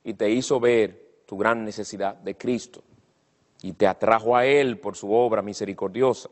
y 0.02 0.14
te 0.14 0.30
hizo 0.30 0.58
ver 0.58 1.22
tu 1.26 1.36
gran 1.36 1.64
necesidad 1.64 2.16
de 2.16 2.36
Cristo 2.36 2.82
y 3.62 3.72
te 3.72 3.86
atrajo 3.86 4.34
a 4.34 4.46
Él 4.46 4.78
por 4.78 4.96
su 4.96 5.12
obra 5.12 5.42
misericordiosa. 5.42 6.30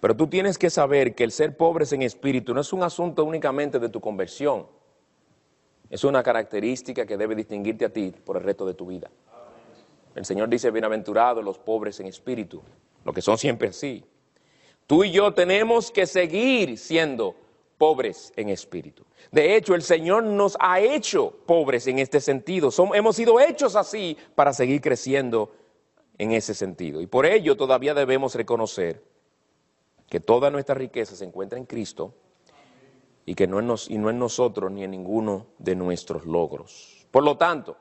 Pero 0.00 0.16
tú 0.16 0.26
tienes 0.28 0.56
que 0.56 0.70
saber 0.70 1.14
que 1.14 1.24
el 1.24 1.30
ser 1.30 1.56
pobres 1.56 1.92
en 1.92 2.00
espíritu 2.00 2.54
no 2.54 2.62
es 2.62 2.72
un 2.72 2.82
asunto 2.82 3.24
únicamente 3.24 3.78
de 3.78 3.90
tu 3.90 4.00
conversión, 4.00 4.66
es 5.90 6.04
una 6.04 6.22
característica 6.22 7.04
que 7.04 7.18
debe 7.18 7.34
distinguirte 7.34 7.84
a 7.84 7.92
ti 7.92 8.14
por 8.24 8.38
el 8.38 8.44
resto 8.44 8.64
de 8.64 8.74
tu 8.74 8.86
vida. 8.86 9.10
El 10.14 10.24
Señor 10.24 10.48
dice, 10.48 10.70
bienaventurados 10.70 11.44
los 11.44 11.58
pobres 11.58 12.00
en 12.00 12.06
espíritu, 12.06 12.62
lo 13.04 13.12
que 13.12 13.22
son 13.22 13.38
siempre 13.38 13.68
así. 13.68 14.04
Tú 14.86 15.04
y 15.04 15.12
yo 15.12 15.32
tenemos 15.32 15.90
que 15.90 16.06
seguir 16.06 16.76
siendo 16.76 17.36
pobres 17.78 18.32
en 18.36 18.48
espíritu. 18.48 19.04
De 19.30 19.56
hecho, 19.56 19.74
el 19.74 19.82
Señor 19.82 20.24
nos 20.24 20.56
ha 20.60 20.80
hecho 20.80 21.30
pobres 21.46 21.86
en 21.86 21.98
este 21.98 22.20
sentido. 22.20 22.70
hemos 22.94 23.16
sido 23.16 23.40
hechos 23.40 23.76
así 23.76 24.16
para 24.34 24.52
seguir 24.52 24.80
creciendo 24.80 25.52
en 26.18 26.32
ese 26.32 26.54
sentido. 26.54 27.00
Y 27.00 27.06
por 27.06 27.24
ello 27.24 27.56
todavía 27.56 27.94
debemos 27.94 28.34
reconocer 28.34 29.02
que 30.08 30.20
toda 30.20 30.50
nuestra 30.50 30.74
riqueza 30.74 31.16
se 31.16 31.24
encuentra 31.24 31.58
en 31.58 31.64
Cristo 31.64 32.12
y 33.24 33.34
que 33.34 33.46
no 33.46 33.60
y 33.88 33.96
no 33.96 34.10
en 34.10 34.18
nosotros 34.18 34.70
ni 34.70 34.84
en 34.84 34.90
ninguno 34.90 35.46
de 35.58 35.76
nuestros 35.76 36.26
logros. 36.26 37.06
Por 37.10 37.24
lo 37.24 37.38
tanto, 37.38 37.76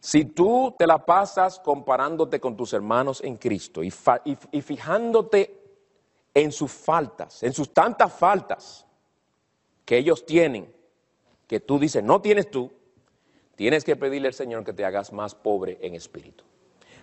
si 0.00 0.24
tú 0.24 0.74
te 0.78 0.86
la 0.86 1.04
pasas 1.04 1.60
comparándote 1.60 2.40
con 2.40 2.56
tus 2.56 2.72
hermanos 2.72 3.20
en 3.22 3.36
Cristo 3.36 3.82
y, 3.82 3.90
fijándote 3.90 5.60
en 6.32 6.52
sus 6.52 6.72
faltas, 6.72 7.42
en 7.42 7.52
sus 7.52 7.74
tantas 7.74 8.10
faltas 8.10 8.86
que 9.84 9.98
ellos 9.98 10.24
tienen, 10.24 10.72
que 11.46 11.60
tú 11.60 11.78
dices, 11.78 12.02
no 12.02 12.22
tienes 12.22 12.50
tú, 12.50 12.72
tienes 13.56 13.84
que 13.84 13.94
pedirle 13.94 14.28
al 14.28 14.34
Señor 14.34 14.64
que 14.64 14.72
te 14.72 14.86
hagas 14.86 15.12
más 15.12 15.34
pobre 15.34 15.78
en 15.82 15.94
espíritu. 15.94 16.44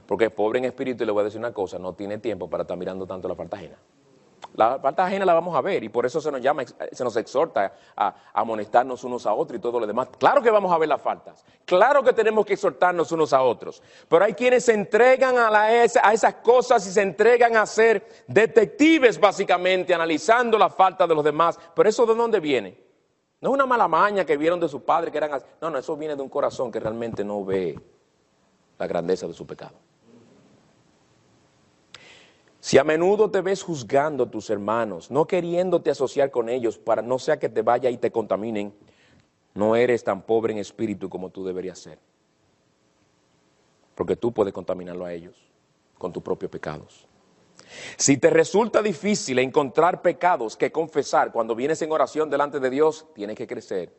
Porque 0.08 0.32
pobre 0.32 0.58
en 0.58 0.66
espíritu, 0.66 1.04
y 1.04 1.06
le 1.06 1.12
voy 1.12 1.22
a 1.22 1.26
decir 1.26 1.40
una 1.40 1.54
cosa, 1.54 1.78
no 1.78 1.94
tiene 1.94 2.18
tiempo 2.18 2.50
para 2.50 2.64
estar 2.64 2.78
mirando 2.78 3.06
tanto 3.06 3.28
la 3.28 3.36
falta 3.36 3.58
ajena. 3.58 3.78
La 4.56 4.80
falta 4.80 5.06
ajena 5.06 5.26
la 5.26 5.34
vamos 5.34 5.56
a 5.56 5.62
ver 5.62 5.84
y 5.84 5.90
por 5.90 6.06
eso 6.06 6.20
se 6.20 6.32
nos 6.32 6.42
llama, 6.42 6.64
se 6.66 7.04
nos 7.04 7.16
exhorta 7.16 7.74
a, 7.96 8.16
amonestarnos 8.34 9.04
unos 9.04 9.26
a 9.26 9.34
otros 9.34 9.60
y 9.60 9.62
todo 9.62 9.80
lo 9.80 9.86
demás. 9.86 10.10
Claro 10.18 10.42
que 10.42 10.50
vamos 10.50 10.72
a 10.72 10.78
ver 10.78 10.90
las 10.90 11.02
faltas, 11.02 11.46
claro 11.66 12.04
que 12.04 12.14
tenemos 12.14 12.46
que 12.46 12.54
exhortarnos 12.54 13.12
unos 13.12 13.34
a 13.34 13.42
otros, 13.42 13.84
pero 14.08 14.26
hay 14.26 14.34
quienes 14.34 14.66
se 14.66 14.74
entregan 14.74 15.38
a, 15.38 15.50
a 15.50 16.14
esas 16.14 16.36
cosas 16.36 16.86
y 16.88 16.92
se 16.92 17.02
entregan 17.02 17.56
a 17.56 17.66
ser 17.66 18.08
detectives 18.28 19.20
básicamente, 19.20 19.94
analizando 19.94 20.58
la 20.58 20.70
falta 20.70 21.06
de 21.06 21.14
los 21.16 21.24
demás. 21.24 21.60
Pero 21.76 21.90
eso 21.90 22.06
de 22.06 22.16
dónde 22.16 22.40
viene? 22.40 22.88
No 23.40 23.50
es 23.50 23.54
una 23.54 23.66
mala 23.66 23.88
maña 23.88 24.26
que 24.26 24.38
vieron 24.38 24.60
de 24.60 24.68
su 24.68 24.84
padre 24.84 25.12
que 25.12 25.18
eran 25.18 25.34
así. 25.34 25.46
No, 25.62 25.70
no, 25.70 25.78
eso 25.78 25.96
viene 25.96 26.16
de 26.16 26.22
un 26.22 26.30
corazón 26.30 26.72
que 26.72 26.80
realmente 26.80 27.24
no 27.24 27.46
ve 27.46 27.80
la 28.80 28.88
grandeza 28.88 29.28
de 29.28 29.34
su 29.34 29.46
pecado. 29.46 29.87
Si 32.68 32.78
a 32.78 32.84
menudo 32.84 33.32
te 33.32 33.40
ves 33.40 33.64
juzgando 33.64 34.26
a 34.26 34.30
tus 34.30 34.50
hermanos, 34.50 35.10
no 35.10 35.26
queriéndote 35.26 35.90
asociar 35.90 36.32
con 36.32 36.50
ellos 36.50 36.78
para 36.78 37.02
no 37.02 37.18
sea 37.18 37.40
que 37.40 37.48
te 37.48 37.62
vaya 37.62 37.90
y 37.90 37.98
te 37.98 38.12
contaminen, 38.12 38.74
no 39.54 39.78
eres 39.78 40.04
tan 40.04 40.22
pobre 40.22 40.52
en 40.52 40.60
espíritu 40.60 41.08
como 41.08 41.30
tú 41.30 41.46
deberías 41.46 41.80
ser. 41.80 41.98
Porque 43.96 44.18
tú 44.18 44.34
puedes 44.34 44.54
contaminarlo 44.54 45.06
a 45.06 45.14
ellos 45.14 45.50
con 45.98 46.12
tus 46.12 46.22
propios 46.22 46.52
pecados. 46.52 47.08
Si 47.96 48.18
te 48.18 48.30
resulta 48.30 48.82
difícil 48.82 49.40
encontrar 49.40 50.02
pecados 50.02 50.58
que 50.58 50.70
confesar 50.70 51.32
cuando 51.32 51.56
vienes 51.56 51.82
en 51.84 51.94
oración 51.94 52.30
delante 52.30 52.60
de 52.60 52.70
Dios, 52.70 53.08
tienes 53.16 53.38
que 53.38 53.48
crecer 53.48 53.94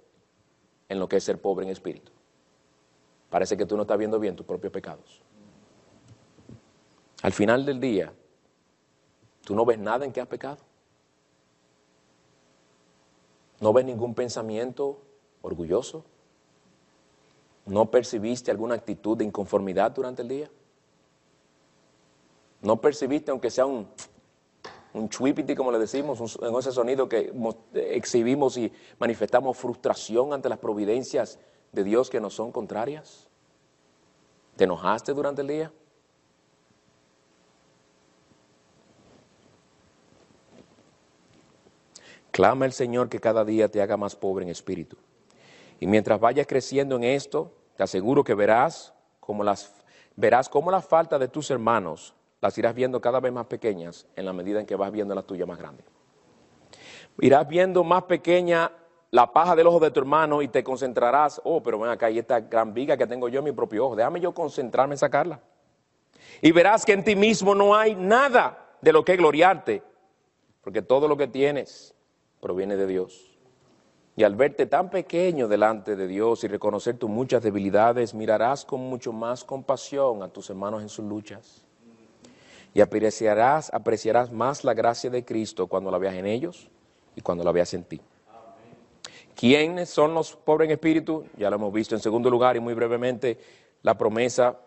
en 0.91 0.99
lo 0.99 1.09
que 1.09 1.17
es 1.17 1.25
ser 1.25 1.41
pobre 1.41 1.65
en 1.65 1.73
espíritu. 1.73 2.13
Parece 3.31 3.57
que 3.57 3.65
tú 3.65 3.77
no 3.77 3.85
estás 3.85 3.97
viendo 3.97 4.21
bien 4.21 4.37
tus 4.37 4.45
propios 4.45 4.75
pecados. 4.75 5.23
Al 7.23 7.33
final 7.33 7.65
del 7.65 7.81
día, 7.81 8.13
¿Tú 9.49 9.55
no 9.55 9.65
ves 9.65 9.79
nada 9.79 10.05
en 10.05 10.13
que 10.13 10.21
has 10.21 10.29
pecado? 10.29 10.59
¿No 13.61 13.73
ves 13.73 13.87
ningún 13.87 14.15
pensamiento 14.15 15.01
orgulloso? 15.41 16.05
¿No 17.65 17.91
percibiste 17.91 18.51
alguna 18.51 18.75
actitud 18.75 19.17
de 19.17 19.25
inconformidad 19.25 19.91
durante 19.93 20.21
el 20.21 20.29
día? 20.29 20.51
¿No 22.61 22.79
percibiste, 22.79 23.31
aunque 23.31 23.51
sea 23.51 23.65
un, 23.65 23.89
un 24.93 25.09
chuipiti, 25.09 25.55
como 25.55 25.73
le 25.73 25.79
decimos, 25.79 26.39
en 26.43 26.55
ese 26.55 26.71
sonido 26.71 27.09
que 27.09 27.33
exhibimos 27.73 28.59
y 28.59 28.71
manifestamos 28.99 29.57
frustración 29.57 30.35
ante 30.35 30.51
las 30.51 30.59
providencias 30.59 31.39
de 31.73 31.85
Dios 31.85 32.11
que 32.11 32.21
nos 32.21 32.35
son 32.35 32.53
contrarias? 32.53 33.27
¿Te 34.57 34.65
enojaste 34.65 35.15
durante 35.15 35.41
el 35.41 35.49
día? 35.49 35.73
Clama 42.39 42.67
al 42.67 42.73
Señor 42.73 43.09
que 43.09 43.19
cada 43.19 43.45
día 43.45 43.69
te 43.69 43.83
haga 43.83 43.97
más 43.97 44.15
pobre 44.15 44.45
en 44.45 44.49
espíritu. 44.49 44.97
Y 45.81 45.89
mientras 45.89 46.21
vayas 46.21 46.47
creciendo 46.47 46.95
en 46.95 47.03
esto, 47.03 47.51
te 47.77 47.83
aseguro 47.83 48.23
que 48.23 48.33
verás 48.33 48.95
como 49.19 49.43
las, 49.43 49.75
verás 50.15 50.49
cómo 50.49 50.71
la 50.71 50.81
falta 50.81 51.19
de 51.19 51.27
tus 51.27 51.51
hermanos 51.51 52.15
las 52.41 52.57
irás 52.57 52.77
viendo 52.77 53.01
cada 53.01 53.19
vez 53.19 53.33
más 53.33 53.47
pequeñas 53.47 54.07
en 54.15 54.25
la 54.25 54.33
medida 54.33 54.61
en 54.61 54.67
que 54.67 54.77
vas 54.77 54.93
viendo 54.93 55.17
la 55.17 55.25
tuya 55.25 55.47
más 55.47 55.59
grande. 55.59 55.83
Irás 57.19 57.49
viendo 57.49 57.83
más 57.83 58.05
pequeña 58.05 58.71
la 59.11 59.33
paja 59.33 59.57
del 59.57 59.67
ojo 59.67 59.81
de 59.81 59.91
tu 59.91 59.99
hermano 59.99 60.41
y 60.41 60.47
te 60.47 60.63
concentrarás, 60.63 61.41
oh, 61.43 61.61
pero 61.61 61.77
ven 61.81 61.91
acá, 61.91 62.07
hay 62.07 62.21
esta 62.21 62.39
gran 62.39 62.73
viga 62.73 62.97
que 62.97 63.09
tengo 63.09 63.29
yo 63.29 63.41
en 63.41 63.47
mi 63.47 63.53
propio 63.53 63.87
ojo, 63.87 63.97
déjame 63.97 64.21
yo 64.21 64.33
concentrarme 64.33 64.95
en 64.95 64.99
sacarla. 64.99 65.41
Y 66.41 66.53
verás 66.53 66.85
que 66.85 66.93
en 66.93 67.03
ti 67.03 67.17
mismo 67.17 67.57
no 67.57 67.75
hay 67.75 67.97
nada 67.97 68.77
de 68.81 68.93
lo 68.93 69.05
que 69.05 69.17
gloriarte, 69.17 69.83
porque 70.63 70.83
todo 70.83 71.09
lo 71.09 71.17
que 71.17 71.27
tienes 71.27 71.97
proviene 72.41 72.77
de 72.77 72.87
Dios. 72.87 73.39
Y 74.17 74.25
al 74.25 74.35
verte 74.35 74.67
tan 74.67 74.91
pequeño 74.91 75.47
delante 75.47 75.95
de 75.95 76.09
Dios 76.09 76.43
y 76.43 76.49
reconocer 76.49 76.99
tus 76.99 77.09
muchas 77.09 77.43
debilidades, 77.43 78.15
mirarás 78.15 78.65
con 78.65 78.81
mucho 78.81 79.13
más 79.13 79.45
compasión 79.45 80.23
a 80.23 80.29
tus 80.29 80.51
hermanos 80.51 80.83
en 80.83 80.89
sus 80.89 81.05
luchas. 81.05 81.65
Y 82.75 82.81
apreciarás, 82.81 83.73
apreciarás 83.73 84.33
más 84.33 84.65
la 84.65 84.75
gracia 84.75 85.09
de 85.09 85.25
Cristo 85.25 85.69
cuando 85.69 85.91
la 85.91 85.99
veas 85.99 86.15
en 86.15 86.27
ellos 86.27 86.69
y 87.15 87.21
cuando 87.21 87.45
la 87.45 87.53
veas 87.53 87.73
en 87.75 87.85
ti. 87.85 88.01
¿Quiénes 89.37 89.89
son 89.89 90.15
los 90.15 90.35
pobres 90.35 90.67
en 90.67 90.73
espíritu? 90.73 91.25
Ya 91.37 91.49
lo 91.49 91.55
hemos 91.55 91.73
visto 91.73 91.95
en 91.95 92.01
segundo 92.01 92.29
lugar 92.29 92.57
y 92.57 92.61
muy 92.61 92.75
brevemente 92.75 93.39
la 93.83 93.97
promesa 93.97 94.59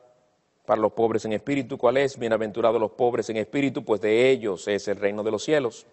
para 0.65 0.79
los 0.79 0.93
pobres 0.93 1.25
en 1.25 1.33
espíritu. 1.33 1.77
¿Cuál 1.77 1.97
es? 1.97 2.17
Bienaventurados 2.17 2.79
los 2.79 2.91
pobres 2.91 3.29
en 3.29 3.35
espíritu, 3.35 3.83
pues 3.83 3.99
de 3.99 4.29
ellos 4.29 4.69
es 4.69 4.87
el 4.87 4.95
reino 4.95 5.23
de 5.23 5.31
los 5.31 5.43
cielos. 5.43 5.85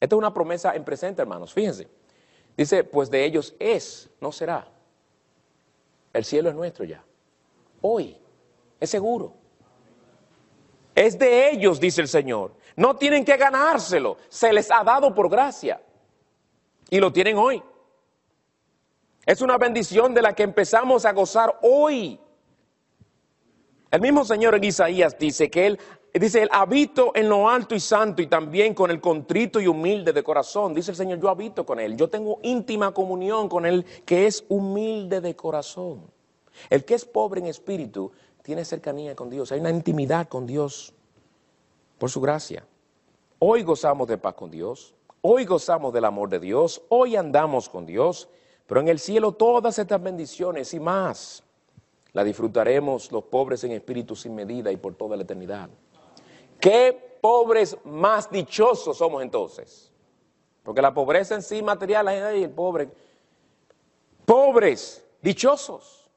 Esta 0.00 0.14
es 0.14 0.18
una 0.18 0.32
promesa 0.32 0.74
en 0.74 0.84
presente, 0.84 1.22
hermanos. 1.22 1.52
Fíjense. 1.52 1.88
Dice, 2.56 2.84
pues 2.84 3.10
de 3.10 3.24
ellos 3.24 3.54
es, 3.58 4.08
no 4.20 4.32
será. 4.32 4.66
El 6.12 6.24
cielo 6.24 6.48
es 6.48 6.54
nuestro 6.54 6.84
ya. 6.84 7.04
Hoy. 7.80 8.16
Es 8.80 8.90
seguro. 8.90 9.34
Es 10.94 11.18
de 11.18 11.50
ellos, 11.50 11.78
dice 11.78 12.00
el 12.00 12.08
Señor. 12.08 12.54
No 12.74 12.96
tienen 12.96 13.24
que 13.24 13.36
ganárselo. 13.36 14.16
Se 14.28 14.52
les 14.52 14.70
ha 14.70 14.82
dado 14.82 15.14
por 15.14 15.28
gracia. 15.28 15.82
Y 16.88 17.00
lo 17.00 17.12
tienen 17.12 17.36
hoy. 17.36 17.62
Es 19.26 19.40
una 19.40 19.58
bendición 19.58 20.14
de 20.14 20.22
la 20.22 20.34
que 20.34 20.44
empezamos 20.44 21.04
a 21.04 21.12
gozar 21.12 21.58
hoy. 21.62 22.20
El 23.90 24.00
mismo 24.00 24.24
Señor 24.24 24.54
en 24.54 24.64
Isaías 24.64 25.18
dice 25.18 25.50
que 25.50 25.66
Él 25.66 25.80
Dice, 26.18 26.42
él 26.42 26.48
habito 26.50 27.12
en 27.14 27.28
lo 27.28 27.48
alto 27.48 27.74
y 27.74 27.80
santo 27.80 28.22
y 28.22 28.26
también 28.26 28.72
con 28.72 28.90
el 28.90 29.00
contrito 29.00 29.60
y 29.60 29.66
humilde 29.66 30.12
de 30.12 30.22
corazón. 30.22 30.72
Dice 30.72 30.92
el 30.92 30.96
Señor, 30.96 31.20
yo 31.20 31.28
habito 31.28 31.66
con 31.66 31.78
Él. 31.78 31.96
Yo 31.96 32.08
tengo 32.08 32.38
íntima 32.42 32.92
comunión 32.92 33.48
con 33.48 33.66
Él 33.66 33.84
que 34.06 34.26
es 34.26 34.44
humilde 34.48 35.20
de 35.20 35.36
corazón. 35.36 36.10
El 36.70 36.84
que 36.84 36.94
es 36.94 37.04
pobre 37.04 37.40
en 37.40 37.46
espíritu 37.46 38.12
tiene 38.42 38.64
cercanía 38.64 39.14
con 39.14 39.28
Dios. 39.28 39.52
Hay 39.52 39.60
una 39.60 39.70
intimidad 39.70 40.26
con 40.26 40.46
Dios 40.46 40.94
por 41.98 42.10
su 42.10 42.20
gracia. 42.20 42.66
Hoy 43.38 43.62
gozamos 43.62 44.08
de 44.08 44.16
paz 44.16 44.34
con 44.34 44.50
Dios. 44.50 44.94
Hoy 45.20 45.44
gozamos 45.44 45.92
del 45.92 46.06
amor 46.06 46.30
de 46.30 46.40
Dios. 46.40 46.80
Hoy 46.88 47.16
andamos 47.16 47.68
con 47.68 47.84
Dios. 47.84 48.30
Pero 48.66 48.80
en 48.80 48.88
el 48.88 49.00
cielo 49.00 49.32
todas 49.32 49.78
estas 49.78 50.02
bendiciones 50.02 50.72
y 50.72 50.80
más 50.80 51.42
la 52.12 52.24
disfrutaremos 52.24 53.12
los 53.12 53.24
pobres 53.24 53.62
en 53.64 53.72
espíritu 53.72 54.16
sin 54.16 54.34
medida 54.34 54.72
y 54.72 54.78
por 54.78 54.94
toda 54.94 55.16
la 55.16 55.24
eternidad. 55.24 55.68
Qué 56.60 57.18
pobres 57.20 57.76
más 57.84 58.30
dichosos 58.30 58.98
somos 58.98 59.22
entonces. 59.22 59.92
Porque 60.62 60.82
la 60.82 60.92
pobreza 60.92 61.34
en 61.34 61.42
sí 61.42 61.62
material, 61.62 62.08
ay, 62.08 62.44
el 62.44 62.50
pobre. 62.50 62.88
Pobres, 64.24 65.04
dichosos. 65.20 66.10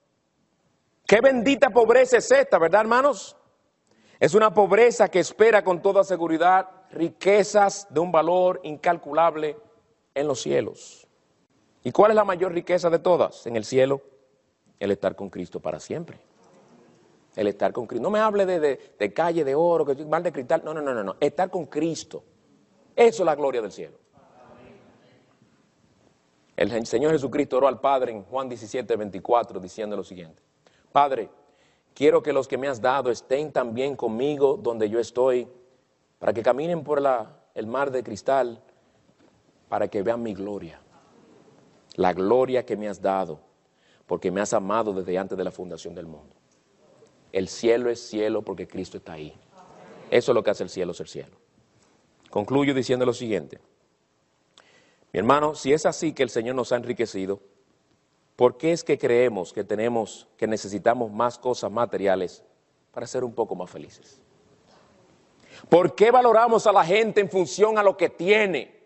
Qué 1.06 1.22
bendita 1.22 1.70
pobreza 1.70 2.18
es 2.18 2.32
esta, 2.32 2.58
¿verdad, 2.58 2.82
hermanos? 2.82 3.36
Es 4.20 4.34
una 4.34 4.54
pobreza 4.54 5.08
que 5.08 5.20
espera 5.20 5.64
con 5.64 5.82
toda 5.82 6.04
seguridad 6.04 6.70
riquezas 6.92 7.88
de 7.90 8.00
un 8.00 8.12
valor 8.12 8.60
incalculable 8.64 9.58
en 10.14 10.28
los 10.28 10.42
cielos. 10.42 11.08
¿Y 11.84 11.92
cuál 11.92 12.12
es 12.12 12.16
la 12.16 12.26
mayor 12.26 12.52
riqueza 12.54 12.90
de 12.90 13.00
todas 13.00 13.48
en 13.48 13.56
el 13.56 13.64
cielo? 13.64 14.02
El 14.80 14.92
estar 14.92 15.16
con 15.16 15.30
Cristo 15.30 15.60
para 15.60 15.80
siempre 15.80 16.29
el 17.36 17.48
estar 17.48 17.72
con 17.72 17.86
Cristo. 17.86 18.04
No 18.04 18.10
me 18.10 18.20
hable 18.20 18.46
de, 18.46 19.14
calle 19.14 19.44
de 19.44 19.56
oro, 19.56 19.86
que 19.86 20.06
mal 20.06 20.24
de 20.24 20.32
cristal. 20.32 20.62
No, 20.64 20.74
no, 20.74 20.82
no, 20.82 20.94
no, 20.94 21.04
no. 21.04 21.16
Estar 21.20 21.50
con 21.50 21.66
Cristo. 21.66 22.24
Eso 22.96 23.24
es 23.24 23.26
la 23.26 23.36
gloria 23.36 23.62
del 23.62 23.72
cielo. 23.72 23.98
El 26.56 26.86
Señor 26.86 27.14
Jesucristo 27.14 27.58
oró 27.58 27.70
al 27.70 27.80
Padre 27.80 28.12
en 28.12 28.24
Juan 28.24 28.50
17, 28.50 28.96
24, 28.98 29.62
diciendo 29.62 29.96
lo 29.96 30.04
siguiente. 30.04 30.44
Padre, 30.92 31.30
quiero 31.94 32.22
que 32.22 32.34
los 32.34 32.50
que 32.50 32.58
me 32.58 32.68
has 32.68 32.82
dado 32.82 33.10
estén 33.10 33.54
también 33.54 33.96
conmigo 33.96 34.60
donde 34.62 34.90
yo 34.90 35.00
estoy, 35.00 35.48
para 36.18 36.34
que 36.34 36.44
caminen 36.44 36.84
por 36.84 37.02
el 37.56 37.68
mar 37.68 37.92
de 37.92 38.04
cristal, 38.04 38.62
para 39.70 39.88
que 39.88 40.04
vean 40.04 40.22
mi 40.22 40.34
gloria. 40.34 40.82
La 41.96 42.12
gloria 42.12 42.66
que 42.66 42.76
me 42.76 42.90
has 42.90 43.02
dado, 43.02 43.40
porque 44.06 44.30
me 44.30 44.42
has 44.42 44.52
amado 44.52 44.92
desde 44.92 45.18
antes 45.18 45.38
de 45.38 45.44
la 45.46 45.52
fundación 45.52 45.96
del 45.96 46.08
mundo. 46.08 46.39
El 47.32 47.48
cielo 47.48 47.90
es 47.90 48.02
cielo 48.02 48.42
porque 48.42 48.68
Cristo 48.68 48.98
está 48.98 49.14
ahí. 49.14 49.34
Eso 50.10 50.32
es 50.32 50.36
lo 50.36 50.44
que 50.44 50.50
hace 50.50 50.64
el 50.64 50.70
cielo 50.70 50.94
ser 50.94 51.08
cielo. 51.08 51.38
Concluyo 52.30 52.74
diciendo 52.74 53.06
lo 53.06 53.14
siguiente. 53.14 53.60
Mi 55.12 55.20
hermano, 55.20 55.56
si 55.56 55.74
es 55.74 55.86
así 55.86 56.14
que 56.14 56.24
el 56.24 56.30
Señor 56.30 56.56
nos 56.56 56.72
ha 56.72 56.76
enriquecido, 56.76 57.40
¿por 58.36 58.58
qué 58.58 58.72
es 58.72 58.84
que 58.84 58.98
creemos 58.98 59.54
que 59.54 59.64
tenemos, 59.64 60.28
que 60.38 60.48
necesitamos 60.48 61.12
más 61.12 61.38
cosas 61.38 61.72
materiales 61.72 62.44
para 62.92 63.08
ser 63.08 63.24
un 63.24 63.34
poco 63.34 63.56
más 63.56 63.70
felices? 63.70 64.20
¿Por 65.68 65.96
qué 65.96 66.12
valoramos 66.12 66.66
a 66.68 66.72
la 66.72 66.86
gente 66.86 67.22
en 67.22 67.30
función 67.30 67.78
a 67.78 67.84
lo 67.84 67.98
que 67.98 68.10
tiene? 68.10 68.79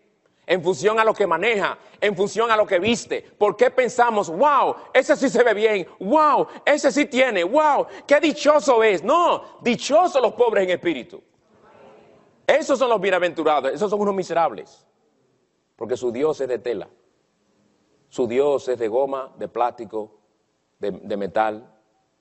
En 0.46 0.62
función 0.62 0.98
a 0.98 1.04
lo 1.04 1.14
que 1.14 1.26
maneja, 1.26 1.78
en 2.00 2.14
función 2.14 2.50
a 2.50 2.56
lo 2.56 2.66
que 2.66 2.78
viste. 2.78 3.22
¿Por 3.22 3.56
qué 3.56 3.70
pensamos, 3.70 4.28
wow, 4.28 4.74
ese 4.92 5.16
sí 5.16 5.28
se 5.28 5.42
ve 5.42 5.54
bien, 5.54 5.86
wow, 6.00 6.46
ese 6.64 6.92
sí 6.92 7.06
tiene, 7.06 7.44
wow, 7.44 7.86
qué 8.06 8.20
dichoso 8.20 8.82
es? 8.82 9.02
No, 9.02 9.58
dichosos 9.62 10.20
los 10.20 10.34
pobres 10.34 10.64
en 10.64 10.70
espíritu. 10.70 11.22
Esos 12.46 12.78
son 12.78 12.90
los 12.90 13.00
bienaventurados, 13.00 13.72
esos 13.72 13.90
son 13.90 14.00
unos 14.00 14.14
miserables, 14.14 14.86
porque 15.76 15.96
su 15.96 16.12
Dios 16.12 16.40
es 16.40 16.48
de 16.48 16.58
tela, 16.58 16.88
su 18.08 18.26
Dios 18.26 18.68
es 18.68 18.78
de 18.78 18.88
goma, 18.88 19.32
de 19.38 19.48
plástico, 19.48 20.18
de, 20.78 21.16
metal, 21.16 21.72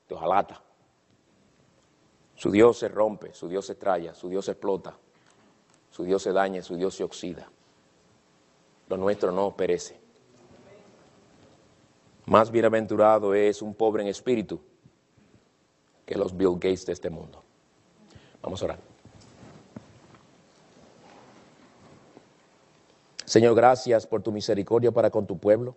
de 0.08 0.16
hojalata. 0.16 0.62
Su 2.36 2.50
Dios 2.50 2.80
se 2.80 2.88
rompe, 2.88 3.34
su 3.34 3.48
Dios 3.50 3.66
se 3.66 3.76
traya, 3.76 4.14
su 4.14 4.30
Dios 4.30 4.46
se 4.46 4.52
explota, 4.52 4.98
su 5.90 6.04
Dios 6.04 6.24
se 6.24 6.32
daña, 6.32 6.62
su 6.64 6.78
Dios 6.78 6.96
se 6.96 7.04
oxida 7.04 7.48
nuestro 8.98 9.32
no 9.32 9.56
perece. 9.56 10.00
Más 12.26 12.52
bienaventurado 12.52 13.34
es 13.34 13.62
un 13.62 13.74
pobre 13.74 14.04
en 14.04 14.10
espíritu 14.10 14.62
que 16.06 16.16
los 16.16 16.36
Bill 16.36 16.54
Gates 16.54 16.86
de 16.86 16.94
este 16.94 17.10
mundo. 17.10 17.44
Vamos 18.42 18.62
a 18.62 18.66
orar. 18.66 18.80
Señor, 23.26 23.56
gracias 23.56 24.06
por 24.06 24.22
tu 24.22 24.32
misericordia 24.32 24.92
para 24.92 25.10
con 25.10 25.26
tu 25.26 25.38
pueblo. 25.38 25.76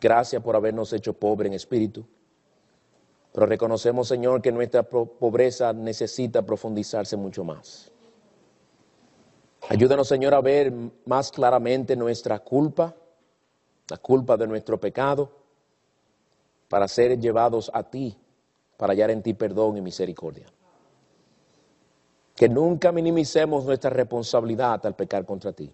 Gracias 0.00 0.42
por 0.42 0.54
habernos 0.54 0.92
hecho 0.92 1.14
pobre 1.14 1.48
en 1.48 1.54
espíritu. 1.54 2.06
Pero 3.32 3.46
reconocemos, 3.46 4.08
Señor, 4.08 4.42
que 4.42 4.52
nuestra 4.52 4.82
pobreza 4.82 5.72
necesita 5.72 6.42
profundizarse 6.42 7.16
mucho 7.16 7.44
más. 7.44 7.92
Ayúdanos, 9.68 10.06
Señor, 10.06 10.32
a 10.32 10.40
ver 10.40 10.72
más 11.06 11.32
claramente 11.32 11.96
nuestra 11.96 12.38
culpa, 12.38 12.94
la 13.90 13.96
culpa 13.96 14.36
de 14.36 14.46
nuestro 14.46 14.78
pecado, 14.78 15.28
para 16.68 16.86
ser 16.86 17.18
llevados 17.18 17.70
a 17.74 17.82
ti, 17.82 18.16
para 18.76 18.92
hallar 18.92 19.10
en 19.10 19.22
ti 19.22 19.34
perdón 19.34 19.76
y 19.76 19.80
misericordia. 19.80 20.46
Que 22.36 22.48
nunca 22.48 22.92
minimicemos 22.92 23.64
nuestra 23.64 23.90
responsabilidad 23.90 24.86
al 24.86 24.94
pecar 24.94 25.24
contra 25.24 25.52
ti. 25.52 25.72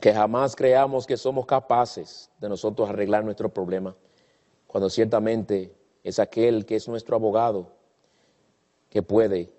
Que 0.00 0.14
jamás 0.14 0.54
creamos 0.54 1.04
que 1.04 1.16
somos 1.16 1.46
capaces 1.46 2.30
de 2.38 2.48
nosotros 2.48 2.88
arreglar 2.88 3.24
nuestro 3.24 3.48
problema, 3.48 3.96
cuando 4.68 4.88
ciertamente 4.88 5.74
es 6.04 6.20
aquel 6.20 6.64
que 6.64 6.76
es 6.76 6.86
nuestro 6.86 7.16
abogado 7.16 7.72
que 8.88 9.02
puede 9.02 9.57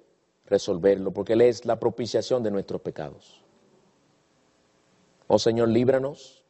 resolverlo, 0.50 1.12
porque 1.12 1.34
Él 1.34 1.42
es 1.42 1.66
la 1.66 1.80
propiciación 1.80 2.44
de 2.44 2.52
nuestros 2.52 2.82
pecados. 2.82 3.44
Oh 5.28 5.38
Señor, 5.38 5.70
líbranos 5.70 6.44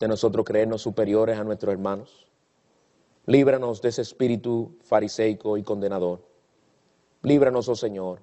de 0.00 0.08
nosotros 0.08 0.44
creernos 0.46 0.82
superiores 0.82 1.38
a 1.38 1.44
nuestros 1.44 1.72
hermanos. 1.72 2.26
Líbranos 3.26 3.82
de 3.82 3.90
ese 3.90 4.02
espíritu 4.02 4.76
fariseico 4.82 5.58
y 5.58 5.62
condenador. 5.62 6.22
Líbranos, 7.22 7.68
oh 7.68 7.76
Señor, 7.76 8.20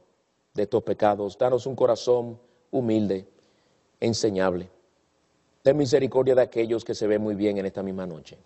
de 0.53 0.63
estos 0.63 0.81
pecados. 0.83 1.37
Danos 1.37 1.67
un 1.67 1.75
corazón 1.75 2.39
humilde, 2.71 3.27
enseñable. 3.99 4.69
Ten 5.61 5.77
misericordia 5.77 6.33
de 6.33 6.41
aquellos 6.41 6.83
que 6.83 6.95
se 6.95 7.05
ven 7.05 7.21
muy 7.21 7.35
bien 7.35 7.57
en 7.57 7.65
esta 7.65 7.83
misma 7.83 8.07
noche. 8.07 8.37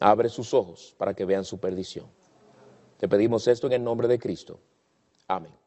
Abre 0.00 0.28
sus 0.28 0.52
ojos 0.52 0.94
para 0.98 1.14
que 1.14 1.24
vean 1.24 1.44
su 1.44 1.58
perdición. 1.58 2.06
Te 2.98 3.08
pedimos 3.08 3.48
esto 3.48 3.66
en 3.66 3.74
el 3.74 3.84
nombre 3.84 4.08
de 4.08 4.18
Cristo. 4.18 4.58
Amén. 5.28 5.65